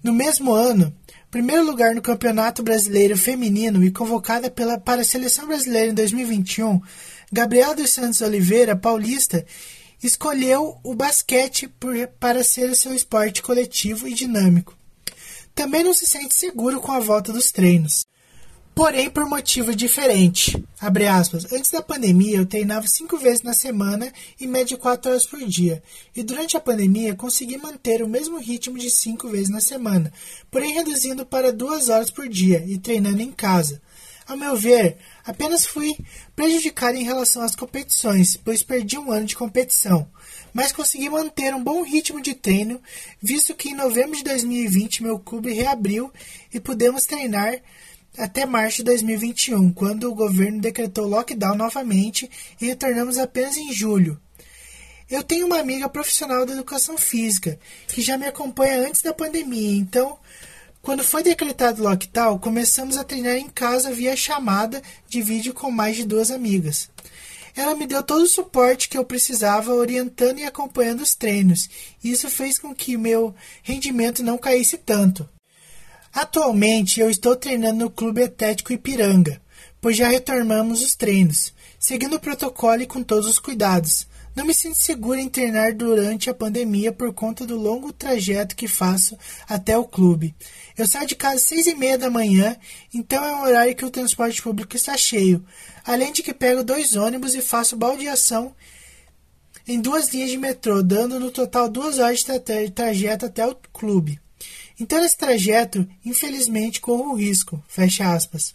no 0.00 0.14
mesmo 0.14 0.52
ano, 0.52 0.94
primeiro 1.28 1.64
lugar 1.64 1.92
no 1.92 2.00
Campeonato 2.00 2.62
Brasileiro 2.62 3.18
Feminino 3.18 3.82
e 3.82 3.90
convocada 3.90 4.48
pela, 4.48 4.78
para 4.78 5.00
a 5.00 5.04
Seleção 5.04 5.48
Brasileira 5.48 5.90
em 5.90 5.94
2021, 5.94 6.80
Gabriela 7.32 7.74
dos 7.74 7.90
Santos 7.90 8.20
Oliveira, 8.20 8.76
paulista, 8.76 9.44
escolheu 10.02 10.78
o 10.82 10.94
basquete 10.94 11.68
por, 11.68 11.94
para 12.20 12.44
ser 12.44 12.70
o 12.70 12.76
seu 12.76 12.94
esporte 12.94 13.42
coletivo 13.42 14.06
e 14.06 14.14
dinâmico. 14.14 14.76
Também 15.54 15.82
não 15.82 15.94
se 15.94 16.06
sente 16.06 16.34
seguro 16.34 16.80
com 16.80 16.92
a 16.92 17.00
volta 17.00 17.32
dos 17.32 17.50
treinos 17.50 18.06
porém 18.76 19.08
por 19.08 19.24
motivo 19.24 19.74
diferente. 19.74 20.62
Aspas. 20.78 21.50
Antes 21.50 21.70
da 21.70 21.80
pandemia, 21.80 22.36
eu 22.36 22.44
treinava 22.44 22.86
cinco 22.86 23.16
vezes 23.16 23.40
na 23.40 23.54
semana, 23.54 24.12
em 24.38 24.46
média 24.46 24.76
quatro 24.76 25.10
horas 25.10 25.24
por 25.24 25.42
dia. 25.46 25.82
E 26.14 26.22
durante 26.22 26.58
a 26.58 26.60
pandemia, 26.60 27.14
consegui 27.14 27.56
manter 27.56 28.02
o 28.02 28.08
mesmo 28.08 28.38
ritmo 28.38 28.76
de 28.76 28.90
cinco 28.90 29.28
vezes 29.28 29.48
na 29.48 29.60
semana, 29.60 30.12
porém 30.50 30.74
reduzindo 30.74 31.24
para 31.24 31.54
duas 31.54 31.88
horas 31.88 32.10
por 32.10 32.28
dia 32.28 32.62
e 32.66 32.76
treinando 32.76 33.22
em 33.22 33.32
casa. 33.32 33.80
Ao 34.26 34.36
meu 34.36 34.56
ver, 34.56 34.96
apenas 35.24 35.64
fui 35.64 35.96
prejudicado 36.34 36.96
em 36.96 37.04
relação 37.04 37.42
às 37.42 37.54
competições, 37.54 38.36
pois 38.36 38.60
perdi 38.60 38.98
um 38.98 39.12
ano 39.12 39.24
de 39.24 39.36
competição. 39.36 40.10
Mas 40.52 40.72
consegui 40.72 41.08
manter 41.08 41.54
um 41.54 41.62
bom 41.62 41.82
ritmo 41.82 42.20
de 42.20 42.34
treino, 42.34 42.80
visto 43.22 43.54
que 43.54 43.68
em 43.68 43.76
novembro 43.76 44.16
de 44.16 44.24
2020 44.24 45.04
meu 45.04 45.18
clube 45.20 45.52
reabriu 45.52 46.12
e 46.52 46.58
pudemos 46.58 47.04
treinar 47.04 47.60
até 48.18 48.44
março 48.44 48.78
de 48.78 48.84
2021, 48.84 49.72
quando 49.72 50.10
o 50.10 50.14
governo 50.14 50.60
decretou 50.60 51.06
lockdown 51.06 51.54
novamente 51.54 52.28
e 52.60 52.66
retornamos 52.66 53.18
apenas 53.18 53.56
em 53.56 53.72
julho. 53.72 54.20
Eu 55.08 55.22
tenho 55.22 55.46
uma 55.46 55.60
amiga 55.60 55.88
profissional 55.88 56.44
da 56.44 56.52
educação 56.52 56.98
física 56.98 57.60
que 57.86 58.02
já 58.02 58.18
me 58.18 58.26
acompanha 58.26 58.80
antes 58.80 59.02
da 59.02 59.14
pandemia, 59.14 59.78
então, 59.78 60.18
quando 60.86 61.02
foi 61.02 61.20
decretado 61.20 61.82
lockdown, 61.82 62.38
começamos 62.38 62.96
a 62.96 63.02
treinar 63.02 63.34
em 63.34 63.48
casa 63.48 63.90
via 63.90 64.14
chamada 64.14 64.80
de 65.08 65.20
vídeo 65.20 65.52
com 65.52 65.68
mais 65.68 65.96
de 65.96 66.04
duas 66.04 66.30
amigas. 66.30 66.88
Ela 67.56 67.74
me 67.74 67.88
deu 67.88 68.04
todo 68.04 68.22
o 68.22 68.28
suporte 68.28 68.88
que 68.88 68.96
eu 68.96 69.04
precisava, 69.04 69.74
orientando 69.74 70.38
e 70.38 70.44
acompanhando 70.44 71.00
os 71.00 71.12
treinos. 71.12 71.68
Isso 72.04 72.30
fez 72.30 72.56
com 72.56 72.72
que 72.72 72.96
meu 72.96 73.34
rendimento 73.64 74.22
não 74.22 74.38
caísse 74.38 74.78
tanto. 74.78 75.28
Atualmente 76.14 77.00
eu 77.00 77.10
estou 77.10 77.34
treinando 77.34 77.80
no 77.80 77.90
Clube 77.90 78.22
Atlético 78.22 78.72
Ipiranga, 78.72 79.42
pois 79.80 79.96
já 79.96 80.06
retornamos 80.06 80.82
os 80.82 80.94
treinos, 80.94 81.52
seguindo 81.80 82.14
o 82.14 82.20
protocolo 82.20 82.82
e 82.82 82.86
com 82.86 83.02
todos 83.02 83.26
os 83.26 83.40
cuidados. 83.40 84.06
Não 84.36 84.44
me 84.44 84.52
sinto 84.52 84.76
segura 84.76 85.18
em 85.18 85.30
treinar 85.30 85.74
durante 85.74 86.28
a 86.28 86.34
pandemia 86.34 86.92
por 86.92 87.10
conta 87.14 87.46
do 87.46 87.56
longo 87.56 87.90
trajeto 87.90 88.54
que 88.54 88.68
faço 88.68 89.16
até 89.48 89.78
o 89.78 89.84
clube. 89.86 90.34
Eu 90.76 90.86
saio 90.86 91.06
de 91.06 91.16
casa 91.16 91.36
às 91.36 91.42
seis 91.42 91.66
e 91.66 91.74
meia 91.74 91.96
da 91.96 92.10
manhã, 92.10 92.54
então 92.92 93.24
é 93.24 93.34
um 93.34 93.42
horário 93.44 93.74
que 93.74 93.84
o 93.84 93.90
transporte 93.90 94.42
público 94.42 94.76
está 94.76 94.94
cheio. 94.94 95.42
Além 95.82 96.12
de 96.12 96.22
que 96.22 96.34
pego 96.34 96.62
dois 96.62 96.96
ônibus 96.96 97.34
e 97.34 97.40
faço 97.40 97.78
baldeação 97.78 98.54
em 99.66 99.80
duas 99.80 100.12
linhas 100.12 100.30
de 100.30 100.36
metrô, 100.36 100.82
dando 100.82 101.18
no 101.18 101.30
total 101.30 101.66
duas 101.66 101.98
horas 101.98 102.22
de 102.22 102.70
trajeto 102.70 103.24
até 103.24 103.46
o 103.46 103.56
clube. 103.72 104.20
Então, 104.78 105.00
nesse 105.00 105.16
trajeto, 105.16 105.88
infelizmente, 106.04 106.78
corro 106.78 107.12
o 107.12 107.16
risco. 107.16 107.64
Fecha 107.66 108.12
aspas. 108.12 108.52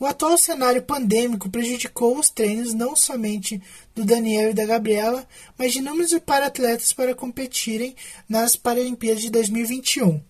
O 0.00 0.06
atual 0.06 0.38
cenário 0.38 0.82
pandêmico 0.82 1.50
prejudicou 1.50 2.18
os 2.18 2.30
treinos 2.30 2.72
não 2.72 2.94
somente 2.94 3.60
do 3.94 4.04
Daniel 4.04 4.50
e 4.50 4.54
da 4.54 4.64
Gabriela, 4.64 5.26
mas 5.58 5.72
de 5.72 5.78
inúmeros 5.78 6.16
para-atletas 6.24 6.92
para 6.92 7.14
competirem 7.14 7.96
nas 8.28 8.54
Paralimpíadas 8.54 9.22
de 9.22 9.30
2021. 9.30 10.22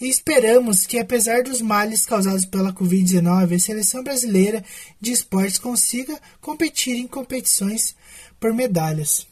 E 0.00 0.08
esperamos 0.08 0.86
que, 0.86 0.98
apesar 0.98 1.42
dos 1.42 1.60
males 1.60 2.06
causados 2.06 2.46
pela 2.46 2.72
Covid-19, 2.72 3.54
a 3.54 3.58
seleção 3.58 4.02
brasileira 4.02 4.64
de 5.00 5.12
esportes 5.12 5.58
consiga 5.58 6.18
competir 6.40 6.96
em 6.96 7.06
competições 7.06 7.94
por 8.40 8.52
medalhas. 8.54 9.26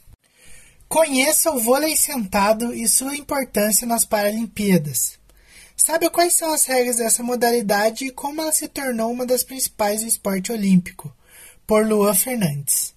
Conheça 0.89 1.51
o 1.53 1.59
vôlei 1.59 1.97
sentado 1.97 2.74
e 2.74 2.89
sua 2.89 3.16
importância 3.16 3.87
nas 3.87 4.05
Paralimpíadas. 4.05 5.20
Saiba 5.83 6.11
quais 6.11 6.35
são 6.35 6.53
as 6.53 6.66
regras 6.66 6.97
dessa 6.97 7.22
modalidade 7.22 8.05
e 8.05 8.11
como 8.11 8.43
ela 8.43 8.53
se 8.53 8.68
tornou 8.68 9.11
uma 9.11 9.24
das 9.24 9.43
principais 9.43 10.03
do 10.03 10.09
esporte 10.09 10.53
olímpico. 10.53 11.11
Por 11.66 11.87
Luan 11.87 12.12
Fernandes. 12.12 12.95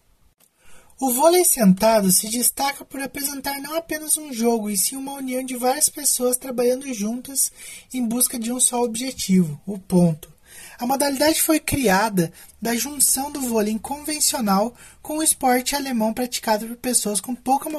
O 0.99 1.09
vôlei 1.13 1.45
sentado 1.45 2.11
se 2.11 2.27
destaca 2.27 2.83
por 2.83 3.01
apresentar 3.01 3.57
não 3.61 3.73
apenas 3.73 4.17
um 4.17 4.33
jogo, 4.33 4.69
e 4.69 4.77
sim 4.77 4.97
uma 4.97 5.13
união 5.13 5.41
de 5.45 5.55
várias 5.55 5.87
pessoas 5.87 6.35
trabalhando 6.35 6.93
juntas 6.93 7.53
em 7.93 8.05
busca 8.05 8.37
de 8.37 8.51
um 8.51 8.59
só 8.59 8.83
objetivo, 8.83 9.61
o 9.65 9.79
ponto. 9.79 10.29
A 10.77 10.85
modalidade 10.85 11.41
foi 11.41 11.61
criada 11.61 12.33
da 12.61 12.75
junção 12.75 13.31
do 13.31 13.39
vôlei 13.39 13.79
convencional 13.79 14.75
com 15.01 15.19
o 15.19 15.23
esporte 15.23 15.73
alemão 15.73 16.13
praticado 16.13 16.67
por 16.67 16.75
pessoas 16.75 17.21
com 17.21 17.33
pouca 17.33 17.69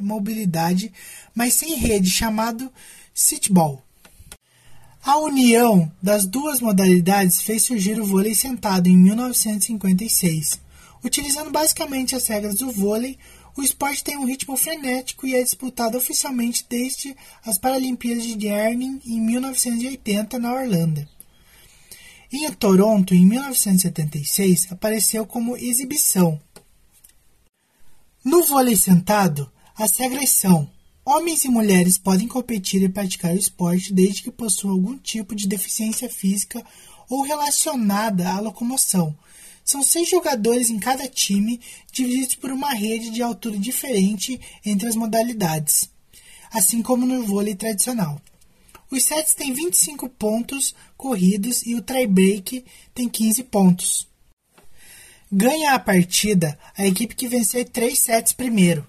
mobilidade, 0.00 0.92
mas 1.34 1.54
sem 1.54 1.74
rede, 1.74 2.08
chamado 2.08 2.72
sitball. 3.12 3.83
A 5.06 5.18
união 5.18 5.92
das 6.02 6.26
duas 6.26 6.60
modalidades 6.62 7.42
fez 7.42 7.64
surgir 7.64 8.00
o 8.00 8.06
vôlei 8.06 8.34
sentado 8.34 8.88
em 8.88 8.96
1956. 8.96 10.58
Utilizando 11.04 11.50
basicamente 11.50 12.16
as 12.16 12.26
regras 12.26 12.54
do 12.54 12.72
vôlei, 12.72 13.18
o 13.54 13.62
esporte 13.62 14.02
tem 14.02 14.16
um 14.16 14.24
ritmo 14.24 14.56
frenético 14.56 15.26
e 15.26 15.34
é 15.34 15.42
disputado 15.42 15.98
oficialmente 15.98 16.64
desde 16.70 17.14
as 17.44 17.58
Paralimpíadas 17.58 18.24
de 18.24 18.46
Erning 18.46 18.98
em 19.04 19.20
1980 19.20 20.38
na 20.38 20.54
Orlando. 20.54 21.06
Em 22.32 22.50
Toronto, 22.52 23.14
em 23.14 23.26
1976, 23.26 24.72
apareceu 24.72 25.26
como 25.26 25.54
exibição. 25.54 26.40
No 28.24 28.42
vôlei 28.42 28.74
sentado, 28.74 29.52
as 29.76 29.94
regras 29.98 30.30
são: 30.30 30.66
homens 31.04 31.44
e 31.44 31.48
mulheres 31.48 31.98
podem 31.98 32.26
competir 32.26 32.82
e 32.82 32.88
praticar 32.88 33.34
o 33.34 33.38
esporte 33.38 33.92
desde 33.92 34.22
que 34.22 34.30
possuam 34.30 34.72
algum 34.72 34.96
tipo 34.96 35.34
de 35.34 35.46
deficiência 35.46 36.08
física 36.08 36.64
ou 37.08 37.22
relacionada 37.22 38.30
à 38.30 38.40
locomoção. 38.40 39.16
São 39.64 39.82
seis 39.82 40.08
jogadores 40.08 40.70
em 40.70 40.78
cada 40.78 41.08
time, 41.08 41.60
divididos 41.92 42.34
por 42.34 42.50
uma 42.50 42.72
rede 42.72 43.10
de 43.10 43.22
altura 43.22 43.58
diferente 43.58 44.40
entre 44.64 44.88
as 44.88 44.96
modalidades, 44.96 45.88
assim 46.50 46.82
como 46.82 47.06
no 47.06 47.24
vôlei 47.24 47.54
tradicional. 47.54 48.20
Os 48.90 49.04
sets 49.04 49.34
têm 49.34 49.52
25 49.52 50.08
pontos 50.10 50.74
corridos 50.96 51.66
e 51.66 51.74
o 51.74 51.82
tie-break 51.82 52.64
tem 52.94 53.08
15 53.08 53.42
pontos. 53.44 54.06
Ganha 55.32 55.74
a 55.74 55.78
partida 55.78 56.58
a 56.76 56.86
equipe 56.86 57.16
que 57.16 57.26
vencer 57.26 57.68
3 57.68 57.98
sets 57.98 58.32
primeiro. 58.32 58.86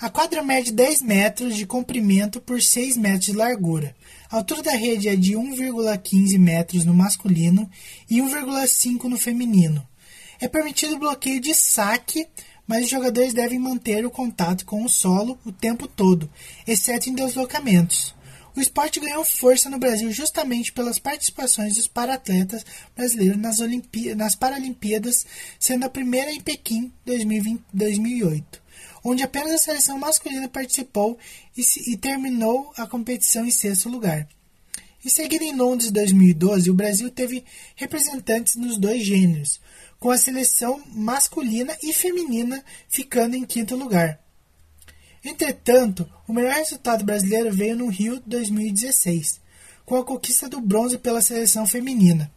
A 0.00 0.08
quadra 0.08 0.44
mede 0.44 0.70
10 0.70 1.02
metros 1.02 1.56
de 1.56 1.66
comprimento 1.66 2.40
por 2.40 2.62
6 2.62 2.96
metros 2.96 3.26
de 3.26 3.32
largura. 3.32 3.96
A 4.30 4.36
altura 4.36 4.62
da 4.62 4.70
rede 4.70 5.08
é 5.08 5.16
de 5.16 5.32
1,15 5.32 6.38
metros 6.38 6.84
no 6.84 6.94
masculino 6.94 7.68
e 8.08 8.18
1,5 8.18 9.04
no 9.04 9.18
feminino. 9.18 9.84
É 10.40 10.46
permitido 10.46 10.94
o 10.94 10.98
bloqueio 11.00 11.40
de 11.40 11.52
saque, 11.52 12.28
mas 12.64 12.84
os 12.84 12.90
jogadores 12.90 13.34
devem 13.34 13.58
manter 13.58 14.06
o 14.06 14.10
contato 14.10 14.64
com 14.64 14.84
o 14.84 14.88
solo 14.88 15.36
o 15.44 15.50
tempo 15.50 15.88
todo, 15.88 16.30
exceto 16.64 17.10
em 17.10 17.14
deslocamentos. 17.14 18.14
O 18.54 18.60
esporte 18.60 19.00
ganhou 19.00 19.24
força 19.24 19.68
no 19.68 19.80
Brasil 19.80 20.12
justamente 20.12 20.72
pelas 20.72 21.00
participações 21.00 21.74
dos 21.74 21.88
paratletas 21.88 22.64
brasileiros 22.94 23.36
nas, 23.36 23.58
nas 24.16 24.36
Paralimpíadas, 24.36 25.26
sendo 25.58 25.86
a 25.86 25.90
primeira 25.90 26.30
em 26.30 26.40
Pequim 26.40 26.92
2020, 27.04 27.64
2008, 27.72 28.67
onde 29.10 29.22
apenas 29.22 29.52
a 29.52 29.58
seleção 29.58 29.98
masculina 29.98 30.48
participou 30.48 31.18
e, 31.56 31.62
se, 31.62 31.90
e 31.90 31.96
terminou 31.96 32.72
a 32.76 32.86
competição 32.86 33.44
em 33.44 33.50
sexto 33.50 33.88
lugar. 33.88 34.28
Em 35.04 35.08
seguida, 35.08 35.44
em 35.44 35.54
Londres 35.54 35.90
2012, 35.90 36.70
o 36.70 36.74
Brasil 36.74 37.10
teve 37.10 37.44
representantes 37.76 38.56
nos 38.56 38.78
dois 38.78 39.04
gêneros, 39.04 39.60
com 39.98 40.10
a 40.10 40.18
seleção 40.18 40.82
masculina 40.86 41.76
e 41.82 41.92
feminina 41.92 42.64
ficando 42.88 43.36
em 43.36 43.44
quinto 43.44 43.76
lugar. 43.76 44.20
Entretanto, 45.24 46.08
o 46.26 46.32
melhor 46.32 46.54
resultado 46.54 47.04
brasileiro 47.04 47.52
veio 47.52 47.76
no 47.76 47.88
Rio 47.88 48.20
2016, 48.26 49.40
com 49.84 49.96
a 49.96 50.04
conquista 50.04 50.48
do 50.48 50.60
bronze 50.60 50.98
pela 50.98 51.20
seleção 51.20 51.66
feminina. 51.66 52.30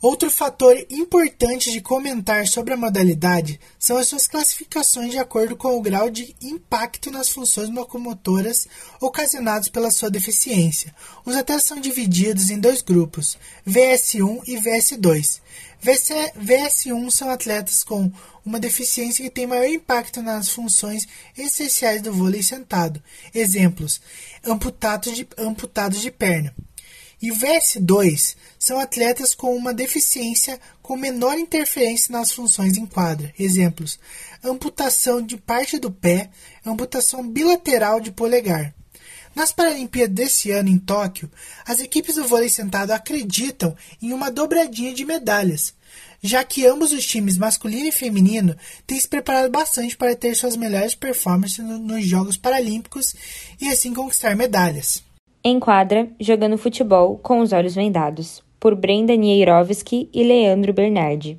Outro 0.00 0.30
fator 0.30 0.76
importante 0.90 1.70
de 1.70 1.80
comentar 1.80 2.46
sobre 2.46 2.74
a 2.74 2.76
modalidade 2.76 3.58
são 3.78 3.96
as 3.96 4.06
suas 4.06 4.26
classificações 4.26 5.10
de 5.10 5.18
acordo 5.18 5.56
com 5.56 5.76
o 5.76 5.80
grau 5.80 6.10
de 6.10 6.36
impacto 6.42 7.10
nas 7.10 7.30
funções 7.30 7.70
locomotoras 7.70 8.66
ocasionados 9.00 9.68
pela 9.68 9.90
sua 9.90 10.10
deficiência. 10.10 10.94
Os 11.24 11.34
atletas 11.34 11.64
são 11.64 11.80
divididos 11.80 12.50
em 12.50 12.58
dois 12.58 12.82
grupos, 12.82 13.38
VS1 13.66 14.42
e 14.46 14.56
VS2. 14.56 15.40
VS1 15.84 17.10
são 17.10 17.28
atletas 17.30 17.84
com 17.84 18.10
uma 18.44 18.58
deficiência 18.58 19.24
que 19.24 19.30
tem 19.30 19.46
maior 19.46 19.66
impacto 19.66 20.22
nas 20.22 20.48
funções 20.48 21.06
essenciais 21.36 22.02
do 22.02 22.12
vôlei 22.12 22.42
sentado. 22.42 23.02
Exemplos: 23.34 24.00
amputados 24.44 25.14
de, 25.14 25.26
amputados 25.38 26.00
de 26.00 26.10
perna. 26.10 26.54
E 27.20 27.30
VS2 27.30 28.36
são 28.64 28.80
atletas 28.80 29.34
com 29.34 29.54
uma 29.54 29.74
deficiência 29.74 30.58
com 30.80 30.96
menor 30.96 31.36
interferência 31.36 32.10
nas 32.10 32.32
funções 32.32 32.78
em 32.78 32.86
quadra. 32.86 33.30
Exemplos: 33.38 33.98
amputação 34.42 35.20
de 35.20 35.36
parte 35.36 35.78
do 35.78 35.90
pé, 35.90 36.30
amputação 36.64 37.28
bilateral 37.28 38.00
de 38.00 38.10
polegar. 38.10 38.74
Nas 39.34 39.52
Paralimpíadas 39.52 40.14
desse 40.14 40.50
ano 40.50 40.70
em 40.70 40.78
Tóquio, 40.78 41.30
as 41.66 41.78
equipes 41.78 42.14
do 42.14 42.26
vôlei 42.26 42.48
sentado 42.48 42.92
acreditam 42.92 43.76
em 44.00 44.14
uma 44.14 44.30
dobradinha 44.30 44.94
de 44.94 45.04
medalhas, 45.04 45.74
já 46.22 46.42
que 46.42 46.66
ambos 46.66 46.90
os 46.90 47.04
times, 47.04 47.36
masculino 47.36 47.88
e 47.88 47.92
feminino, 47.92 48.56
têm 48.86 48.98
se 48.98 49.06
preparado 49.06 49.50
bastante 49.50 49.94
para 49.94 50.16
ter 50.16 50.34
suas 50.34 50.56
melhores 50.56 50.94
performances 50.94 51.58
nos 51.58 52.02
Jogos 52.06 52.38
Paralímpicos 52.38 53.14
e 53.60 53.68
assim 53.68 53.92
conquistar 53.92 54.34
medalhas. 54.34 55.04
Em 55.46 55.60
quadra, 55.60 56.10
jogando 56.18 56.56
futebol 56.56 57.18
com 57.18 57.40
os 57.40 57.52
olhos 57.52 57.74
vendados, 57.74 58.42
por 58.64 58.74
Brenda 58.74 59.14
Nierovski 59.14 60.08
e 60.10 60.24
Leandro 60.24 60.72
Bernardi. 60.72 61.38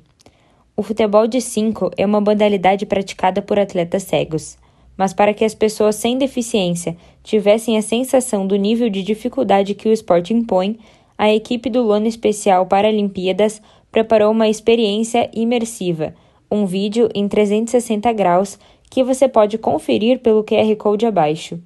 O 0.76 0.82
futebol 0.84 1.26
de 1.26 1.40
5 1.40 1.90
é 1.96 2.06
uma 2.06 2.20
modalidade 2.20 2.86
praticada 2.86 3.42
por 3.42 3.58
atletas 3.58 4.04
cegos, 4.04 4.56
mas 4.96 5.12
para 5.12 5.34
que 5.34 5.44
as 5.44 5.52
pessoas 5.52 5.96
sem 5.96 6.16
deficiência 6.16 6.96
tivessem 7.24 7.76
a 7.76 7.82
sensação 7.82 8.46
do 8.46 8.54
nível 8.54 8.88
de 8.88 9.02
dificuldade 9.02 9.74
que 9.74 9.88
o 9.88 9.92
esporte 9.92 10.32
impõe, 10.32 10.78
a 11.18 11.34
equipe 11.34 11.68
do 11.68 11.82
Lona 11.82 12.06
Especial 12.06 12.64
Paralimpíadas 12.64 13.60
preparou 13.90 14.30
uma 14.30 14.48
experiência 14.48 15.28
imersiva, 15.34 16.14
um 16.48 16.64
vídeo 16.64 17.08
em 17.12 17.26
360 17.26 18.12
graus 18.12 18.56
que 18.88 19.02
você 19.02 19.26
pode 19.26 19.58
conferir 19.58 20.20
pelo 20.20 20.44
QR 20.44 20.76
Code 20.76 21.04
abaixo. 21.04 21.58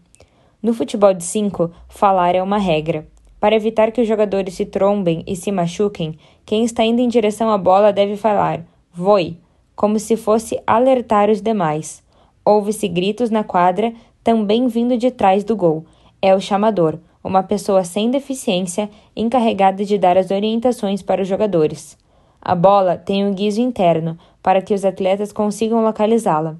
No 0.63 0.73
futebol 0.73 1.13
de 1.13 1.23
5, 1.23 1.71
falar 1.87 2.35
é 2.35 2.43
uma 2.43 2.57
regra. 2.57 3.07
Para 3.41 3.57
evitar 3.57 3.91
que 3.91 4.03
os 4.03 4.07
jogadores 4.07 4.55
se 4.55 4.67
trombem 4.67 5.25
e 5.27 5.35
se 5.35 5.51
machuquem, 5.51 6.19
quem 6.45 6.63
está 6.63 6.85
indo 6.85 7.01
em 7.01 7.09
direção 7.09 7.51
à 7.51 7.57
bola 7.57 7.91
deve 7.91 8.17
falar 8.17 8.67
"voi", 8.93 9.39
como 9.75 9.99
se 9.99 10.15
fosse 10.15 10.61
alertar 10.67 11.31
os 11.31 11.41
demais. 11.41 12.03
Ouve-se 12.45 12.87
gritos 12.87 13.31
na 13.31 13.43
quadra, 13.43 13.95
também 14.23 14.69
vindo 14.69 14.99
de 14.99 15.11
trás 15.11 15.43
do 15.43 15.57
gol. 15.57 15.87
É 16.21 16.35
o 16.35 16.41
chamador, 16.41 16.99
uma 17.25 17.43
pessoa 17.43 17.83
sem 17.83 18.11
deficiência 18.11 18.91
encarregada 19.17 19.85
de 19.87 19.97
dar 19.97 20.19
as 20.19 20.31
orientações 20.31 21.01
para 21.01 21.23
os 21.23 21.29
jogadores. 21.29 21.97
A 22.43 22.55
bola 22.55 22.97
tem 22.97 23.25
um 23.25 23.33
guiso 23.33 23.61
interno 23.61 24.19
para 24.43 24.61
que 24.61 24.75
os 24.75 24.85
atletas 24.85 25.33
consigam 25.33 25.83
localizá-la. 25.83 26.57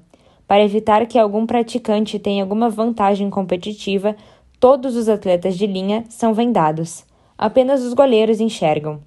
Para 0.47 0.63
evitar 0.63 1.05
que 1.05 1.17
algum 1.17 1.45
praticante 1.45 2.19
tenha 2.19 2.43
alguma 2.43 2.69
vantagem 2.69 3.29
competitiva, 3.29 4.15
todos 4.61 4.95
os 4.95 5.09
atletas 5.09 5.57
de 5.57 5.65
linha 5.65 6.05
são 6.07 6.35
vendados. 6.35 7.03
Apenas 7.35 7.81
os 7.81 7.95
goleiros 7.95 8.39
enxergam. 8.39 8.99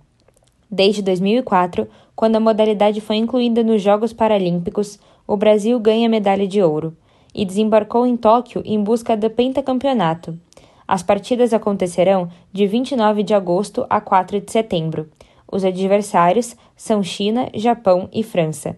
Desde 0.68 1.00
2004, 1.00 1.86
quando 2.16 2.34
a 2.34 2.40
modalidade 2.40 3.00
foi 3.00 3.16
incluída 3.16 3.62
nos 3.62 3.80
Jogos 3.80 4.12
Paralímpicos, 4.12 4.98
o 5.24 5.36
Brasil 5.36 5.78
ganha 5.78 6.08
medalha 6.08 6.48
de 6.48 6.60
ouro 6.60 6.96
e 7.32 7.44
desembarcou 7.44 8.04
em 8.04 8.16
Tóquio 8.16 8.62
em 8.64 8.82
busca 8.82 9.16
do 9.16 9.30
pentacampeonato. 9.30 10.36
As 10.88 11.04
partidas 11.04 11.54
acontecerão 11.54 12.28
de 12.52 12.66
29 12.66 13.22
de 13.22 13.32
agosto 13.32 13.86
a 13.88 14.00
4 14.00 14.40
de 14.40 14.50
setembro. 14.50 15.08
Os 15.50 15.64
adversários 15.64 16.56
são 16.74 17.00
China, 17.00 17.48
Japão 17.54 18.08
e 18.12 18.24
França. 18.24 18.76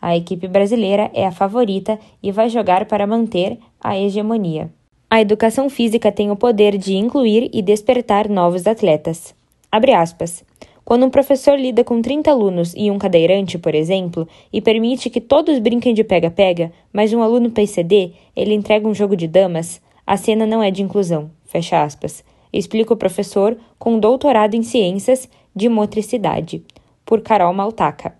A 0.00 0.14
equipe 0.14 0.46
brasileira 0.46 1.10
é 1.14 1.26
a 1.26 1.32
favorita 1.32 1.98
e 2.22 2.30
vai 2.30 2.50
jogar 2.50 2.84
para 2.84 3.06
manter 3.06 3.58
a 3.80 3.98
hegemonia. 3.98 4.70
A 5.10 5.22
educação 5.22 5.70
física 5.70 6.12
tem 6.12 6.30
o 6.30 6.36
poder 6.36 6.76
de 6.76 6.94
incluir 6.94 7.48
e 7.50 7.62
despertar 7.62 8.28
novos 8.28 8.66
atletas. 8.66 9.34
Quando 10.84 11.06
um 11.06 11.10
professor 11.10 11.58
lida 11.58 11.82
com 11.82 12.02
30 12.02 12.30
alunos 12.30 12.74
e 12.76 12.90
um 12.90 12.98
cadeirante, 12.98 13.58
por 13.58 13.74
exemplo, 13.74 14.28
e 14.52 14.60
permite 14.60 15.08
que 15.08 15.18
todos 15.18 15.58
brinquem 15.58 15.94
de 15.94 16.04
pega-pega, 16.04 16.70
mas 16.92 17.14
um 17.14 17.22
aluno 17.22 17.50
PCD, 17.50 18.12
ele 18.36 18.52
entrega 18.52 18.86
um 18.86 18.94
jogo 18.94 19.16
de 19.16 19.26
damas, 19.26 19.80
a 20.06 20.18
cena 20.18 20.44
não 20.44 20.62
é 20.62 20.70
de 20.70 20.82
inclusão. 20.82 21.30
Fecha 21.46 21.82
aspas. 21.82 22.22
Explica 22.52 22.92
o 22.92 22.96
professor 22.96 23.56
com 23.78 23.98
doutorado 23.98 24.56
em 24.56 24.62
ciências 24.62 25.26
de 25.56 25.70
motricidade, 25.70 26.62
por 27.06 27.22
Carol 27.22 27.54
Maltaca. 27.54 28.14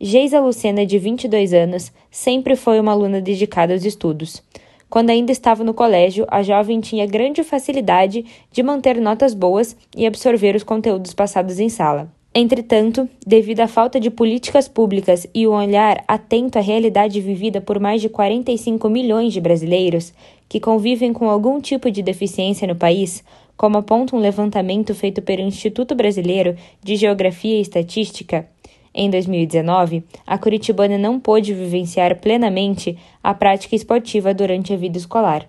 Geisa 0.00 0.40
Lucena, 0.40 0.84
de 0.84 0.98
22 0.98 1.54
anos, 1.54 1.92
sempre 2.10 2.56
foi 2.56 2.80
uma 2.80 2.90
aluna 2.90 3.20
dedicada 3.20 3.72
aos 3.72 3.84
estudos. 3.84 4.42
Quando 4.90 5.10
ainda 5.10 5.30
estava 5.30 5.62
no 5.62 5.74
colégio, 5.74 6.26
a 6.28 6.42
jovem 6.42 6.80
tinha 6.80 7.06
grande 7.06 7.44
facilidade 7.44 8.24
de 8.50 8.62
manter 8.62 8.98
notas 9.00 9.34
boas 9.34 9.76
e 9.94 10.06
absorver 10.06 10.56
os 10.56 10.62
conteúdos 10.62 11.12
passados 11.12 11.58
em 11.58 11.68
sala. 11.68 12.10
Entretanto, 12.34 13.08
devido 13.26 13.60
à 13.60 13.68
falta 13.68 13.98
de 13.98 14.10
políticas 14.10 14.68
públicas 14.68 15.26
e 15.34 15.46
o 15.46 15.52
um 15.52 15.54
olhar 15.54 16.04
atento 16.06 16.58
à 16.58 16.62
realidade 16.62 17.20
vivida 17.20 17.60
por 17.60 17.80
mais 17.80 18.00
de 18.00 18.08
45 18.08 18.88
milhões 18.88 19.32
de 19.32 19.40
brasileiros 19.40 20.12
que 20.48 20.60
convivem 20.60 21.12
com 21.12 21.28
algum 21.28 21.60
tipo 21.60 21.90
de 21.90 22.02
deficiência 22.02 22.66
no 22.66 22.76
país, 22.76 23.22
como 23.56 23.76
aponta 23.76 24.14
um 24.14 24.20
levantamento 24.20 24.94
feito 24.94 25.20
pelo 25.20 25.42
Instituto 25.42 25.94
Brasileiro 25.94 26.56
de 26.82 26.96
Geografia 26.96 27.58
e 27.58 27.60
Estatística, 27.60 28.46
em 28.94 29.10
2019, 29.10 30.02
a 30.26 30.36
curitibana 30.38 30.98
não 30.98 31.20
pôde 31.20 31.54
vivenciar 31.54 32.16
plenamente 32.16 32.98
a 33.28 33.34
prática 33.34 33.76
esportiva 33.76 34.32
durante 34.32 34.72
a 34.72 34.76
vida 34.78 34.96
escolar. 34.96 35.46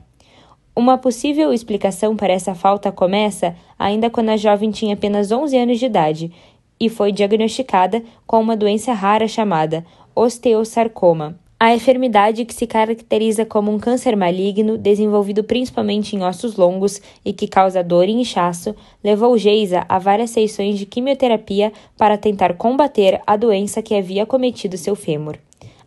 Uma 0.75 0.97
possível 0.97 1.53
explicação 1.53 2.13
para 2.13 2.33
essa 2.33 2.53
falta 2.53 2.91
começa 2.91 3.55
ainda 3.79 4.09
quando 4.09 4.27
a 4.27 4.35
jovem 4.35 4.69
tinha 4.69 4.95
apenas 4.95 5.31
11 5.31 5.57
anos 5.57 5.79
de 5.79 5.85
idade 5.85 6.29
e 6.77 6.89
foi 6.89 7.13
diagnosticada 7.13 8.03
com 8.27 8.41
uma 8.41 8.57
doença 8.57 8.91
rara 8.91 9.29
chamada 9.29 9.85
osteosarcoma, 10.13 11.39
a 11.57 11.73
enfermidade 11.73 12.43
que 12.43 12.53
se 12.53 12.67
caracteriza 12.67 13.45
como 13.45 13.71
um 13.71 13.79
câncer 13.79 14.13
maligno 14.13 14.77
desenvolvido 14.77 15.41
principalmente 15.41 16.17
em 16.17 16.21
ossos 16.21 16.57
longos 16.57 17.01
e 17.23 17.31
que 17.31 17.47
causa 17.47 17.81
dor 17.81 18.09
e 18.09 18.11
inchaço, 18.11 18.75
levou 19.01 19.37
Geisa 19.37 19.85
a 19.87 19.97
várias 19.97 20.31
sessões 20.31 20.77
de 20.77 20.85
quimioterapia 20.85 21.71
para 21.97 22.17
tentar 22.17 22.55
combater 22.55 23.21
a 23.25 23.37
doença 23.37 23.81
que 23.81 23.95
havia 23.95 24.25
cometido 24.25 24.77
seu 24.77 24.97
fêmur. 24.97 25.37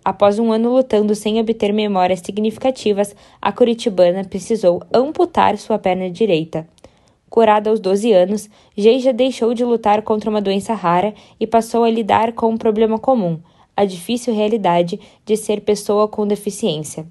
Após 0.05 0.39
um 0.39 0.53
ano 0.53 0.73
lutando 0.75 1.15
sem 1.15 1.41
obter 1.41 1.73
memórias 1.73 2.21
significativas, 2.21 3.15
a 3.41 3.53
curitibana 3.53 4.25
precisou 4.25 4.83
amputar 4.93 5.57
sua 5.57 5.79
perna 5.79 6.11
direita. 6.11 6.67
Curada 7.31 7.71
aos 7.71 7.81
12 7.81 8.13
anos, 8.13 8.51
Geisa 8.77 9.13
deixou 9.13 9.55
de 9.55 9.65
lutar 9.65 10.03
contra 10.03 10.29
uma 10.29 10.41
doença 10.41 10.75
rara 10.75 11.15
e 11.39 11.47
passou 11.47 11.85
a 11.85 11.91
lidar 11.91 12.33
com 12.33 12.51
um 12.51 12.59
problema 12.59 12.99
comum– 12.99 13.39
a 13.77 13.85
difícil 13.85 14.35
realidade 14.35 15.01
de 15.25 15.37
ser 15.37 15.63
pessoa 15.63 16.07
com 16.07 16.27
deficiência, 16.27 17.07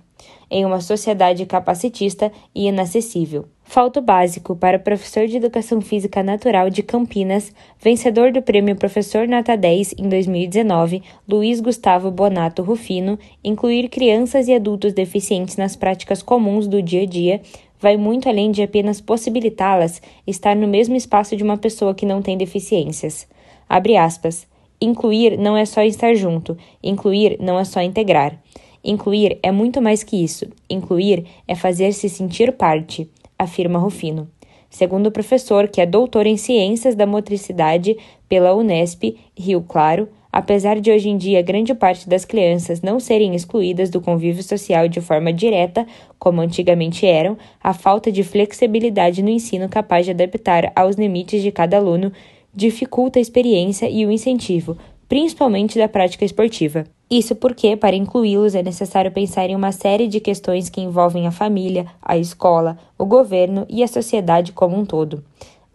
em 0.50 0.66
uma 0.66 0.82
sociedade 0.82 1.46
capacitista 1.46 2.32
e 2.54 2.68
inacessível. 2.68 3.46
Falto 3.64 4.02
básico 4.02 4.56
para 4.56 4.78
o 4.78 4.82
professor 4.82 5.28
de 5.28 5.38
Educação 5.38 5.80
Física 5.80 6.22
Natural 6.22 6.70
de 6.70 6.84
Campinas, 6.84 7.54
vencedor 7.80 8.32
do 8.32 8.42
prêmio 8.42 8.76
Professor 8.76 9.28
Nota 9.28 9.56
10 9.56 9.96
em 9.98 10.10
2019, 10.10 11.02
Luiz 11.28 11.62
Gustavo 11.62 12.12
Bonato 12.12 12.64
Rufino, 12.64 13.18
incluir 13.44 13.88
crianças 13.88 14.48
e 14.48 14.54
adultos 14.54 14.92
deficientes 14.92 15.56
nas 15.56 15.76
práticas 15.76 16.22
comuns 16.22 16.68
do 16.68 16.82
dia 16.82 17.04
a 17.04 17.06
dia 17.06 17.42
vai 17.82 17.98
muito 17.98 18.30
além 18.30 18.52
de 18.52 18.62
apenas 18.62 19.02
possibilitá-las 19.02 20.02
estar 20.28 20.56
no 20.56 20.68
mesmo 20.68 20.96
espaço 20.96 21.36
de 21.36 21.44
uma 21.44 21.58
pessoa 21.58 21.96
que 21.96 22.06
não 22.06 22.22
tem 22.22 22.38
deficiências. 22.38 23.28
Abre 23.68 23.98
aspas. 23.98 24.48
Incluir 24.80 25.38
não 25.38 25.58
é 25.58 25.66
só 25.66 25.82
estar 25.84 26.14
junto, 26.16 26.58
incluir 26.82 27.38
não 27.40 27.60
é 27.60 27.64
só 27.64 27.82
integrar. 27.82 28.40
Incluir 28.84 29.38
é 29.44 29.52
muito 29.52 29.82
mais 29.82 30.04
que 30.04 30.24
isso. 30.24 30.46
Incluir 30.70 31.26
é 31.48 31.56
fazer-se 31.56 32.10
sentir 32.10 32.52
parte, 32.54 33.10
afirma 33.38 33.80
Rufino. 33.80 34.28
Segundo 34.70 35.08
o 35.08 35.12
professor, 35.12 35.68
que 35.68 35.82
é 35.82 35.86
doutor 35.86 36.26
em 36.26 36.38
Ciências 36.38 36.96
da 36.96 37.06
Motricidade 37.06 37.98
pela 38.30 38.56
Unesp, 38.56 39.18
Rio 39.38 39.62
Claro, 39.68 40.08
apesar 40.32 40.80
de 40.80 40.90
hoje 40.90 41.10
em 41.10 41.18
dia 41.18 41.42
grande 41.42 41.74
parte 41.74 42.08
das 42.08 42.24
crianças 42.24 42.82
não 42.82 43.00
serem 43.00 43.36
excluídas 43.36 43.90
do 43.90 44.00
convívio 44.00 44.42
social 44.42 44.88
de 44.88 45.02
forma 45.02 45.34
direta, 45.34 45.86
como 46.18 46.40
antigamente 46.40 47.06
eram, 47.06 47.38
a 47.62 47.74
falta 47.74 48.10
de 48.12 48.24
flexibilidade 48.24 49.22
no 49.22 49.30
ensino 49.30 49.68
capaz 49.68 50.06
de 50.06 50.12
adaptar 50.12 50.72
aos 50.74 50.96
limites 50.96 51.44
de 51.44 51.52
cada 51.52 51.78
aluno 51.78 52.12
dificulta 52.54 53.20
a 53.20 53.22
experiência 53.22 53.90
e 53.90 54.06
o 54.06 54.12
incentivo, 54.12 54.78
principalmente 55.12 55.78
da 55.78 55.90
prática 55.90 56.24
esportiva. 56.24 56.86
Isso 57.10 57.36
porque, 57.36 57.76
para 57.76 57.98
incluí-los, 57.98 58.56
é 58.56 58.64
necessário 58.64 59.12
pensar 59.12 59.50
em 59.50 59.56
uma 59.58 59.74
série 59.74 60.08
de 60.08 60.22
questões 60.22 60.70
que 60.70 60.80
envolvem 60.80 61.28
a 61.28 61.32
família, 61.32 61.86
a 62.02 62.18
escola, 62.18 62.78
o 62.98 63.06
governo 63.06 63.66
e 63.68 63.84
a 63.84 63.90
sociedade 63.90 64.54
como 64.54 64.78
um 64.78 64.86
todo. 64.86 65.22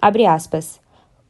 Abre 0.00 0.24
aspas. 0.24 0.80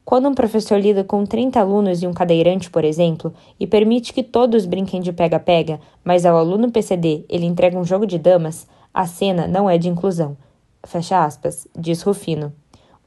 Quando 0.05 0.29
um 0.29 0.35
professor 0.35 0.79
lida 0.79 1.03
com 1.03 1.27
30 1.27 1.59
alunos 1.59 2.01
e 2.01 2.07
um 2.07 2.13
cadeirante, 2.13 2.71
por 2.71 2.85
exemplo, 2.85 3.35
e 3.59 3.67
permite 3.67 4.13
que 4.13 4.23
todos 4.23 4.67
brinquem 4.67 5.01
de 5.01 5.13
pega-pega, 5.13 5.81
mas 6.05 6.25
ao 6.25 6.37
aluno 6.37 6.71
PCD 6.71 7.25
ele 7.29 7.45
entrega 7.45 7.77
um 7.77 7.85
jogo 7.85 8.07
de 8.07 8.21
damas, 8.21 8.69
a 8.95 9.05
cena 9.05 9.49
não 9.49 9.69
é 9.69 9.77
de 9.77 9.89
inclusão. 9.89 10.37
Fecha 10.85 11.25
aspas, 11.25 11.67
diz 11.77 12.03
Rufino. 12.03 12.53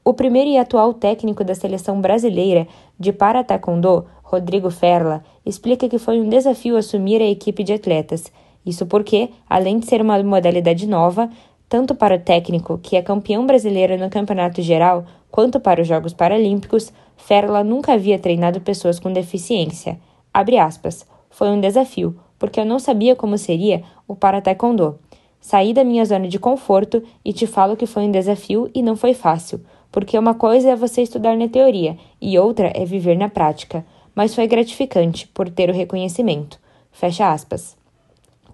O 0.02 0.14
primeiro 0.14 0.50
e 0.50 0.58
atual 0.58 0.94
técnico 0.94 1.44
da 1.44 1.54
seleção 1.54 2.00
brasileira 2.00 2.66
de 2.98 3.12
para 3.12 3.44
taekwondo, 3.44 4.06
Rodrigo 4.30 4.70
Ferla, 4.70 5.24
explica 5.44 5.88
que 5.88 5.98
foi 5.98 6.20
um 6.20 6.28
desafio 6.28 6.76
assumir 6.76 7.20
a 7.20 7.28
equipe 7.28 7.64
de 7.64 7.72
atletas. 7.72 8.32
Isso 8.64 8.86
porque, 8.86 9.30
além 9.48 9.80
de 9.80 9.86
ser 9.86 10.00
uma 10.00 10.22
modalidade 10.22 10.86
nova, 10.86 11.28
tanto 11.68 11.96
para 11.96 12.14
o 12.14 12.20
técnico, 12.20 12.78
que 12.78 12.94
é 12.94 13.02
campeão 13.02 13.44
brasileiro 13.44 13.98
no 13.98 14.08
campeonato 14.08 14.62
geral, 14.62 15.04
quanto 15.32 15.58
para 15.58 15.82
os 15.82 15.88
Jogos 15.88 16.12
Paralímpicos, 16.12 16.92
Ferla 17.16 17.64
nunca 17.64 17.94
havia 17.94 18.20
treinado 18.20 18.60
pessoas 18.60 19.00
com 19.00 19.12
deficiência. 19.12 19.98
Aspas. 20.32 21.04
Foi 21.28 21.48
um 21.48 21.60
desafio, 21.60 22.16
porque 22.38 22.60
eu 22.60 22.64
não 22.64 22.78
sabia 22.78 23.16
como 23.16 23.36
seria 23.36 23.82
o 24.06 24.14
para 24.14 24.40
taekwondo. 24.40 24.96
Saí 25.40 25.72
da 25.72 25.82
minha 25.82 26.04
zona 26.04 26.28
de 26.28 26.38
conforto 26.38 27.02
e 27.24 27.32
te 27.32 27.48
falo 27.48 27.76
que 27.76 27.86
foi 27.86 28.04
um 28.04 28.12
desafio 28.12 28.70
e 28.72 28.80
não 28.80 28.94
foi 28.94 29.12
fácil, 29.12 29.60
porque 29.90 30.16
uma 30.16 30.34
coisa 30.34 30.70
é 30.70 30.76
você 30.76 31.02
estudar 31.02 31.36
na 31.36 31.48
teoria 31.48 31.96
e 32.20 32.38
outra 32.38 32.70
é 32.76 32.84
viver 32.84 33.16
na 33.16 33.28
prática, 33.28 33.84
mas 34.14 34.34
foi 34.34 34.46
gratificante 34.46 35.26
por 35.28 35.48
ter 35.48 35.70
o 35.70 35.74
reconhecimento. 35.74 36.58
Fecha 36.92 37.32
aspas 37.32 37.80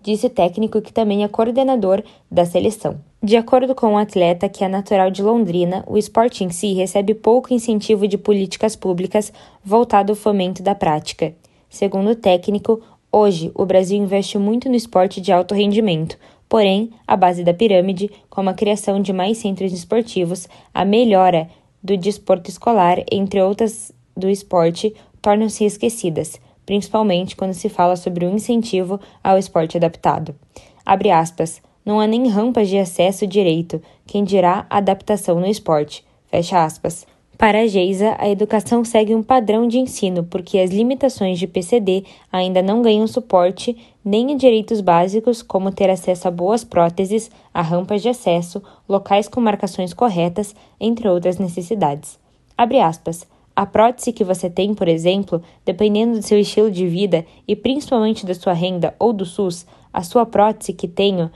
disse 0.06 0.26
o 0.26 0.30
técnico 0.30 0.80
que 0.80 0.92
também 0.92 1.24
é 1.24 1.28
coordenador 1.28 2.00
da 2.30 2.44
seleção. 2.44 3.00
De 3.20 3.36
acordo 3.36 3.74
com 3.74 3.94
o 3.94 3.98
atleta, 3.98 4.48
que 4.48 4.62
é 4.62 4.68
natural 4.68 5.10
de 5.10 5.20
Londrina, 5.20 5.82
o 5.84 5.98
esporte 5.98 6.44
em 6.44 6.50
si 6.50 6.74
recebe 6.74 7.12
pouco 7.12 7.52
incentivo 7.52 8.06
de 8.06 8.16
políticas 8.16 8.76
públicas 8.76 9.32
voltado 9.64 10.12
ao 10.12 10.16
fomento 10.16 10.62
da 10.62 10.76
prática. 10.76 11.34
Segundo 11.68 12.10
o 12.10 12.14
técnico, 12.14 12.80
hoje 13.10 13.50
o 13.52 13.66
Brasil 13.66 13.98
investe 13.98 14.38
muito 14.38 14.68
no 14.68 14.76
esporte 14.76 15.20
de 15.20 15.32
alto 15.32 15.56
rendimento, 15.56 16.16
porém, 16.48 16.90
a 17.04 17.16
base 17.16 17.42
da 17.42 17.52
pirâmide, 17.52 18.08
como 18.30 18.48
a 18.48 18.54
criação 18.54 19.02
de 19.02 19.12
mais 19.12 19.38
centros 19.38 19.72
esportivos, 19.72 20.46
a 20.72 20.84
melhora 20.84 21.48
do 21.82 21.96
desporto 21.96 22.48
escolar, 22.48 23.02
entre 23.10 23.42
outras 23.42 23.90
do 24.16 24.30
esporte, 24.30 24.94
tornam-se 25.26 25.64
esquecidas 25.64 26.40
principalmente 26.66 27.36
quando 27.36 27.54
se 27.54 27.68
fala 27.68 27.96
sobre 27.96 28.26
o 28.26 28.30
incentivo 28.30 29.00
ao 29.22 29.38
esporte 29.38 29.76
adaptado. 29.76 30.34
Abre 30.84 31.10
aspas, 31.10 31.62
não 31.84 32.00
há 32.00 32.06
nem 32.06 32.28
rampas 32.28 32.68
de 32.68 32.76
acesso 32.76 33.26
direito, 33.26 33.80
quem 34.04 34.24
dirá 34.24 34.66
adaptação 34.68 35.38
no 35.38 35.46
esporte. 35.46 36.04
Fecha 36.26 36.64
aspas. 36.64 37.06
Para 37.38 37.60
a 37.60 37.66
Geisa, 37.66 38.16
a 38.18 38.28
educação 38.28 38.82
segue 38.82 39.14
um 39.14 39.22
padrão 39.22 39.68
de 39.68 39.78
ensino 39.78 40.24
porque 40.24 40.58
as 40.58 40.70
limitações 40.70 41.38
de 41.38 41.46
PCD 41.46 42.02
ainda 42.32 42.62
não 42.62 42.82
ganham 42.82 43.06
suporte 43.06 43.76
nem 44.04 44.32
em 44.32 44.36
direitos 44.36 44.80
básicos 44.80 45.42
como 45.42 45.70
ter 45.70 45.90
acesso 45.90 46.26
a 46.26 46.30
boas 46.30 46.64
próteses, 46.64 47.30
a 47.52 47.60
rampas 47.60 48.02
de 48.02 48.08
acesso, 48.08 48.62
locais 48.88 49.28
com 49.28 49.40
marcações 49.40 49.92
corretas, 49.92 50.54
entre 50.80 51.08
outras 51.08 51.38
necessidades. 51.38 52.18
Abre 52.56 52.80
aspas. 52.80 53.26
A 53.56 53.64
prótese 53.64 54.12
que 54.12 54.22
você 54.22 54.50
tem, 54.50 54.74
por 54.74 54.86
exemplo, 54.86 55.42
dependendo 55.64 56.18
do 56.18 56.22
seu 56.22 56.38
estilo 56.38 56.70
de 56.70 56.86
vida 56.86 57.24
e 57.48 57.56
principalmente 57.56 58.26
da 58.26 58.34
sua 58.34 58.52
renda 58.52 58.94
ou 58.98 59.14
do 59.14 59.24
SUS, 59.24 59.66
a 59.90 60.02
sua 60.02 60.26
prótese 60.26 60.74
que 60.74 60.86
tenho 60.86 61.30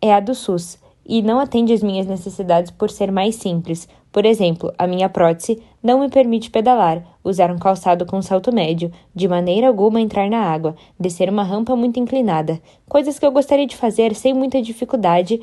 é 0.00 0.14
a 0.14 0.20
do 0.20 0.36
SUS 0.36 0.78
e 1.04 1.20
não 1.20 1.40
atende 1.40 1.72
às 1.72 1.82
minhas 1.82 2.06
necessidades 2.06 2.70
por 2.70 2.90
ser 2.90 3.10
mais 3.10 3.34
simples. 3.34 3.88
Por 4.12 4.24
exemplo, 4.24 4.72
a 4.78 4.86
minha 4.86 5.08
prótese 5.08 5.60
não 5.82 5.98
me 5.98 6.08
permite 6.08 6.48
pedalar, 6.48 7.02
usar 7.24 7.50
um 7.50 7.58
calçado 7.58 8.06
com 8.06 8.22
salto 8.22 8.54
médio, 8.54 8.92
de 9.12 9.26
maneira 9.26 9.66
alguma 9.66 10.00
entrar 10.00 10.30
na 10.30 10.44
água, 10.44 10.76
descer 11.00 11.28
uma 11.28 11.42
rampa 11.42 11.74
muito 11.74 11.98
inclinada, 11.98 12.62
coisas 12.88 13.18
que 13.18 13.26
eu 13.26 13.32
gostaria 13.32 13.66
de 13.66 13.76
fazer 13.76 14.14
sem 14.14 14.32
muita 14.32 14.62
dificuldade 14.62 15.40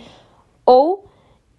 ou 0.65 1.03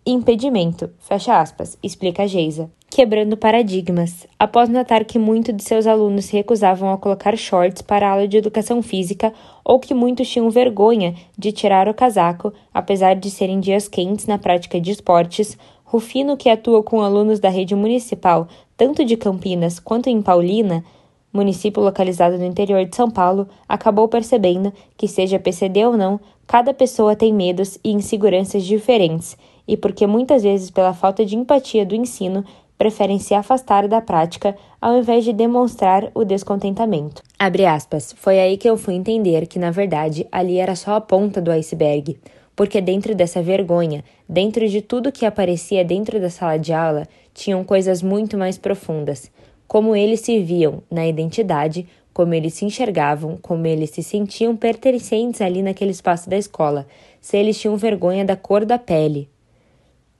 impedimento, 0.06 0.88
fecha 0.98 1.38
aspas, 1.38 1.76
explica 1.82 2.22
a 2.22 2.26
Geisa 2.26 2.70
quebrando 2.90 3.36
paradigmas. 3.36 4.26
Após 4.36 4.68
notar 4.68 5.04
que 5.04 5.18
muitos 5.18 5.54
de 5.54 5.62
seus 5.62 5.86
alunos 5.86 6.24
se 6.24 6.36
recusavam 6.36 6.92
a 6.92 6.98
colocar 6.98 7.36
shorts 7.36 7.80
para 7.82 8.08
a 8.08 8.10
aula 8.10 8.26
de 8.26 8.36
educação 8.36 8.82
física 8.82 9.32
ou 9.64 9.78
que 9.78 9.94
muitos 9.94 10.28
tinham 10.28 10.50
vergonha 10.50 11.14
de 11.38 11.52
tirar 11.52 11.88
o 11.88 11.94
casaco, 11.94 12.52
apesar 12.74 13.14
de 13.14 13.30
serem 13.30 13.60
dias 13.60 13.86
quentes 13.86 14.26
na 14.26 14.38
prática 14.38 14.80
de 14.80 14.90
esportes, 14.90 15.56
Rufino, 15.84 16.36
que 16.36 16.48
atua 16.48 16.82
com 16.82 17.00
alunos 17.00 17.38
da 17.38 17.48
rede 17.48 17.74
municipal, 17.74 18.48
tanto 18.76 19.04
de 19.04 19.16
Campinas 19.16 19.78
quanto 19.78 20.08
em 20.08 20.20
Paulina, 20.20 20.84
município 21.32 21.82
localizado 21.82 22.36
no 22.38 22.44
interior 22.44 22.84
de 22.84 22.94
São 22.94 23.10
Paulo, 23.10 23.48
acabou 23.68 24.08
percebendo 24.08 24.72
que, 24.96 25.06
seja 25.06 25.38
PCD 25.38 25.84
ou 25.86 25.96
não, 25.96 26.20
cada 26.46 26.74
pessoa 26.74 27.14
tem 27.14 27.32
medos 27.32 27.78
e 27.84 27.92
inseguranças 27.92 28.64
diferentes, 28.64 29.36
e 29.66 29.76
porque 29.76 30.06
muitas 30.06 30.42
vezes, 30.42 30.70
pela 30.70 30.92
falta 30.92 31.24
de 31.24 31.36
empatia 31.36 31.86
do 31.86 31.94
ensino, 31.94 32.44
preferem 32.80 33.18
se 33.18 33.34
afastar 33.34 33.86
da 33.86 34.00
prática 34.00 34.56
ao 34.80 34.96
invés 34.96 35.22
de 35.22 35.34
demonstrar 35.34 36.10
o 36.14 36.24
descontentamento. 36.24 37.22
Abre 37.38 37.66
aspas. 37.66 38.14
Foi 38.16 38.40
aí 38.40 38.56
que 38.56 38.66
eu 38.66 38.74
fui 38.78 38.94
entender 38.94 39.46
que, 39.46 39.58
na 39.58 39.70
verdade, 39.70 40.26
ali 40.32 40.56
era 40.56 40.74
só 40.74 40.94
a 40.94 41.00
ponta 41.00 41.42
do 41.42 41.50
iceberg. 41.50 42.18
Porque 42.56 42.80
dentro 42.80 43.14
dessa 43.14 43.42
vergonha, 43.42 44.02
dentro 44.26 44.66
de 44.66 44.80
tudo 44.80 45.12
que 45.12 45.26
aparecia 45.26 45.84
dentro 45.84 46.18
da 46.18 46.30
sala 46.30 46.56
de 46.56 46.72
aula, 46.72 47.06
tinham 47.34 47.62
coisas 47.64 48.02
muito 48.02 48.38
mais 48.38 48.56
profundas. 48.56 49.30
Como 49.68 49.94
eles 49.94 50.20
se 50.20 50.42
viam 50.42 50.82
na 50.90 51.06
identidade, 51.06 51.86
como 52.14 52.32
eles 52.32 52.54
se 52.54 52.64
enxergavam, 52.64 53.38
como 53.42 53.66
eles 53.66 53.90
se 53.90 54.02
sentiam 54.02 54.56
pertencentes 54.56 55.42
ali 55.42 55.60
naquele 55.60 55.90
espaço 55.90 56.30
da 56.30 56.38
escola, 56.38 56.86
se 57.20 57.36
eles 57.36 57.60
tinham 57.60 57.76
vergonha 57.76 58.24
da 58.24 58.36
cor 58.36 58.64
da 58.64 58.78
pele, 58.78 59.28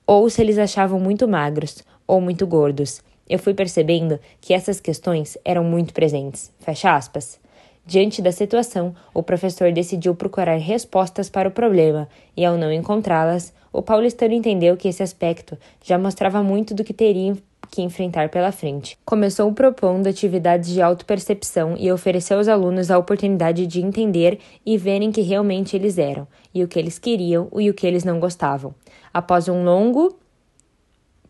ou 0.07 0.29
se 0.29 0.43
eles 0.43 0.59
achavam 0.59 1.01
muito 1.01 1.27
magros, 1.27 1.85
ou 2.11 2.21
muito 2.21 2.45
gordos. 2.47 3.01
Eu 3.29 3.39
fui 3.39 3.55
percebendo 3.55 4.19
que 4.41 4.53
essas 4.53 4.81
questões 4.81 5.39
eram 5.45 5.63
muito 5.63 5.95
presentes. 5.95 6.51
Fecha 6.59 6.97
aspas. 6.97 7.39
Diante 7.87 8.21
da 8.21 8.33
situação, 8.33 8.95
o 9.15 9.23
professor 9.23 9.73
decidiu 9.73 10.15
procurar 10.15 10.57
respostas 10.57 11.31
para 11.31 11.49
o 11.49 11.53
problema, 11.53 12.09
e 12.37 12.45
ao 12.45 12.59
não 12.59 12.73
encontrá-las, 12.73 13.53
o 13.73 13.81
paulistano 13.81 14.35
entendeu 14.35 14.77
que 14.77 14.89
esse 14.89 15.03
aspecto 15.03 15.57
já 15.83 15.97
mostrava 15.97 16.43
muito 16.43 16.75
do 16.75 16.83
que 16.83 16.93
teria 16.93 17.37
que 17.71 17.83
enfrentar 17.83 18.29
pela 18.29 18.51
frente. 18.51 18.99
Começou 19.05 19.53
propondo 19.53 20.09
atividades 20.09 20.71
de 20.71 20.83
autopercepção 20.83 21.77
e 21.79 21.91
ofereceu 21.93 22.39
aos 22.39 22.49
alunos 22.49 22.91
a 22.91 22.99
oportunidade 22.99 23.67
de 23.67 23.81
entender 23.81 24.41
e 24.67 24.77
verem 24.77 25.13
que 25.13 25.21
realmente 25.21 25.77
eles 25.77 25.97
eram, 25.97 26.27
e 26.53 26.65
o 26.65 26.69
que 26.69 26.79
eles 26.79 26.99
queriam 26.99 27.49
e 27.57 27.71
o 27.71 27.75
que 27.75 27.87
eles 27.87 28.03
não 28.03 28.19
gostavam. 28.19 28.75
Após 29.15 29.49
um 29.49 29.63
longo 29.63 30.19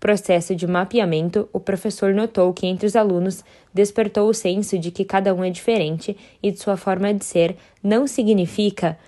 processo 0.01 0.57
de 0.57 0.67
mapeamento, 0.67 1.47
o 1.53 1.61
professor 1.61 2.15
notou 2.15 2.53
que 2.55 2.67
entre 2.67 2.87
os 2.87 2.97
alunos 2.97 3.45
despertou 3.73 4.29
o 4.29 4.35
senso 4.35 4.79
de 4.79 4.91
que 4.91 5.05
cada 5.05 5.35
um 5.35 5.45
é 5.45 5.51
diferente 5.51 6.17
e 6.43 6.51
de 6.51 6.59
sua 6.59 6.79
forma 6.79 7.13
de 7.13 7.25
ser 7.25 7.55
não 7.83 8.07
significa 8.07 8.99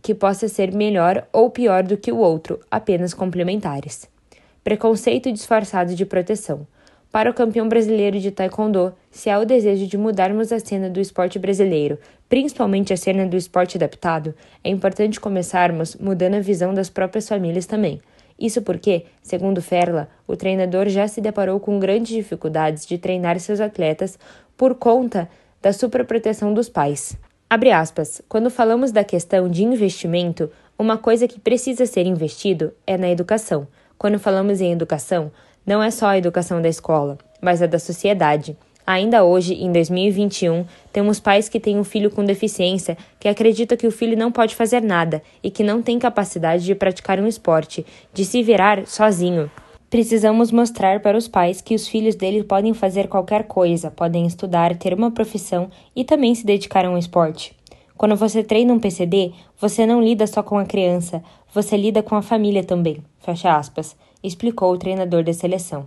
que 0.00 0.14
possa 0.14 0.48
ser 0.48 0.72
melhor 0.72 1.26
ou 1.32 1.50
pior 1.50 1.82
do 1.82 1.96
que 1.96 2.10
o 2.10 2.18
outro, 2.18 2.58
apenas 2.70 3.12
complementares. 3.12 4.08
Preconceito 4.64 5.30
disfarçado 5.30 5.94
de 5.94 6.06
proteção. 6.06 6.66
Para 7.12 7.30
o 7.30 7.34
campeão 7.34 7.68
brasileiro 7.68 8.18
de 8.18 8.30
taekwondo, 8.30 8.94
se 9.10 9.30
há 9.30 9.38
o 9.38 9.44
desejo 9.44 9.86
de 9.86 9.96
mudarmos 9.96 10.52
a 10.52 10.60
cena 10.60 10.88
do 10.88 11.00
esporte 11.00 11.38
brasileiro, 11.38 11.98
principalmente 12.28 12.92
a 12.92 12.96
cena 12.96 13.26
do 13.26 13.36
esporte 13.36 13.76
adaptado, 13.76 14.34
é 14.62 14.70
importante 14.70 15.20
começarmos 15.20 15.96
mudando 15.96 16.34
a 16.34 16.40
visão 16.40 16.74
das 16.74 16.90
próprias 16.90 17.28
famílias 17.28 17.66
também. 17.66 18.00
Isso 18.38 18.60
porque, 18.62 19.06
segundo 19.22 19.62
Ferla, 19.62 20.08
o 20.26 20.36
treinador 20.36 20.88
já 20.88 21.08
se 21.08 21.20
deparou 21.20 21.58
com 21.58 21.78
grandes 21.78 22.14
dificuldades 22.14 22.86
de 22.86 22.98
treinar 22.98 23.38
seus 23.40 23.60
atletas 23.60 24.18
por 24.56 24.74
conta 24.74 25.28
da 25.62 25.72
superproteção 25.72 26.52
dos 26.52 26.68
pais. 26.68 27.16
Abre 27.48 27.70
aspas. 27.70 28.20
Quando 28.28 28.50
falamos 28.50 28.92
da 28.92 29.04
questão 29.04 29.48
de 29.48 29.64
investimento, 29.64 30.50
uma 30.78 30.98
coisa 30.98 31.26
que 31.26 31.40
precisa 31.40 31.86
ser 31.86 32.04
investido 32.06 32.72
é 32.86 32.98
na 32.98 33.08
educação. 33.08 33.66
Quando 33.96 34.18
falamos 34.18 34.60
em 34.60 34.72
educação, 34.72 35.30
não 35.64 35.82
é 35.82 35.90
só 35.90 36.08
a 36.08 36.18
educação 36.18 36.60
da 36.60 36.68
escola, 36.68 37.16
mas 37.40 37.62
a 37.62 37.66
da 37.66 37.78
sociedade. 37.78 38.56
Ainda 38.86 39.24
hoje, 39.24 39.54
em 39.54 39.72
2021, 39.72 40.64
temos 40.92 41.18
pais 41.18 41.48
que 41.48 41.58
têm 41.58 41.76
um 41.76 41.82
filho 41.82 42.08
com 42.08 42.24
deficiência 42.24 42.96
que 43.18 43.28
acreditam 43.28 43.76
que 43.76 43.86
o 43.86 43.90
filho 43.90 44.16
não 44.16 44.30
pode 44.30 44.54
fazer 44.54 44.80
nada 44.80 45.20
e 45.42 45.50
que 45.50 45.64
não 45.64 45.82
tem 45.82 45.98
capacidade 45.98 46.64
de 46.64 46.72
praticar 46.72 47.18
um 47.18 47.26
esporte, 47.26 47.84
de 48.14 48.24
se 48.24 48.44
virar 48.44 48.86
sozinho. 48.86 49.50
Precisamos 49.90 50.52
mostrar 50.52 51.00
para 51.00 51.18
os 51.18 51.26
pais 51.26 51.60
que 51.60 51.74
os 51.74 51.88
filhos 51.88 52.14
deles 52.14 52.44
podem 52.44 52.72
fazer 52.74 53.08
qualquer 53.08 53.44
coisa, 53.44 53.90
podem 53.90 54.24
estudar, 54.24 54.76
ter 54.76 54.94
uma 54.94 55.10
profissão 55.10 55.68
e 55.94 56.04
também 56.04 56.32
se 56.34 56.46
dedicar 56.46 56.84
a 56.84 56.90
um 56.90 56.98
esporte. 56.98 57.56
Quando 57.96 58.14
você 58.14 58.44
treina 58.44 58.72
um 58.72 58.78
PCD, 58.78 59.32
você 59.60 59.84
não 59.84 60.00
lida 60.00 60.28
só 60.28 60.44
com 60.44 60.58
a 60.58 60.64
criança, 60.64 61.24
você 61.52 61.76
lida 61.76 62.04
com 62.04 62.14
a 62.14 62.22
família 62.22 62.62
também. 62.62 63.02
Fecha 63.18 63.56
aspas, 63.56 63.96
explicou 64.22 64.72
o 64.72 64.78
treinador 64.78 65.24
da 65.24 65.32
seleção. 65.32 65.86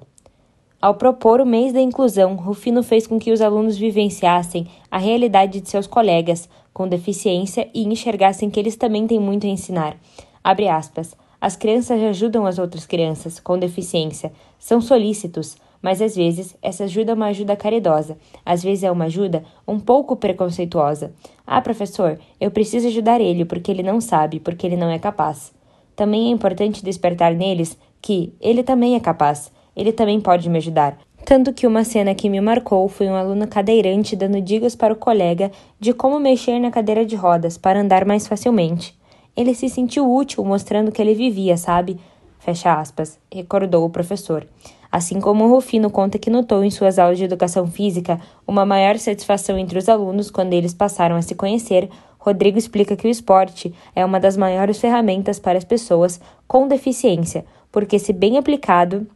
Ao 0.82 0.94
propor 0.94 1.42
o 1.42 1.46
mês 1.46 1.74
da 1.74 1.82
inclusão, 1.82 2.36
Rufino 2.36 2.82
fez 2.82 3.06
com 3.06 3.20
que 3.20 3.34
os 3.34 3.42
alunos 3.42 3.78
vivenciassem 3.78 4.66
a 4.90 4.98
realidade 4.98 5.60
de 5.60 5.70
seus 5.70 5.86
colegas 5.86 6.48
com 6.74 6.88
deficiência 6.88 7.70
e 7.74 7.84
enxergassem 7.84 8.50
que 8.50 8.58
eles 8.58 8.78
também 8.78 9.06
têm 9.06 9.20
muito 9.20 9.46
a 9.46 9.50
ensinar. 9.50 9.98
Abre 10.42 10.70
aspas. 10.70 11.18
As 11.42 11.58
crianças 11.58 12.02
ajudam 12.02 12.46
as 12.46 12.58
outras 12.58 12.86
crianças 12.86 13.42
com 13.42 13.60
deficiência, 13.60 14.32
são 14.58 14.80
solícitos, 14.80 15.58
mas 15.82 16.02
às 16.02 16.16
vezes 16.16 16.56
essa 16.62 16.86
ajuda 16.86 17.12
é 17.12 17.16
uma 17.16 17.28
ajuda 17.28 17.58
caridosa, 17.58 18.18
às 18.46 18.64
vezes 18.64 18.86
é 18.86 18.92
uma 18.92 19.06
ajuda 19.06 19.44
um 19.68 19.80
pouco 19.80 20.16
preconceituosa. 20.16 21.14
Ah, 21.46 21.62
professor, 21.62 22.20
eu 22.40 22.52
preciso 22.52 22.88
ajudar 22.88 23.20
ele 23.20 23.44
porque 23.44 23.70
ele 23.70 23.84
não 23.84 24.00
sabe, 24.00 24.40
porque 24.40 24.66
ele 24.66 24.78
não 24.78 24.90
é 24.90 25.00
capaz. 25.00 25.54
Também 25.94 26.28
é 26.28 26.32
importante 26.32 26.84
despertar 26.84 27.34
neles 27.34 27.78
que 28.02 28.34
ele 28.40 28.64
também 28.64 28.96
é 28.96 29.00
capaz 29.00 29.52
ele 29.76 29.92
também 29.92 30.20
pode 30.20 30.50
me 30.50 30.58
ajudar. 30.58 30.98
Tanto 31.26 31.54
que 31.54 31.68
uma 31.68 31.84
cena 31.84 32.16
que 32.16 32.30
me 32.30 32.42
marcou 32.42 32.88
foi 32.88 33.08
um 33.08 33.16
aluno 33.16 33.48
cadeirante 33.48 34.16
dando 34.16 34.42
dicas 34.42 34.76
para 34.76 34.94
o 34.94 34.98
colega 34.98 35.52
de 35.80 35.94
como 35.94 36.20
mexer 36.20 36.60
na 36.60 36.72
cadeira 36.72 37.06
de 37.06 37.16
rodas 37.16 37.58
para 37.58 37.82
andar 37.82 38.06
mais 38.06 38.28
facilmente. 38.28 38.98
Ele 39.36 39.54
se 39.54 39.70
sentiu 39.70 40.12
útil 40.12 40.44
mostrando 40.44 40.92
que 40.92 41.02
ele 41.02 41.14
vivia, 41.14 41.56
sabe? 41.56 42.00
Fecha 42.40 42.74
aspas, 42.74 43.20
recordou 43.32 43.86
o 43.86 43.90
professor. 43.90 44.46
Assim 44.92 45.20
como 45.20 45.46
o 45.46 45.50
Rufino 45.50 45.92
conta 45.92 46.18
que 46.18 46.32
notou 46.32 46.64
em 46.64 46.72
suas 46.72 46.98
aulas 46.98 47.20
de 47.20 47.26
educação 47.26 47.68
física 47.68 48.20
uma 48.48 48.66
maior 48.66 48.98
satisfação 48.98 49.58
entre 49.58 49.78
os 49.78 49.88
alunos 49.88 50.32
quando 50.32 50.54
eles 50.54 50.74
passaram 50.74 51.16
a 51.16 51.22
se 51.22 51.36
conhecer, 51.36 51.90
Rodrigo 52.18 52.58
explica 52.58 52.96
que 52.96 53.08
o 53.08 53.10
esporte 53.10 53.74
é 53.96 54.04
uma 54.04 54.20
das 54.20 54.36
maiores 54.36 54.80
ferramentas 54.80 55.40
para 55.40 55.58
as 55.58 55.64
pessoas 55.64 56.20
com 56.48 56.68
deficiência, 56.68 57.46
porque, 57.72 58.00
se 58.00 58.12
bem 58.12 58.38
aplicado, 58.38 59.08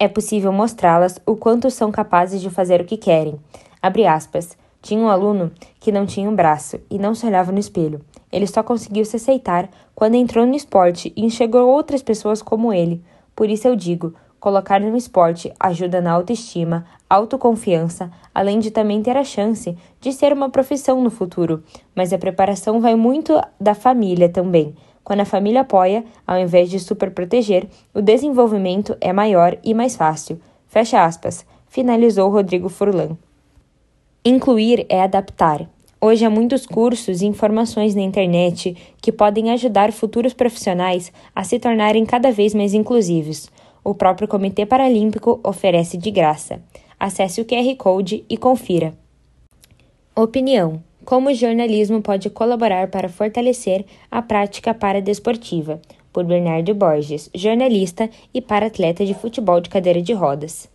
é 0.00 0.08
possível 0.08 0.50
mostrá-las 0.50 1.20
o 1.26 1.36
quanto 1.36 1.70
são 1.70 1.92
capazes 1.92 2.40
de 2.40 2.48
fazer 2.48 2.80
o 2.80 2.86
que 2.86 2.96
querem. 2.96 3.38
Abre 3.82 4.06
aspas. 4.06 4.56
Tinha 4.80 4.98
um 4.98 5.10
aluno 5.10 5.52
que 5.78 5.92
não 5.92 6.06
tinha 6.06 6.28
um 6.28 6.34
braço 6.34 6.80
e 6.90 6.98
não 6.98 7.14
se 7.14 7.26
olhava 7.26 7.52
no 7.52 7.58
espelho. 7.58 8.00
Ele 8.32 8.46
só 8.46 8.62
conseguiu 8.62 9.04
se 9.04 9.16
aceitar 9.16 9.68
quando 9.94 10.14
entrou 10.14 10.46
no 10.46 10.56
esporte 10.56 11.12
e 11.14 11.22
enxergou 11.22 11.68
outras 11.68 12.02
pessoas 12.02 12.40
como 12.40 12.72
ele. 12.72 13.04
Por 13.36 13.50
isso 13.50 13.68
eu 13.68 13.76
digo, 13.76 14.14
colocar 14.40 14.80
no 14.80 14.96
esporte 14.96 15.52
ajuda 15.60 16.00
na 16.00 16.12
autoestima, 16.12 16.86
autoconfiança, 17.08 18.10
além 18.34 18.58
de 18.58 18.70
também 18.70 19.02
ter 19.02 19.18
a 19.18 19.24
chance 19.24 19.76
de 20.00 20.12
ser 20.14 20.32
uma 20.32 20.48
profissão 20.48 21.02
no 21.02 21.10
futuro. 21.10 21.62
Mas 21.94 22.10
a 22.10 22.18
preparação 22.18 22.80
vai 22.80 22.94
muito 22.94 23.38
da 23.60 23.74
família 23.74 24.30
também. 24.30 24.74
Quando 25.10 25.22
a 25.22 25.24
família 25.24 25.62
apoia, 25.62 26.04
ao 26.24 26.38
invés 26.38 26.70
de 26.70 26.78
superproteger, 26.78 27.66
o 27.92 28.00
desenvolvimento 28.00 28.96
é 29.00 29.12
maior 29.12 29.58
e 29.64 29.74
mais 29.74 29.96
fácil. 29.96 30.40
Fecha 30.68 31.04
aspas, 31.04 31.44
finalizou 31.68 32.30
Rodrigo 32.30 32.68
Furlan. 32.68 33.18
Incluir 34.24 34.86
é 34.88 35.02
adaptar. 35.02 35.68
Hoje 36.00 36.24
há 36.24 36.30
muitos 36.30 36.64
cursos 36.64 37.22
e 37.22 37.26
informações 37.26 37.92
na 37.92 38.02
internet 38.02 38.76
que 39.02 39.10
podem 39.10 39.50
ajudar 39.50 39.90
futuros 39.90 40.32
profissionais 40.32 41.12
a 41.34 41.42
se 41.42 41.58
tornarem 41.58 42.06
cada 42.06 42.30
vez 42.30 42.54
mais 42.54 42.72
inclusivos. 42.72 43.50
O 43.82 43.92
próprio 43.92 44.28
Comitê 44.28 44.64
Paralímpico 44.64 45.40
oferece 45.42 45.96
de 45.96 46.12
graça. 46.12 46.62
Acesse 47.00 47.40
o 47.40 47.44
QR 47.44 47.74
Code 47.76 48.24
e 48.30 48.36
confira. 48.36 48.94
Opinião: 50.14 50.80
como 51.04 51.30
o 51.30 51.34
jornalismo 51.34 52.00
pode 52.00 52.30
colaborar 52.30 52.88
para 52.88 53.08
fortalecer 53.08 53.84
a 54.10 54.20
prática 54.20 54.74
paradesportiva, 54.74 55.80
por 56.12 56.24
Bernardo 56.24 56.74
Borges, 56.74 57.30
jornalista 57.34 58.10
e 58.34 58.40
para-atleta 58.40 59.04
de 59.04 59.14
futebol 59.14 59.60
de 59.60 59.70
cadeira 59.70 60.02
de 60.02 60.12
rodas. 60.12 60.68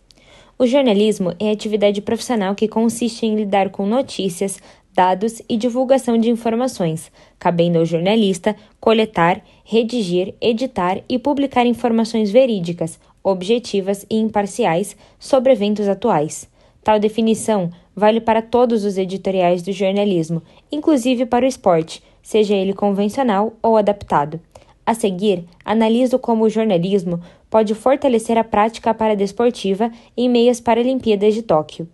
O 0.58 0.66
jornalismo 0.66 1.34
é 1.38 1.50
atividade 1.50 2.00
profissional 2.00 2.54
que 2.54 2.66
consiste 2.66 3.26
em 3.26 3.36
lidar 3.36 3.68
com 3.68 3.86
notícias, 3.86 4.58
dados 4.94 5.42
e 5.46 5.56
divulgação 5.58 6.16
de 6.16 6.30
informações, 6.30 7.12
cabendo 7.38 7.78
ao 7.78 7.84
jornalista 7.84 8.56
coletar, 8.80 9.42
redigir, 9.62 10.34
editar 10.40 11.02
e 11.06 11.18
publicar 11.18 11.66
informações 11.66 12.30
verídicas, 12.30 12.98
objetivas 13.22 14.06
e 14.08 14.16
imparciais 14.16 14.96
sobre 15.18 15.52
eventos 15.52 15.86
atuais. 15.88 16.48
Tal 16.82 16.98
definição 16.98 17.70
vale 17.96 18.20
para 18.20 18.42
todos 18.42 18.84
os 18.84 18.98
editoriais 18.98 19.62
do 19.62 19.72
jornalismo, 19.72 20.42
inclusive 20.70 21.24
para 21.24 21.46
o 21.46 21.48
esporte, 21.48 22.02
seja 22.22 22.54
ele 22.54 22.74
convencional 22.74 23.54
ou 23.62 23.78
adaptado. 23.78 24.38
A 24.84 24.94
seguir, 24.94 25.44
analiso 25.64 26.18
como 26.18 26.44
o 26.44 26.50
jornalismo 26.50 27.20
pode 27.48 27.74
fortalecer 27.74 28.36
a 28.36 28.44
prática 28.44 28.92
paradesportiva 28.92 29.90
em 30.16 30.28
meias 30.28 30.60
Paralimpíadas 30.60 31.34
de 31.34 31.42
Tóquio. 31.42 31.88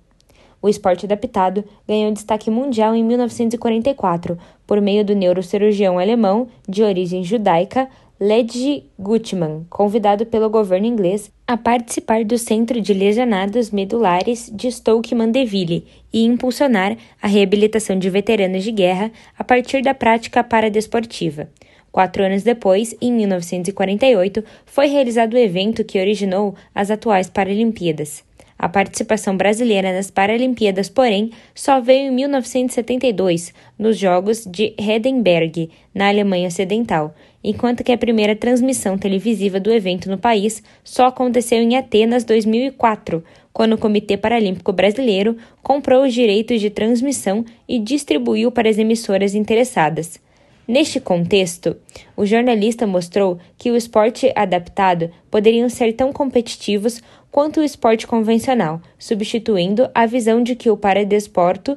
O 0.60 0.68
esporte 0.68 1.06
adaptado 1.06 1.64
ganhou 1.88 2.12
destaque 2.12 2.50
mundial 2.50 2.94
em 2.94 3.02
1944 3.02 4.38
por 4.66 4.80
meio 4.80 5.04
do 5.04 5.14
neurocirurgião 5.14 5.98
alemão 5.98 6.46
de 6.68 6.82
origem 6.82 7.24
judaica 7.24 7.88
Ledge 8.24 8.84
Gutmann, 8.96 9.66
convidado 9.68 10.24
pelo 10.24 10.48
governo 10.48 10.86
inglês 10.86 11.28
a 11.44 11.56
participar 11.56 12.24
do 12.24 12.38
Centro 12.38 12.80
de 12.80 12.94
Lesionados 12.94 13.72
Medulares 13.72 14.48
de 14.54 14.70
Stoke 14.70 15.12
Mandeville 15.12 15.84
e 16.12 16.22
impulsionar 16.22 16.96
a 17.20 17.26
reabilitação 17.26 17.98
de 17.98 18.08
veteranos 18.08 18.62
de 18.62 18.70
guerra 18.70 19.10
a 19.36 19.42
partir 19.42 19.82
da 19.82 19.92
prática 19.92 20.44
paradesportiva. 20.44 21.48
Quatro 21.90 22.22
anos 22.22 22.44
depois, 22.44 22.94
em 23.02 23.12
1948, 23.12 24.44
foi 24.66 24.86
realizado 24.86 25.34
o 25.34 25.38
evento 25.38 25.82
que 25.82 25.98
originou 25.98 26.54
as 26.72 26.92
atuais 26.92 27.28
Paralimpíadas. 27.28 28.22
A 28.56 28.68
participação 28.68 29.36
brasileira 29.36 29.92
nas 29.92 30.08
Paralimpíadas, 30.08 30.88
porém, 30.88 31.32
só 31.52 31.80
veio 31.80 32.12
em 32.12 32.14
1972, 32.14 33.52
nos 33.76 33.98
Jogos 33.98 34.46
de 34.46 34.72
Hedenberg, 34.78 35.68
na 35.92 36.08
Alemanha 36.08 36.46
Ocidental, 36.46 37.12
enquanto 37.42 37.82
que 37.82 37.92
a 37.92 37.98
primeira 37.98 38.36
transmissão 38.36 38.96
televisiva 38.96 39.58
do 39.58 39.72
evento 39.72 40.08
no 40.08 40.18
país 40.18 40.62
só 40.84 41.06
aconteceu 41.06 41.58
em 41.58 41.76
Atenas 41.76 42.24
2004, 42.24 43.22
quando 43.52 43.74
o 43.74 43.78
Comitê 43.78 44.16
Paralímpico 44.16 44.72
Brasileiro 44.72 45.36
comprou 45.62 46.04
os 46.04 46.14
direitos 46.14 46.60
de 46.60 46.70
transmissão 46.70 47.44
e 47.68 47.78
distribuiu 47.78 48.50
para 48.50 48.68
as 48.68 48.78
emissoras 48.78 49.34
interessadas. 49.34 50.20
Neste 50.66 51.00
contexto, 51.00 51.76
o 52.16 52.24
jornalista 52.24 52.86
mostrou 52.86 53.38
que 53.58 53.70
o 53.70 53.76
esporte 53.76 54.32
adaptado 54.34 55.10
poderiam 55.30 55.68
ser 55.68 55.92
tão 55.92 56.12
competitivos 56.12 57.02
quanto 57.32 57.60
o 57.60 57.64
esporte 57.64 58.06
convencional, 58.06 58.80
substituindo 58.96 59.90
a 59.92 60.06
visão 60.06 60.42
de 60.42 60.54
que 60.54 60.70
o 60.70 60.76
paradesporto 60.76 61.76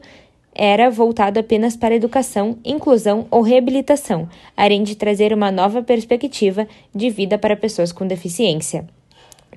era 0.55 0.89
voltado 0.89 1.39
apenas 1.39 1.75
para 1.75 1.93
educação, 1.93 2.57
inclusão 2.63 3.27
ou 3.29 3.41
reabilitação, 3.41 4.29
além 4.55 4.81
de 4.83 4.95
trazer 4.95 5.33
uma 5.33 5.51
nova 5.51 5.83
perspectiva 5.83 6.65
de 6.93 7.09
vida 7.09 7.37
para 7.37 7.57
pessoas 7.57 7.91
com 7.91 8.07
deficiência. 8.07 8.87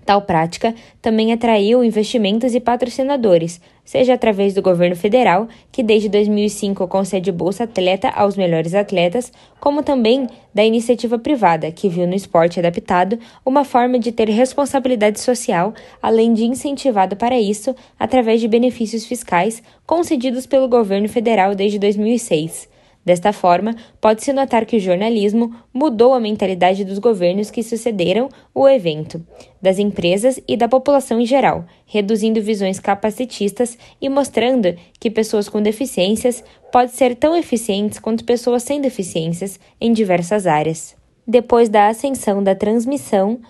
Tal 0.08 0.22
prática 0.22 0.74
também 1.02 1.34
atraiu 1.34 1.84
investimentos 1.84 2.54
e 2.54 2.60
patrocinadores, 2.60 3.60
seja 3.84 4.14
através 4.14 4.54
do 4.54 4.62
governo 4.62 4.96
federal, 4.96 5.46
que 5.70 5.82
desde 5.82 6.08
2005 6.08 6.88
concede 6.88 7.30
Bolsa 7.30 7.64
Atleta 7.64 8.08
aos 8.08 8.34
melhores 8.34 8.74
atletas, 8.74 9.30
como 9.60 9.82
também 9.82 10.26
da 10.54 10.64
iniciativa 10.64 11.18
privada, 11.18 11.70
que 11.70 11.90
viu 11.90 12.06
no 12.06 12.14
esporte 12.14 12.58
adaptado 12.58 13.18
uma 13.44 13.66
forma 13.66 13.98
de 13.98 14.10
ter 14.10 14.30
responsabilidade 14.30 15.20
social, 15.20 15.74
além 16.00 16.32
de 16.32 16.46
incentivado 16.46 17.14
para 17.14 17.38
isso 17.38 17.76
através 18.00 18.40
de 18.40 18.48
benefícios 18.48 19.04
fiscais 19.04 19.62
concedidos 19.84 20.46
pelo 20.46 20.68
governo 20.68 21.10
federal 21.10 21.54
desde 21.54 21.78
2006. 21.78 22.77
Desta 23.08 23.32
forma, 23.32 23.74
pode-se 24.02 24.34
notar 24.34 24.66
que 24.66 24.76
o 24.76 24.78
jornalismo 24.78 25.54
mudou 25.72 26.12
a 26.12 26.20
mentalidade 26.20 26.84
dos 26.84 26.98
governos 26.98 27.50
que 27.50 27.62
sucederam 27.62 28.28
o 28.54 28.68
evento, 28.68 29.24
das 29.62 29.78
empresas 29.78 30.38
e 30.46 30.58
da 30.58 30.68
população 30.68 31.18
em 31.18 31.24
geral, 31.24 31.64
reduzindo 31.86 32.42
visões 32.42 32.78
capacitistas 32.78 33.78
e 33.98 34.10
mostrando 34.10 34.76
que 35.00 35.10
pessoas 35.10 35.48
com 35.48 35.62
deficiências 35.62 36.44
podem 36.70 36.94
ser 36.94 37.16
tão 37.16 37.34
eficientes 37.34 37.98
quanto 37.98 38.26
pessoas 38.26 38.62
sem 38.62 38.78
deficiências 38.78 39.58
em 39.80 39.90
diversas 39.90 40.46
áreas. 40.46 40.94
Depois 41.26 41.70
da 41.70 41.88
ascensão 41.88 42.42
da 42.42 42.54
transmissão, 42.54 43.40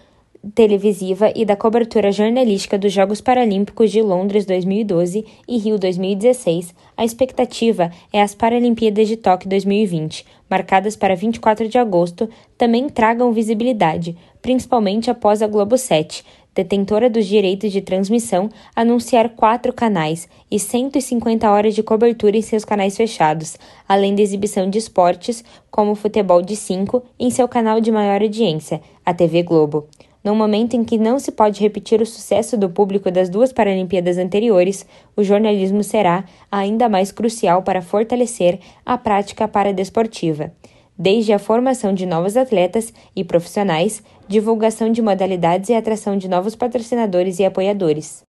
televisiva 0.55 1.33
e 1.35 1.45
da 1.45 1.57
cobertura 1.57 2.13
jornalística 2.13 2.79
dos 2.79 2.93
Jogos 2.93 3.21
Paralímpicos 3.21 3.91
de 3.91 4.01
Londres 4.01 4.47
2012 4.47 5.25
e 5.47 5.59
Rio 5.59 5.79
2016, 5.79 6.75
a 6.97 7.05
expectativa 7.05 7.91
é 8.13 8.23
as 8.23 8.35
Paralimpíadas 8.35 9.09
de 9.09 9.17
Tóquio 9.17 9.49
2020, 9.49 10.25
marcadas 10.49 10.97
para 10.97 11.17
24 11.17 11.69
de 11.69 11.79
agosto, 11.79 12.29
também 12.57 12.89
tragam 12.89 13.33
visibilidade, 13.33 14.17
principalmente 14.41 15.11
após 15.11 15.43
a 15.43 15.47
Globo 15.47 15.77
7, 15.77 16.25
detentora 16.55 17.09
dos 17.09 17.27
direitos 17.27 17.71
de 17.71 17.81
transmissão, 17.81 18.49
anunciar 18.75 19.31
quatro 19.31 19.73
canais 19.73 20.29
e 20.51 20.59
150 20.59 21.49
horas 21.49 21.75
de 21.75 21.83
cobertura 21.83 22.37
em 22.37 22.43
seus 22.43 22.65
canais 22.65 22.97
fechados, 22.97 23.57
além 23.89 24.15
da 24.15 24.23
exibição 24.23 24.69
de 24.69 24.79
esportes, 24.79 25.45
como 25.71 25.95
futebol 25.95 26.43
de 26.43 26.57
5, 26.57 27.03
em 27.19 27.31
seu 27.31 27.47
canal 27.47 27.81
de 27.81 27.93
maior 27.93 28.23
audiência, 28.23 28.81
a 29.05 29.15
TV 29.15 29.43
Globo. 29.43 29.87
No 30.29 30.35
momento 30.35 30.77
em 30.77 30.85
que 30.85 30.99
não 30.99 31.19
se 31.19 31.33
pode 31.33 31.59
repetir 31.59 32.03
o 32.03 32.05
sucesso 32.05 32.55
do 32.55 32.69
público 32.69 33.11
das 33.11 33.31
duas 33.31 33.51
Paralimpíadas 33.51 34.19
anteriores, 34.19 34.85
o 35.17 35.25
jornalismo 35.25 35.83
será 35.83 36.23
ainda 36.53 36.87
mais 36.87 37.11
crucial 37.11 37.63
para 37.63 37.81
fortalecer 37.81 38.59
a 38.85 38.99
prática 38.99 39.49
paradesportiva. 39.49 40.53
Desde 40.99 41.33
a 41.33 41.39
formação 41.39 41.95
de 41.95 42.05
novos 42.05 42.37
atletas 42.37 42.93
e 43.17 43.25
profissionais, 43.25 44.03
divulgação 44.29 44.93
de 44.93 45.01
modalidades 45.01 45.71
e 45.71 45.75
atração 45.75 46.19
de 46.19 46.29
novos 46.29 46.55
patrocinadores 46.55 47.39
e 47.39 47.47
apoiadores. 47.47 48.23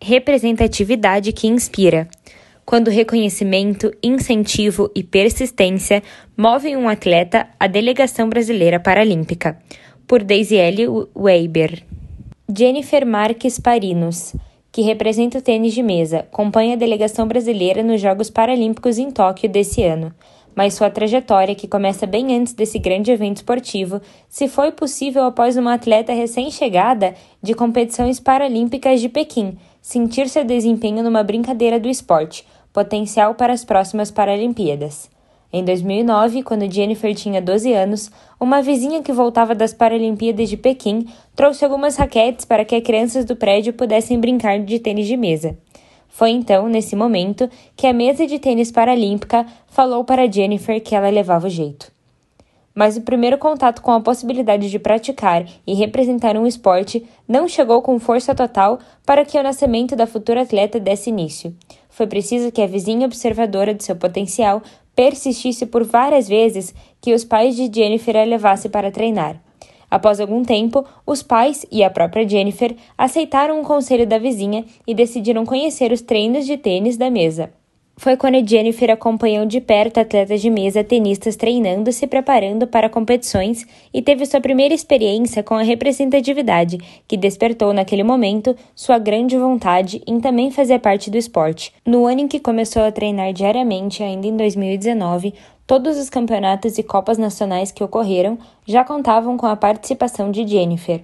Representatividade 0.00 1.32
que 1.32 1.48
inspira. 1.48 2.06
Quando 2.64 2.88
reconhecimento, 2.88 3.90
incentivo 4.00 4.92
e 4.94 5.02
persistência 5.02 6.04
movem 6.36 6.76
um 6.76 6.88
atleta 6.88 7.48
à 7.58 7.66
delegação 7.66 8.28
brasileira 8.28 8.78
paralímpica 8.78 9.58
por 10.08 10.24
Daisy 10.24 10.56
L. 10.56 11.06
Weber. 11.14 11.84
Jennifer 12.50 13.04
Marques 13.04 13.60
Parinos, 13.60 14.34
que 14.72 14.80
representa 14.80 15.36
o 15.36 15.42
tênis 15.42 15.74
de 15.74 15.82
mesa, 15.82 16.20
acompanha 16.20 16.72
a 16.72 16.78
delegação 16.78 17.28
brasileira 17.28 17.82
nos 17.82 18.00
Jogos 18.00 18.30
Paralímpicos 18.30 18.96
em 18.96 19.10
Tóquio 19.10 19.50
desse 19.50 19.84
ano, 19.84 20.10
mas 20.56 20.72
sua 20.72 20.88
trajetória, 20.88 21.54
que 21.54 21.68
começa 21.68 22.06
bem 22.06 22.34
antes 22.34 22.54
desse 22.54 22.78
grande 22.78 23.10
evento 23.10 23.36
esportivo, 23.36 24.00
se 24.30 24.48
foi 24.48 24.72
possível 24.72 25.24
após 25.24 25.58
uma 25.58 25.74
atleta 25.74 26.14
recém-chegada 26.14 27.14
de 27.42 27.52
competições 27.52 28.18
paralímpicas 28.18 29.02
de 29.02 29.10
Pequim 29.10 29.58
sentir 29.82 30.26
seu 30.30 30.42
desempenho 30.42 31.02
numa 31.02 31.22
brincadeira 31.22 31.78
do 31.78 31.88
esporte, 31.88 32.46
potencial 32.72 33.34
para 33.34 33.52
as 33.52 33.62
próximas 33.62 34.10
Paralimpíadas. 34.10 35.10
Em 35.50 35.64
2009, 35.64 36.42
quando 36.42 36.70
Jennifer 36.70 37.14
tinha 37.14 37.40
12 37.40 37.72
anos, 37.72 38.10
uma 38.38 38.60
vizinha 38.60 39.02
que 39.02 39.12
voltava 39.12 39.54
das 39.54 39.72
Paralimpíadas 39.72 40.50
de 40.50 40.58
Pequim 40.58 41.06
trouxe 41.34 41.64
algumas 41.64 41.96
raquetes 41.96 42.44
para 42.44 42.66
que 42.66 42.74
as 42.74 42.82
crianças 42.82 43.24
do 43.24 43.34
prédio 43.34 43.72
pudessem 43.72 44.20
brincar 44.20 44.58
de 44.60 44.78
tênis 44.78 45.06
de 45.06 45.16
mesa. 45.16 45.56
Foi 46.06 46.30
então, 46.30 46.68
nesse 46.68 46.94
momento, 46.94 47.48
que 47.74 47.86
a 47.86 47.94
mesa 47.94 48.26
de 48.26 48.38
tênis 48.38 48.70
paralímpica 48.70 49.46
falou 49.68 50.04
para 50.04 50.30
Jennifer 50.30 50.82
que 50.82 50.94
ela 50.94 51.08
levava 51.08 51.46
o 51.46 51.50
jeito. 51.50 51.90
Mas 52.74 52.96
o 52.96 53.00
primeiro 53.00 53.38
contato 53.38 53.80
com 53.80 53.90
a 53.90 54.00
possibilidade 54.00 54.70
de 54.70 54.78
praticar 54.78 55.44
e 55.66 55.74
representar 55.74 56.36
um 56.36 56.46
esporte 56.46 57.04
não 57.26 57.48
chegou 57.48 57.80
com 57.82 57.98
força 57.98 58.34
total 58.34 58.78
para 59.04 59.24
que 59.24 59.38
o 59.38 59.42
nascimento 59.42 59.96
da 59.96 60.06
futura 60.06 60.42
atleta 60.42 60.78
desse 60.78 61.10
início. 61.10 61.54
Foi 61.88 62.06
preciso 62.06 62.52
que 62.52 62.62
a 62.62 62.66
vizinha 62.66 63.06
observadora 63.06 63.74
de 63.74 63.82
seu 63.82 63.96
potencial 63.96 64.62
persistisse 64.98 65.64
por 65.64 65.84
várias 65.84 66.28
vezes 66.28 66.74
que 67.00 67.14
os 67.14 67.24
pais 67.24 67.54
de 67.54 67.70
Jennifer 67.72 68.16
a 68.16 68.24
levassem 68.24 68.68
para 68.68 68.90
treinar. 68.90 69.40
Após 69.88 70.18
algum 70.18 70.42
tempo, 70.42 70.84
os 71.06 71.22
pais 71.22 71.64
e 71.70 71.84
a 71.84 71.88
própria 71.88 72.28
Jennifer 72.28 72.74
aceitaram 72.98 73.60
o 73.60 73.64
conselho 73.64 74.08
da 74.08 74.18
vizinha 74.18 74.64
e 74.84 74.92
decidiram 74.92 75.46
conhecer 75.46 75.92
os 75.92 76.02
treinos 76.02 76.44
de 76.44 76.56
tênis 76.56 76.96
da 76.96 77.08
mesa. 77.12 77.52
Foi 77.98 78.16
quando 78.16 78.48
Jennifer 78.48 78.92
acompanhou 78.92 79.44
de 79.44 79.60
perto 79.60 79.98
atletas 79.98 80.40
de 80.40 80.48
mesa 80.48 80.84
tenistas 80.84 81.34
treinando, 81.34 81.90
se 81.90 82.06
preparando 82.06 82.64
para 82.64 82.88
competições 82.88 83.66
e 83.92 84.00
teve 84.00 84.24
sua 84.24 84.40
primeira 84.40 84.72
experiência 84.72 85.42
com 85.42 85.54
a 85.54 85.64
representatividade, 85.64 86.78
que 87.08 87.16
despertou 87.16 87.72
naquele 87.72 88.04
momento 88.04 88.54
sua 88.72 89.00
grande 89.00 89.36
vontade 89.36 90.00
em 90.06 90.20
também 90.20 90.48
fazer 90.48 90.78
parte 90.78 91.10
do 91.10 91.16
esporte. 91.16 91.74
No 91.84 92.06
ano 92.06 92.20
em 92.20 92.28
que 92.28 92.38
começou 92.38 92.84
a 92.84 92.92
treinar 92.92 93.32
diariamente, 93.32 94.00
ainda 94.00 94.28
em 94.28 94.36
2019, 94.36 95.34
todos 95.66 95.98
os 95.98 96.08
campeonatos 96.08 96.78
e 96.78 96.84
copas 96.84 97.18
nacionais 97.18 97.72
que 97.72 97.82
ocorreram 97.82 98.38
já 98.64 98.84
contavam 98.84 99.36
com 99.36 99.46
a 99.46 99.56
participação 99.56 100.30
de 100.30 100.46
Jennifer. 100.46 101.02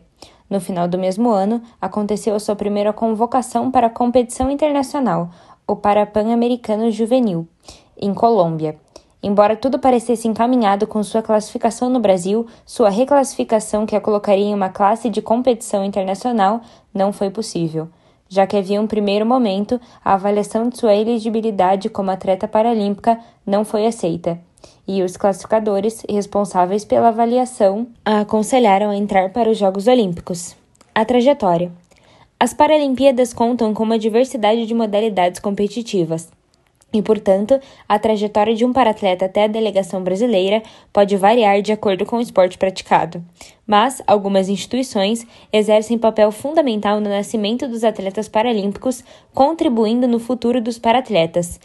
No 0.49 0.61
final 0.61 0.87
do 0.87 0.99
mesmo 0.99 1.31
ano, 1.31 1.61
aconteceu 1.81 2.35
a 2.37 2.39
sua 2.39 2.55
primeira 2.55 2.93
convocação 2.93 3.71
para 3.71 3.89
a 3.89 3.91
competição 3.91 4.51
internacional, 4.51 5.31
o 5.67 5.75
Parapan-Americano 5.75 6.91
Juvenil, 6.91 7.49
em 7.97 8.13
Colômbia. 8.13 8.77
Embora 9.23 9.57
tudo 9.57 9.79
parecesse 9.79 10.29
encaminhado 10.29 10.87
com 10.87 11.03
sua 11.03 11.23
classificação 11.23 11.89
no 11.89 11.99
Brasil, 11.99 12.47
sua 12.67 12.91
reclassificação 12.91 13.87
que 13.87 13.97
a 13.97 14.01
colocaria 14.01 14.45
em 14.45 14.55
uma 14.55 14.69
classe 14.69 15.09
de 15.09 15.23
competição 15.23 15.83
internacional 15.83 16.61
não 16.93 17.11
foi 17.11 17.31
possível, 17.31 17.89
já 18.29 18.47
que 18.47 18.57
havia 18.57 18.81
um 18.81 18.87
primeiro 18.87 19.25
momento 19.25 19.81
a 20.05 20.13
avaliação 20.13 20.69
de 20.69 20.77
sua 20.77 20.95
elegibilidade 20.95 21.89
como 21.89 22.11
atleta 22.11 22.47
paralímpica 22.47 23.19
não 23.47 23.65
foi 23.65 23.87
aceita, 23.87 24.39
e 24.87 25.03
os 25.03 25.17
classificadores 25.17 26.05
responsáveis 26.07 26.85
pela 26.85 27.09
avaliação 27.09 27.87
a 28.05 28.21
aconselharam 28.21 28.91
a 28.91 28.97
entrar 28.97 29.31
para 29.31 29.51
os 29.51 29.57
Jogos 29.57 29.87
Olímpicos. 29.87 30.55
A 30.95 31.05
trajetória. 31.05 31.73
As 32.45 32.53
Paralimpíadas 32.53 33.33
contam 33.33 33.73
com 33.73 33.85
uma 33.85 33.99
diversidade 33.99 34.67
de 34.67 34.75
modalidades 34.75 35.41
competitivas. 35.41 36.29
E, 36.93 37.01
portanto, 37.01 37.59
a 37.89 37.99
trajetória 37.99 38.55
de 38.55 38.67
um 38.67 38.71
paratleta 38.71 39.25
até 39.25 39.45
a 39.45 39.47
delegação 39.47 40.05
brasileira 40.05 40.63
pode 40.93 41.17
variar 41.17 41.63
de 41.63 41.73
acordo 41.73 42.05
com 42.05 42.19
o 42.19 42.21
esporte 42.21 42.59
praticado. 42.59 43.25
Mas 43.67 44.03
algumas 44.07 44.51
instituições 44.51 45.27
exercem 45.51 45.97
papel 45.97 46.31
fundamental 46.31 47.01
no 47.01 47.09
nascimento 47.09 47.67
dos 47.67 47.83
atletas 47.83 48.29
paralímpicos, 48.29 49.03
contribuindo 49.33 50.07
no 50.07 50.19
futuro 50.19 50.61
dos 50.61 50.79
paratletas. 50.79 51.59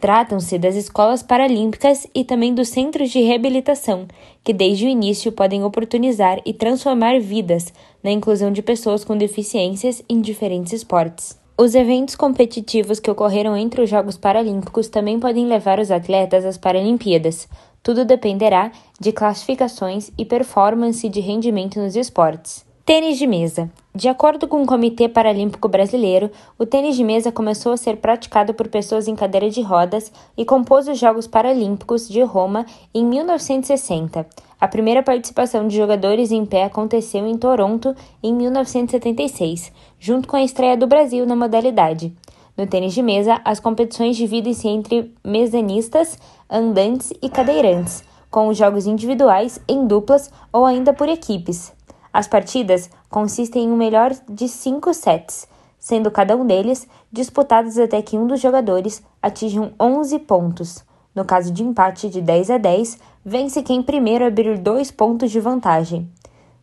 Tratam-se 0.00 0.58
das 0.58 0.74
escolas 0.74 1.22
paralímpicas 1.22 2.06
e 2.14 2.24
também 2.24 2.54
dos 2.54 2.68
centros 2.68 3.10
de 3.10 3.22
reabilitação, 3.22 4.06
que 4.42 4.52
desde 4.52 4.84
o 4.84 4.88
início 4.88 5.32
podem 5.32 5.64
oportunizar 5.64 6.40
e 6.44 6.52
transformar 6.52 7.18
vidas 7.20 7.72
na 8.02 8.10
inclusão 8.10 8.52
de 8.52 8.60
pessoas 8.60 9.04
com 9.04 9.16
deficiências 9.16 10.02
em 10.08 10.20
diferentes 10.20 10.72
esportes. 10.72 11.38
Os 11.56 11.74
eventos 11.74 12.16
competitivos 12.16 12.98
que 12.98 13.10
ocorreram 13.10 13.56
entre 13.56 13.80
os 13.80 13.88
Jogos 13.88 14.18
Paralímpicos 14.18 14.88
também 14.88 15.20
podem 15.20 15.46
levar 15.46 15.78
os 15.78 15.90
atletas 15.90 16.44
às 16.44 16.58
Paralimpíadas. 16.58 17.48
Tudo 17.80 18.04
dependerá 18.04 18.72
de 19.00 19.12
classificações 19.12 20.10
e 20.18 20.24
performance 20.24 21.08
de 21.08 21.20
rendimento 21.20 21.78
nos 21.78 21.94
esportes. 21.94 22.64
Tênis 22.86 23.16
de 23.16 23.26
mesa. 23.26 23.70
De 23.94 24.10
acordo 24.10 24.46
com 24.46 24.62
o 24.62 24.66
Comitê 24.66 25.08
Paralímpico 25.08 25.70
Brasileiro, 25.70 26.30
o 26.58 26.66
tênis 26.66 26.96
de 26.96 27.02
mesa 27.02 27.32
começou 27.32 27.72
a 27.72 27.78
ser 27.78 27.96
praticado 27.96 28.52
por 28.52 28.68
pessoas 28.68 29.08
em 29.08 29.16
cadeira 29.16 29.48
de 29.48 29.62
rodas 29.62 30.12
e 30.36 30.44
compôs 30.44 30.86
os 30.86 30.98
Jogos 30.98 31.26
Paralímpicos 31.26 32.06
de 32.06 32.20
Roma 32.20 32.66
em 32.92 33.02
1960. 33.02 34.26
A 34.60 34.68
primeira 34.68 35.02
participação 35.02 35.66
de 35.66 35.78
jogadores 35.78 36.30
em 36.30 36.44
pé 36.44 36.64
aconteceu 36.64 37.26
em 37.26 37.38
Toronto 37.38 37.96
em 38.22 38.34
1976, 38.34 39.72
junto 39.98 40.28
com 40.28 40.36
a 40.36 40.42
estreia 40.42 40.76
do 40.76 40.86
Brasil 40.86 41.24
na 41.24 41.34
modalidade. 41.34 42.12
No 42.54 42.66
tênis 42.66 42.92
de 42.92 43.02
mesa, 43.02 43.40
as 43.46 43.58
competições 43.58 44.14
dividem-se 44.14 44.68
entre 44.68 45.10
mesanistas, 45.24 46.18
andantes 46.50 47.14
e 47.22 47.30
cadeirantes, 47.30 48.04
com 48.30 48.48
os 48.48 48.58
jogos 48.58 48.86
individuais, 48.86 49.58
em 49.66 49.86
duplas 49.86 50.30
ou 50.52 50.66
ainda 50.66 50.92
por 50.92 51.08
equipes. 51.08 51.73
As 52.14 52.28
partidas 52.28 52.88
consistem 53.10 53.64
em 53.64 53.72
um 53.72 53.76
melhor 53.76 54.12
de 54.28 54.48
cinco 54.48 54.94
sets, 54.94 55.48
sendo 55.80 56.12
cada 56.12 56.36
um 56.36 56.46
deles 56.46 56.86
disputados 57.10 57.76
até 57.76 58.00
que 58.00 58.16
um 58.16 58.24
dos 58.24 58.40
jogadores 58.40 59.02
atinja 59.20 59.72
11 59.80 60.20
pontos. 60.20 60.84
No 61.12 61.24
caso 61.24 61.50
de 61.50 61.64
empate 61.64 62.08
de 62.08 62.20
10 62.20 62.50
a 62.50 62.58
10, 62.58 62.98
vence 63.24 63.64
quem 63.64 63.82
primeiro 63.82 64.24
abrir 64.24 64.56
dois 64.58 64.92
pontos 64.92 65.32
de 65.32 65.40
vantagem. 65.40 66.08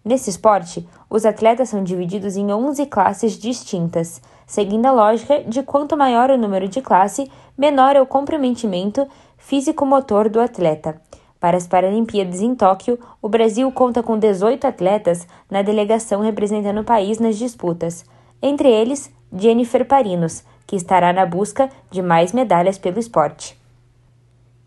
Nesse 0.05 0.29
esporte, 0.29 0.87
os 1.09 1.25
atletas 1.25 1.67
são 1.67 1.83
divididos 1.83 2.37
em 2.37 2.49
11 2.49 2.85
classes 2.85 3.33
distintas, 3.37 4.21
seguindo 4.47 4.85
a 4.85 4.93
lógica 4.93 5.43
de 5.43 5.61
quanto 5.63 5.97
maior 5.97 6.31
o 6.31 6.37
número 6.37 6.69
de 6.69 6.81
classe, 6.81 7.29
menor 7.57 7.97
é 7.97 8.01
o 8.01 8.07
comprometimento 8.07 9.05
físico-motor 9.37 10.29
do 10.29 10.39
atleta. 10.39 11.01
Para 11.41 11.57
as 11.57 11.65
Paralimpíadas 11.65 12.39
em 12.39 12.53
Tóquio, 12.53 12.99
o 13.19 13.27
Brasil 13.27 13.69
conta 13.71 14.03
com 14.03 14.15
18 14.15 14.67
atletas 14.67 15.27
na 15.49 15.63
delegação 15.63 16.21
representando 16.21 16.81
o 16.81 16.83
país 16.83 17.17
nas 17.17 17.35
disputas, 17.35 18.05
entre 18.39 18.69
eles 18.69 19.11
Jennifer 19.35 19.83
Parinos, 19.83 20.43
que 20.67 20.75
estará 20.75 21.11
na 21.11 21.25
busca 21.25 21.67
de 21.89 21.99
mais 21.99 22.31
medalhas 22.31 22.77
pelo 22.77 22.99
esporte. 22.99 23.59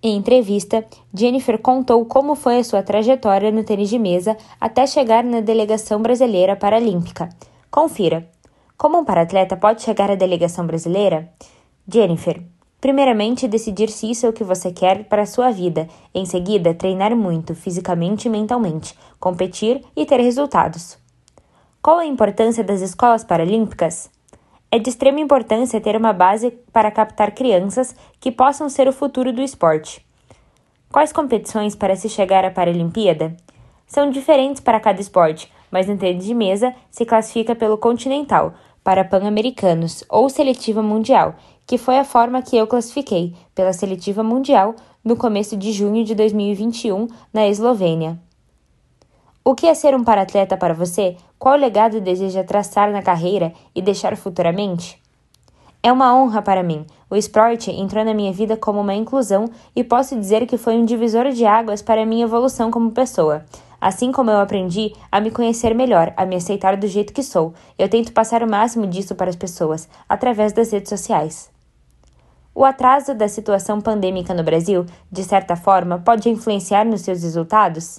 Em 0.03 0.17
entrevista, 0.17 0.85
Jennifer 1.15 1.59
contou 1.61 2.05
como 2.07 2.35
foi 2.35 2.59
a 2.59 2.65
sua 2.65 2.83
trajetória 2.83 3.53
no 3.53 3.63
tênis 3.63 3.89
de 3.89 3.99
mesa 3.99 4.37
até 4.61 4.85
chegar 4.85 5.23
na 5.23 5.41
delegação 5.41 6.03
brasileira 6.03 6.57
paralímpica. 6.57 7.29
Confira. 7.71 8.29
Como 8.77 8.99
um 8.99 9.05
paratleta 9.05 9.57
pode 9.57 9.83
chegar 9.83 10.11
à 10.11 10.17
delegação 10.17 10.67
brasileira? 10.67 11.33
Jennifer, 11.87 12.43
Primeiramente, 12.85 13.49
decidir 13.49 13.89
se 13.89 14.11
isso 14.11 14.27
é 14.27 14.29
o 14.29 14.33
que 14.35 14.45
você 14.45 14.71
quer 14.71 15.05
para 15.05 15.23
a 15.23 15.27
sua 15.27 15.51
vida. 15.51 15.89
Em 16.15 16.27
seguida, 16.27 16.75
treinar 16.75 17.17
muito, 17.17 17.55
fisicamente 17.55 18.27
e 18.27 18.31
mentalmente, 18.31 18.95
competir 19.19 19.83
e 19.97 20.05
ter 20.05 20.21
resultados. 20.21 20.99
Qual 21.81 21.97
a 21.97 22.05
importância 22.05 22.63
das 22.63 22.83
escolas 22.83 23.25
paralímpicas? 23.25 24.11
É 24.71 24.79
de 24.79 24.91
extrema 24.91 25.19
importância 25.19 25.81
ter 25.81 25.97
uma 25.97 26.13
base 26.13 26.51
para 26.75 26.91
captar 26.91 27.35
crianças 27.35 27.97
que 28.21 28.31
possam 28.31 28.69
ser 28.69 28.87
o 28.87 28.93
futuro 28.93 29.33
do 29.33 29.41
esporte. 29.41 30.07
Quais 30.93 31.11
competições 31.11 31.75
para 31.75 31.97
se 31.97 32.11
chegar 32.11 32.45
à 32.45 32.51
Paralimpíada? 32.51 33.35
São 33.87 34.11
diferentes 34.11 34.61
para 34.61 34.79
cada 34.79 35.01
esporte, 35.01 35.51
mas 35.71 35.89
no 35.89 35.97
tênis 35.97 36.27
de 36.27 36.35
mesa 36.35 36.75
se 36.91 37.07
classifica 37.07 37.55
pelo 37.55 37.79
continental, 37.79 38.53
para 38.85 39.03
Pan-Americanos 39.03 40.05
ou 40.11 40.29
Seletiva 40.29 40.83
Mundial, 40.83 41.37
que 41.67 41.79
foi 41.79 41.99
a 41.99 42.05
forma 42.05 42.43
que 42.43 42.57
eu 42.57 42.67
classifiquei 42.67 43.35
pela 43.55 43.73
Seletiva 43.73 44.23
Mundial 44.23 44.75
no 45.05 45.17
começo 45.17 45.57
de 45.57 45.73
junho 45.73 46.05
de 46.05 46.15
2021 46.15 47.09
na 47.33 47.47
Eslovênia. 47.47 48.19
O 49.45 49.55
que 49.55 49.67
é 49.67 49.75
ser 49.75 49.95
um 49.95 50.03
paratleta 50.03 50.57
para 50.57 50.73
você? 50.73 51.17
Qual 51.39 51.55
legado 51.55 52.01
deseja 52.01 52.43
traçar 52.43 52.91
na 52.91 53.03
carreira 53.03 53.53
e 53.75 53.83
deixar 53.83 54.17
futuramente? 54.17 54.99
É 55.83 55.93
uma 55.93 56.17
honra 56.17 56.41
para 56.41 56.63
mim. 56.63 56.87
O 57.11 57.15
esporte 57.15 57.71
entrou 57.71 58.03
na 58.03 58.15
minha 58.15 58.33
vida 58.33 58.57
como 58.57 58.81
uma 58.81 58.95
inclusão 58.95 59.51
e 59.77 59.85
posso 59.85 60.19
dizer 60.19 60.47
que 60.47 60.57
foi 60.57 60.77
um 60.77 60.85
divisor 60.87 61.31
de 61.31 61.45
águas 61.45 61.83
para 61.83 62.03
a 62.03 62.07
minha 62.07 62.25
evolução 62.25 62.71
como 62.71 62.91
pessoa. 62.91 63.45
Assim 63.79 64.11
como 64.11 64.31
eu 64.31 64.39
aprendi 64.41 64.95
a 65.13 65.21
me 65.21 65.31
conhecer 65.31 65.75
melhor, 65.75 66.15
a 66.17 66.25
me 66.25 66.37
aceitar 66.37 66.75
do 66.79 66.87
jeito 66.87 67.13
que 67.13 67.23
sou, 67.23 67.53
eu 67.79 67.87
tento 67.87 68.15
passar 68.15 68.43
o 68.43 68.51
máximo 68.51 68.87
disso 68.87 69.15
para 69.15 69.29
as 69.29 69.37
pessoas, 69.37 69.87
através 70.09 70.55
das 70.55 70.73
redes 70.73 70.89
sociais. 70.89 71.54
O 72.55 72.65
atraso 72.65 73.15
da 73.15 73.27
situação 73.27 73.81
pandêmica 73.81 74.33
no 74.33 74.45
Brasil, 74.45 74.87
de 75.11 75.25
certa 75.25 75.57
forma, 75.57 75.99
pode 75.99 76.29
influenciar 76.29 76.85
nos 76.85 77.01
seus 77.01 77.23
resultados? 77.23 77.99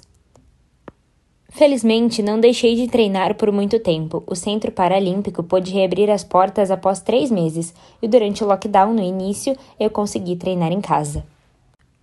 Felizmente, 1.50 2.24
não 2.24 2.40
deixei 2.40 2.76
de 2.76 2.88
treinar 2.88 3.36
por 3.36 3.52
muito 3.52 3.80
tempo. 3.80 4.24
O 4.26 4.36
Centro 4.36 4.72
Paralímpico 4.72 5.44
pôde 5.44 5.74
reabrir 5.74 6.10
as 6.10 6.24
portas 6.24 6.72
após 6.72 7.02
três 7.02 7.30
meses 7.30 7.74
e, 8.02 8.08
durante 8.08 8.44
o 8.44 8.48
lockdown 8.48 8.94
no 8.94 9.02
início, 9.02 9.58
eu 9.78 9.90
consegui 9.90 10.38
treinar 10.38 10.72
em 10.72 10.82
casa. 10.82 11.26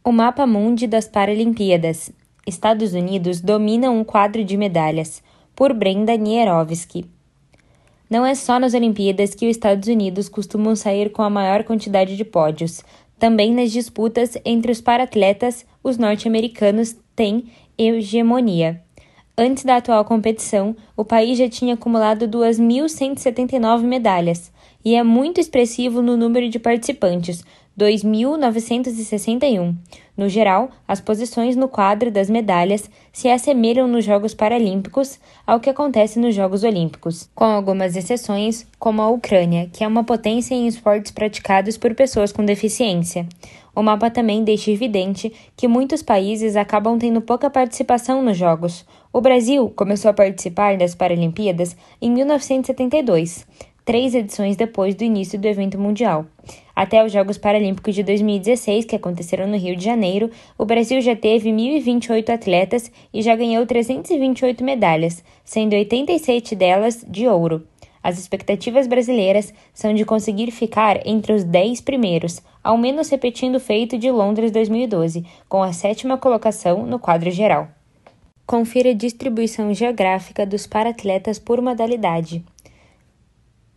O 0.05 0.13
mapa 0.13 0.47
mundi 0.47 0.87
das 0.87 1.09
Paralimpíadas. 1.09 2.11
Estados 2.47 2.93
Unidos 2.93 3.41
dominam 3.41 3.99
um 3.99 4.05
quadro 4.05 4.45
de 4.45 4.57
medalhas, 4.57 5.23
por 5.55 5.73
Brenda 5.73 6.17
Nierovski. 6.17 7.07
Não 8.13 8.27
é 8.27 8.35
só 8.35 8.61
nas 8.61 8.75
Olimpíadas 8.75 9.35
que 9.35 9.47
os 9.47 9.53
Estados 9.53 9.89
Unidos 9.89 10.29
costumam 10.29 10.77
sair 10.77 11.11
com 11.13 11.23
a 11.23 11.31
maior 11.31 11.65
quantidade 11.65 12.15
de 12.15 12.27
pódios. 12.27 12.85
Também 13.19 13.55
nas 13.55 13.73
disputas 13.73 14.37
entre 14.45 14.71
os 14.71 14.83
paratletas, 14.83 15.65
os 15.83 15.97
norte-americanos 15.97 16.95
têm 17.17 17.47
hegemonia. 17.79 18.83
Antes 19.35 19.65
da 19.65 19.77
atual 19.77 20.05
competição, 20.05 20.77
o 20.95 21.07
país 21.07 21.39
já 21.39 21.49
tinha 21.49 21.73
acumulado 21.73 22.29
2.179 22.29 23.81
medalhas, 23.81 24.53
e 24.85 24.95
é 24.95 25.03
muito 25.03 25.41
expressivo 25.41 26.03
no 26.03 26.15
número 26.15 26.51
de 26.51 26.59
participantes, 26.59 27.43
2.961. 27.79 29.75
No 30.15 30.29
geral, 30.29 30.71
as 30.87 31.01
posições 31.01 31.57
no 31.57 31.69
quadro 31.69 32.11
das 32.11 32.29
medalhas 32.29 32.89
se 33.13 33.29
assemelham 33.29 33.89
nos 33.89 34.05
Jogos 34.05 34.35
Paralímpicos 34.35 35.19
ao 35.47 35.59
que 35.59 35.71
acontece 35.71 36.19
nos 36.19 36.35
Jogos 36.35 36.65
Olímpicos, 36.65 37.31
com 37.35 37.45
algumas 37.45 37.97
exceções, 37.97 38.67
como 38.79 39.01
a 39.01 39.09
Ucrânia, 39.09 39.71
que 39.73 39.83
é 39.83 39.89
uma 39.89 40.05
potência 40.05 40.55
em 40.55 40.67
esportes 40.67 41.11
praticados 41.11 41.79
por 41.79 41.95
pessoas 41.95 42.31
com 42.31 42.45
deficiência. 42.45 43.27
O 43.75 43.83
mapa 43.83 44.11
também 44.11 44.45
deixa 44.45 44.71
evidente 44.71 45.33
que 45.57 45.67
muitos 45.67 46.03
países 46.03 46.57
acabam 46.57 46.99
tendo 46.99 47.23
pouca 47.23 47.49
participação 47.49 48.23
nos 48.23 48.37
Jogos. 48.37 48.85
O 49.11 49.21
Brasil 49.23 49.73
começou 49.75 50.11
a 50.11 50.15
participar 50.15 50.77
das 50.77 50.95
Paralimpíadas 50.95 51.75
em 52.01 52.11
1972 52.11 53.47
três 53.85 54.15
edições 54.15 54.57
depois 54.57 54.95
do 54.95 55.05
início 55.05 55.39
do 55.39 55.47
evento 55.47 55.79
mundial. 55.79 56.27
Até 56.75 57.05
os 57.05 57.13
Jogos 57.13 57.39
Paralímpicos 57.39 57.95
de 57.95 58.03
2016, 58.03 58.85
que 58.85 58.97
aconteceram 58.97 59.47
no 59.47 59.57
Rio 59.57 59.77
de 59.77 59.85
Janeiro, 59.85 60.31
o 60.57 60.65
Brasil 60.65 61.01
já 61.01 61.15
teve 61.15 61.51
1.028 61.51 62.31
atletas 62.31 62.91
e 63.13 63.23
já 63.23 63.37
ganhou 63.37 63.67
328 63.67 64.65
medalhas, 64.65 65.23
sendo 65.45 65.75
87 65.75 66.55
delas 66.55 67.05
de 67.09 67.27
ouro. 67.27 67.67
As 68.03 68.19
expectativas 68.19 68.87
brasileiras 68.87 69.55
são 69.73 69.95
de 69.95 70.05
conseguir 70.05 70.51
ficar 70.51 71.07
entre 71.07 71.33
os 71.33 71.45
10 71.45 71.83
primeiros, 71.83 72.43
ao 72.63 72.77
menos 72.77 73.09
repetindo 73.09 73.57
o 73.57 73.61
feito 73.61 73.97
de 73.97 74.11
Londres 74.11 74.51
2012, 74.51 75.25
com 75.49 75.63
a 75.63 75.73
sétima 75.73 76.19
colocação 76.19 76.85
no 76.85 76.99
quadro 76.99 77.31
geral. 77.31 77.69
Confira 78.45 78.91
a 78.91 78.95
distribuição 78.95 79.73
geográfica 79.73 80.45
dos 80.45 80.67
paratletas 80.67 81.39
por 81.39 81.63
modalidade. 81.63 82.45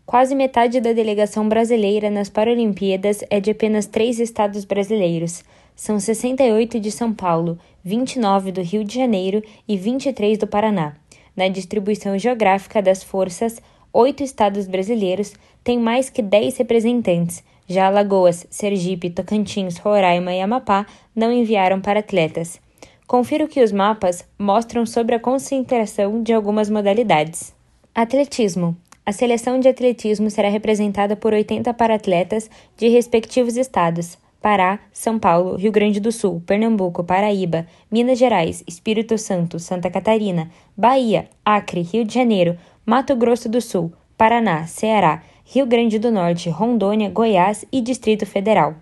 Quase 0.06 0.36
metade 0.36 0.80
da 0.80 0.94
delegação 0.94 1.50
brasileira 1.50 2.12
nas 2.12 2.30
Paralimpíadas 2.30 3.24
é 3.28 3.40
de 3.40 3.50
apenas 3.50 3.88
três 3.88 4.20
estados 4.20 4.64
brasileiros. 4.64 5.44
São 5.76 6.00
68 6.00 6.80
de 6.80 6.92
São 6.92 7.12
Paulo, 7.12 7.58
29 7.84 8.52
do 8.52 8.62
Rio 8.62 8.84
de 8.84 8.94
Janeiro 8.94 9.44
e 9.68 9.76
23 9.76 10.38
do 10.38 10.46
Paraná. 10.46 10.94
Na 11.36 11.48
distribuição 11.48 12.20
geográfica 12.20 12.84
das 12.84 13.04
forças, 13.04 13.60
oito 13.92 14.22
estados 14.22 14.68
brasileiros 14.68 15.34
têm 15.64 15.80
mais 15.80 16.08
que 16.08 16.22
10 16.22 16.58
representantes. 16.58 17.44
Já 17.68 17.88
Alagoas, 17.88 18.46
Sergipe, 18.52 19.10
Tocantins, 19.10 19.80
Roraima 19.80 20.32
e 20.36 20.40
Amapá 20.40 20.86
não 21.16 21.34
enviaram 21.34 21.82
para 21.82 22.02
atletas. 22.02 22.62
Confira 23.08 23.46
o 23.46 23.48
que 23.48 23.64
os 23.64 23.72
mapas 23.72 24.24
mostram 24.38 24.86
sobre 24.86 25.16
a 25.16 25.20
concentração 25.20 26.22
de 26.22 26.32
algumas 26.32 26.70
modalidades. 26.70 27.56
Atletismo. 27.94 28.78
A 29.06 29.12
seleção 29.12 29.60
de 29.60 29.68
atletismo 29.68 30.32
será 30.32 30.50
representada 30.50 31.16
por 31.16 31.32
80 31.32 31.72
paratletas 31.76 32.50
de 32.76 32.88
respectivos 32.88 33.56
estados: 33.56 34.18
Pará, 34.42 34.80
São 34.92 35.20
Paulo, 35.20 35.56
Rio 35.56 35.72
Grande 35.72 36.00
do 36.00 36.12
Sul, 36.12 36.42
Pernambuco, 36.46 37.04
Paraíba, 37.04 37.68
Minas 37.92 38.18
Gerais, 38.18 38.64
Espírito 38.68 39.18
Santo, 39.18 39.60
Santa 39.60 39.92
Catarina, 39.92 40.50
Bahia, 40.76 41.28
Acre, 41.46 41.82
Rio 41.82 42.04
de 42.04 42.16
Janeiro, 42.16 42.58
Mato 42.84 43.16
Grosso 43.16 43.48
do 43.48 43.62
Sul, 43.62 43.94
Paraná, 44.18 44.66
Ceará, 44.66 45.22
Rio 45.44 45.68
Grande 45.68 46.00
do 46.00 46.12
Norte, 46.12 46.50
Rondônia, 46.50 47.10
Goiás 47.10 47.64
e 47.72 47.82
Distrito 47.82 48.26
Federal. 48.26 48.76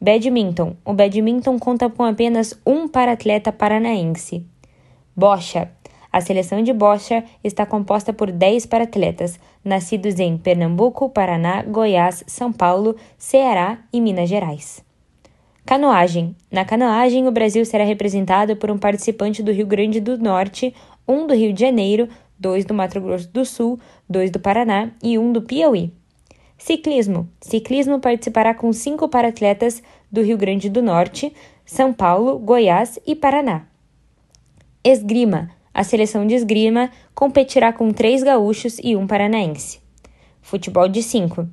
Badminton. 0.00 0.76
O 0.84 0.92
badminton 0.92 1.58
conta 1.58 1.88
com 1.88 2.04
apenas 2.04 2.58
um 2.64 2.88
paratleta 2.88 3.52
paranaense. 3.52 4.44
Bocha. 5.14 5.70
A 6.12 6.20
seleção 6.20 6.62
de 6.62 6.72
bocha 6.72 7.22
está 7.44 7.66
composta 7.66 8.12
por 8.12 8.32
10 8.32 8.66
paratletas, 8.66 9.38
nascidos 9.64 10.18
em 10.18 10.38
Pernambuco, 10.38 11.10
Paraná, 11.10 11.62
Goiás, 11.62 12.24
São 12.26 12.52
Paulo, 12.52 12.96
Ceará 13.18 13.78
e 13.92 14.00
Minas 14.00 14.28
Gerais. 14.28 14.82
Canoagem. 15.66 16.34
Na 16.50 16.64
canoagem, 16.64 17.28
o 17.28 17.30
Brasil 17.30 17.62
será 17.66 17.84
representado 17.84 18.56
por 18.56 18.70
um 18.70 18.78
participante 18.78 19.42
do 19.42 19.52
Rio 19.52 19.66
Grande 19.66 20.00
do 20.00 20.16
Norte, 20.16 20.74
um 21.06 21.26
do 21.26 21.34
Rio 21.34 21.52
de 21.52 21.60
Janeiro, 21.60 22.08
dois 22.38 22.64
do 22.64 22.72
Mato 22.72 22.98
Grosso 23.00 23.28
do 23.28 23.44
Sul, 23.44 23.78
dois 24.08 24.30
do 24.30 24.38
Paraná 24.38 24.90
e 25.02 25.18
um 25.18 25.30
do 25.30 25.42
Piauí. 25.42 25.92
Ciclismo. 26.56 27.28
Ciclismo 27.40 28.00
participará 28.00 28.54
com 28.54 28.72
cinco 28.72 29.08
paratletas 29.08 29.82
do 30.10 30.22
Rio 30.22 30.38
Grande 30.38 30.70
do 30.70 30.82
Norte, 30.82 31.34
São 31.66 31.92
Paulo, 31.92 32.38
Goiás 32.38 32.98
e 33.06 33.14
Paraná. 33.14 33.66
Esgrima. 34.82 35.57
A 35.78 35.84
seleção 35.84 36.26
de 36.26 36.34
esgrima 36.34 36.90
competirá 37.14 37.72
com 37.72 37.92
três 37.92 38.24
gaúchos 38.24 38.80
e 38.82 38.96
um 38.96 39.06
paranaense. 39.06 39.78
Futebol 40.42 40.88
de 40.88 41.00
5. 41.04 41.46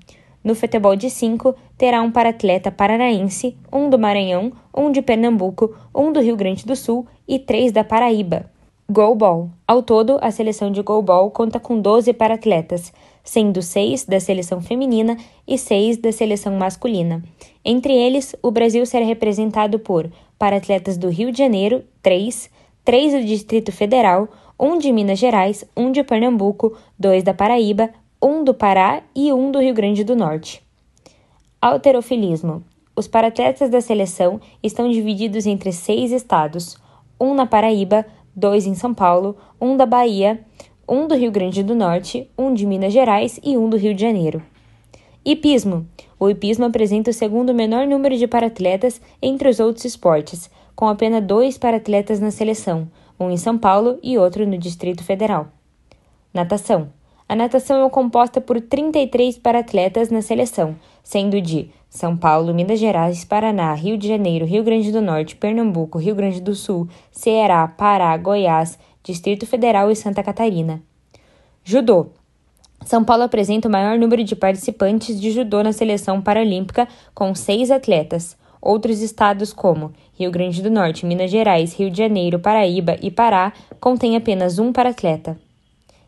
No 0.44 0.56
futebol 0.56 0.96
de 0.96 1.12
5, 1.12 1.54
terá 1.78 2.02
um 2.02 2.10
paratleta 2.10 2.72
paranaense, 2.72 3.56
um 3.72 3.88
do 3.88 4.00
Maranhão, 4.00 4.52
um 4.76 4.92
de 4.92 5.04
Pernambuco, 5.04 5.76
um 5.94 6.12
do 6.12 6.20
Rio 6.22 6.36
Grande 6.36 6.66
do 6.66 6.76
Sul 6.76 7.06
e 7.28 7.38
três 7.38 7.72
da 7.72 7.84
Paraíba. 7.84 8.50
Goalball. 8.90 9.52
Ao 9.68 9.84
todo, 9.84 10.18
a 10.20 10.32
seleção 10.32 10.72
de 10.72 10.82
goalball 10.82 11.30
conta 11.30 11.60
com 11.60 11.80
12 11.80 12.12
para-atletas, 12.12 12.92
sendo 13.24 13.62
6 13.62 14.06
da 14.06 14.20
seleção 14.20 14.60
feminina 14.60 15.18
e 15.48 15.56
6 15.56 15.98
da 15.98 16.12
seleção 16.12 16.56
masculina. 16.56 17.24
Entre 17.64 17.94
eles, 17.94 18.36
o 18.42 18.50
Brasil 18.50 18.88
será 18.88 19.06
representado 19.06 19.78
por 19.78 20.10
para-atletas 20.40 20.98
do 20.98 21.10
Rio 21.10 21.32
de 21.32 21.38
Janeiro, 21.38 21.84
3, 22.02 22.50
3 22.86 23.14
do 23.14 23.24
Distrito 23.24 23.72
Federal, 23.72 24.30
1 24.60 24.78
de 24.78 24.92
Minas 24.92 25.18
Gerais, 25.18 25.66
1 25.76 25.92
de 25.92 26.04
Pernambuco, 26.04 26.78
2 27.00 27.24
da 27.24 27.34
Paraíba, 27.34 27.90
1 28.22 28.44
do 28.44 28.54
Pará 28.54 29.02
e 29.16 29.34
1 29.34 29.52
do 29.52 29.60
Rio 29.60 29.74
Grande 29.74 30.04
do 30.04 30.16
Norte. 30.16 30.62
Alterofilismo. 31.60 32.64
Os 32.96 33.08
paratletas 33.08 33.72
da 33.72 33.82
seleção 33.82 34.40
estão 34.62 34.88
divididos 34.88 35.48
entre 35.48 35.72
seis 35.72 36.12
estados: 36.12 36.78
um 37.20 37.34
na 37.34 37.48
Paraíba, 37.48 38.06
dois 38.36 38.68
em 38.68 38.76
São 38.76 38.94
Paulo, 38.94 39.36
um 39.60 39.76
da 39.76 39.88
Bahia, 39.88 40.40
um 40.88 41.08
do 41.08 41.16
Rio 41.16 41.32
Grande 41.32 41.64
do 41.64 41.74
Norte, 41.74 42.30
um 42.38 42.54
de 42.54 42.68
Minas 42.68 42.94
Gerais 42.94 43.40
e 43.44 43.58
um 43.58 43.68
do 43.68 43.78
Rio 43.78 43.96
de 43.96 44.02
Janeiro. 44.04 44.44
Hipismo. 45.26 45.88
O 46.20 46.30
hipismo 46.30 46.66
apresenta 46.66 47.10
o 47.10 47.14
segundo 47.14 47.52
menor 47.52 47.88
número 47.88 48.16
de 48.16 48.28
paratletas 48.28 49.02
entre 49.20 49.50
os 49.50 49.60
outros 49.60 49.86
esportes, 49.86 50.52
com 50.76 50.88
apenas 50.88 51.24
dois 51.24 51.58
paratletas 51.58 52.20
na 52.20 52.32
seleção, 52.32 52.88
um 53.20 53.32
em 53.32 53.38
São 53.38 53.58
Paulo 53.58 53.98
e 54.04 54.18
outro 54.18 54.46
no 54.46 54.58
Distrito 54.58 55.04
Federal. 55.04 55.48
Natação. 56.34 56.90
A 57.28 57.36
natação 57.36 57.84
é 57.84 57.90
composta 57.90 58.40
por 58.40 58.62
33 58.62 59.40
paratletas 59.40 60.12
na 60.12 60.22
seleção, 60.22 60.76
sendo 61.02 61.42
de 61.42 61.72
São 61.90 62.16
Paulo, 62.16 62.54
Minas 62.54 62.80
Gerais, 62.80 63.26
Paraná, 63.26 63.74
Rio 63.74 63.98
de 63.98 64.08
Janeiro, 64.08 64.46
Rio 64.46 64.64
Grande 64.64 64.92
do 64.92 65.02
Norte, 65.02 65.36
Pernambuco, 65.36 65.98
Rio 65.98 66.14
Grande 66.14 66.40
do 66.40 66.54
Sul, 66.54 66.88
Ceará, 67.12 67.68
Pará, 67.68 68.16
Goiás, 68.18 68.78
Distrito 69.04 69.48
Federal 69.48 69.90
e 69.90 69.96
Santa 69.96 70.22
Catarina. 70.22 70.84
Judô. 71.64 72.08
São 72.86 73.04
Paulo 73.04 73.24
apresenta 73.24 73.68
o 73.68 73.72
maior 73.72 73.98
número 73.98 74.24
de 74.24 74.36
participantes 74.36 75.20
de 75.20 75.32
judô 75.32 75.64
na 75.64 75.74
seleção 75.74 76.22
paralímpica, 76.22 76.88
com 77.16 77.34
seis 77.34 77.72
atletas. 77.72 78.38
Outros 78.66 79.00
estados, 79.00 79.54
como 79.54 79.94
Rio 80.18 80.32
Grande 80.32 80.60
do 80.60 80.72
Norte, 80.72 81.06
Minas 81.06 81.30
Gerais, 81.30 81.76
Rio 81.76 81.92
de 81.92 82.00
Janeiro, 82.00 82.40
Paraíba 82.40 82.98
e 83.00 83.12
Pará, 83.12 83.54
contêm 83.80 84.18
apenas 84.18 84.58
um 84.58 84.74
para-atleta. 84.74 85.38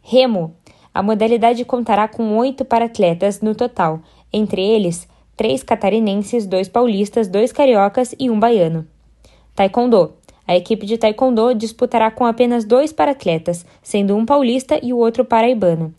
Remo. 0.02 0.56
A 0.92 1.04
modalidade 1.04 1.64
contará 1.64 2.08
com 2.08 2.36
oito 2.36 2.66
para-atletas 2.66 3.42
no 3.42 3.54
total, 3.54 4.02
entre 4.34 4.60
eles 4.60 5.08
três 5.36 5.62
catarinenses, 5.62 6.48
dois 6.48 6.68
paulistas, 6.68 7.28
dois 7.28 7.52
cariocas 7.52 8.16
e 8.20 8.28
um 8.28 8.40
baiano. 8.40 8.88
Taekwondo. 9.56 10.14
A 10.48 10.56
equipe 10.56 10.88
de 10.88 10.98
Taekwondo 10.98 11.54
disputará 11.54 12.10
com 12.10 12.26
apenas 12.26 12.66
dois 12.66 12.92
para-atletas, 12.92 13.68
sendo 13.84 14.16
um 14.16 14.26
paulista 14.26 14.80
e 14.82 14.92
o 14.92 14.98
outro 14.98 15.24
paraibano. 15.24 15.94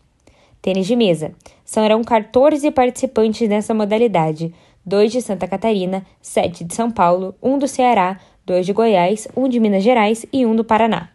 Tênis 0.60 0.88
de 0.88 0.96
mesa. 0.96 1.32
Serão 1.64 2.02
14 2.02 2.68
participantes 2.72 3.48
nessa 3.48 3.72
modalidade, 3.72 4.52
dois 4.88 5.12
de 5.12 5.20
Santa 5.20 5.46
Catarina, 5.46 6.04
sete 6.22 6.64
de 6.64 6.74
São 6.74 6.90
Paulo, 6.90 7.34
um 7.42 7.58
do 7.58 7.68
Ceará, 7.68 8.18
dois 8.46 8.64
de 8.64 8.72
Goiás, 8.72 9.28
um 9.36 9.46
de 9.46 9.60
Minas 9.60 9.84
Gerais 9.84 10.24
e 10.32 10.46
um 10.46 10.56
do 10.56 10.64
Paraná. 10.64 11.10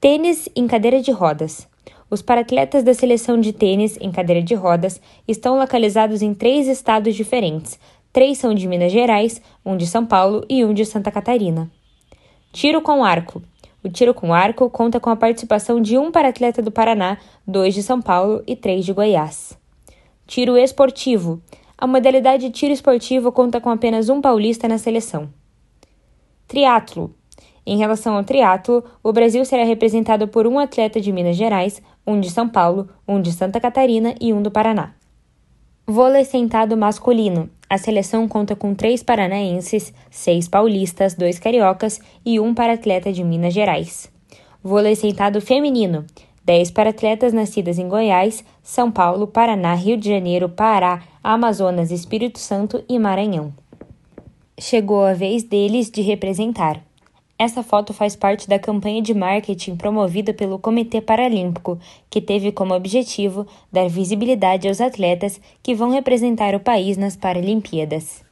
Tênis 0.00 0.48
em 0.54 0.68
cadeira 0.68 1.02
de 1.02 1.10
rodas. 1.10 1.66
Os 2.08 2.22
paratletas 2.22 2.84
da 2.84 2.94
seleção 2.94 3.40
de 3.40 3.52
tênis 3.52 3.98
em 4.00 4.12
cadeira 4.12 4.40
de 4.40 4.54
rodas 4.54 5.00
estão 5.26 5.58
localizados 5.58 6.22
em 6.22 6.32
três 6.32 6.68
estados 6.68 7.16
diferentes. 7.16 7.80
Três 8.12 8.38
são 8.38 8.54
de 8.54 8.68
Minas 8.68 8.92
Gerais, 8.92 9.42
um 9.66 9.76
de 9.76 9.84
São 9.84 10.06
Paulo 10.06 10.44
e 10.48 10.64
um 10.64 10.72
de 10.72 10.86
Santa 10.86 11.10
Catarina. 11.10 11.68
Tiro 12.52 12.80
com 12.80 13.04
arco. 13.04 13.42
O 13.82 13.88
tiro 13.88 14.14
com 14.14 14.32
arco 14.32 14.70
conta 14.70 15.00
com 15.00 15.10
a 15.10 15.16
participação 15.16 15.80
de 15.80 15.98
um 15.98 16.12
paratleta 16.12 16.62
do 16.62 16.70
Paraná, 16.70 17.18
dois 17.44 17.74
de 17.74 17.82
São 17.82 18.00
Paulo 18.00 18.40
e 18.46 18.54
três 18.54 18.84
de 18.84 18.92
Goiás. 18.92 19.58
Tiro 20.28 20.56
esportivo. 20.56 21.42
A 21.80 21.86
modalidade 21.86 22.50
tiro 22.50 22.72
esportivo 22.72 23.30
conta 23.30 23.60
com 23.60 23.70
apenas 23.70 24.08
um 24.08 24.20
paulista 24.20 24.66
na 24.66 24.78
seleção. 24.78 25.28
Triatlo. 26.48 27.14
Em 27.64 27.78
relação 27.78 28.16
ao 28.16 28.24
triatlo, 28.24 28.82
o 29.00 29.12
Brasil 29.12 29.44
será 29.44 29.62
representado 29.62 30.26
por 30.26 30.44
um 30.44 30.58
atleta 30.58 31.00
de 31.00 31.12
Minas 31.12 31.36
Gerais, 31.36 31.80
um 32.04 32.18
de 32.18 32.30
São 32.30 32.48
Paulo, 32.48 32.88
um 33.06 33.22
de 33.22 33.30
Santa 33.30 33.60
Catarina 33.60 34.12
e 34.20 34.32
um 34.32 34.42
do 34.42 34.50
Paraná. 34.50 34.92
Vôlei 35.86 36.24
sentado 36.24 36.76
masculino. 36.76 37.48
A 37.70 37.78
seleção 37.78 38.26
conta 38.26 38.56
com 38.56 38.74
três 38.74 39.04
paranaenses, 39.04 39.94
seis 40.10 40.48
paulistas, 40.48 41.14
dois 41.14 41.38
cariocas 41.38 42.00
e 42.26 42.40
um 42.40 42.54
para-atleta 42.54 43.12
de 43.12 43.22
Minas 43.22 43.54
Gerais. 43.54 44.10
Vôlei 44.64 44.96
sentado 44.96 45.40
feminino. 45.40 46.04
Dez 46.48 46.70
para-atletas 46.70 47.34
nascidas 47.34 47.78
em 47.78 47.86
Goiás, 47.86 48.42
São 48.62 48.90
Paulo, 48.90 49.26
Paraná, 49.26 49.74
Rio 49.74 49.98
de 49.98 50.08
Janeiro, 50.08 50.48
Pará, 50.48 51.02
Amazonas, 51.22 51.90
Espírito 51.90 52.38
Santo 52.38 52.82
e 52.88 52.98
Maranhão. 52.98 53.52
Chegou 54.58 55.04
a 55.04 55.12
vez 55.12 55.42
deles 55.42 55.90
de 55.90 56.00
representar. 56.00 56.82
Essa 57.38 57.62
foto 57.62 57.92
faz 57.92 58.16
parte 58.16 58.48
da 58.48 58.58
campanha 58.58 59.02
de 59.02 59.12
marketing 59.12 59.76
promovida 59.76 60.32
pelo 60.32 60.58
Comitê 60.58 61.02
Paralímpico, 61.02 61.78
que 62.08 62.18
teve 62.18 62.50
como 62.50 62.72
objetivo 62.72 63.46
dar 63.70 63.86
visibilidade 63.90 64.68
aos 64.68 64.80
atletas 64.80 65.38
que 65.62 65.74
vão 65.74 65.90
representar 65.90 66.54
o 66.54 66.60
país 66.60 66.96
nas 66.96 67.14
Paralimpíadas. 67.14 68.24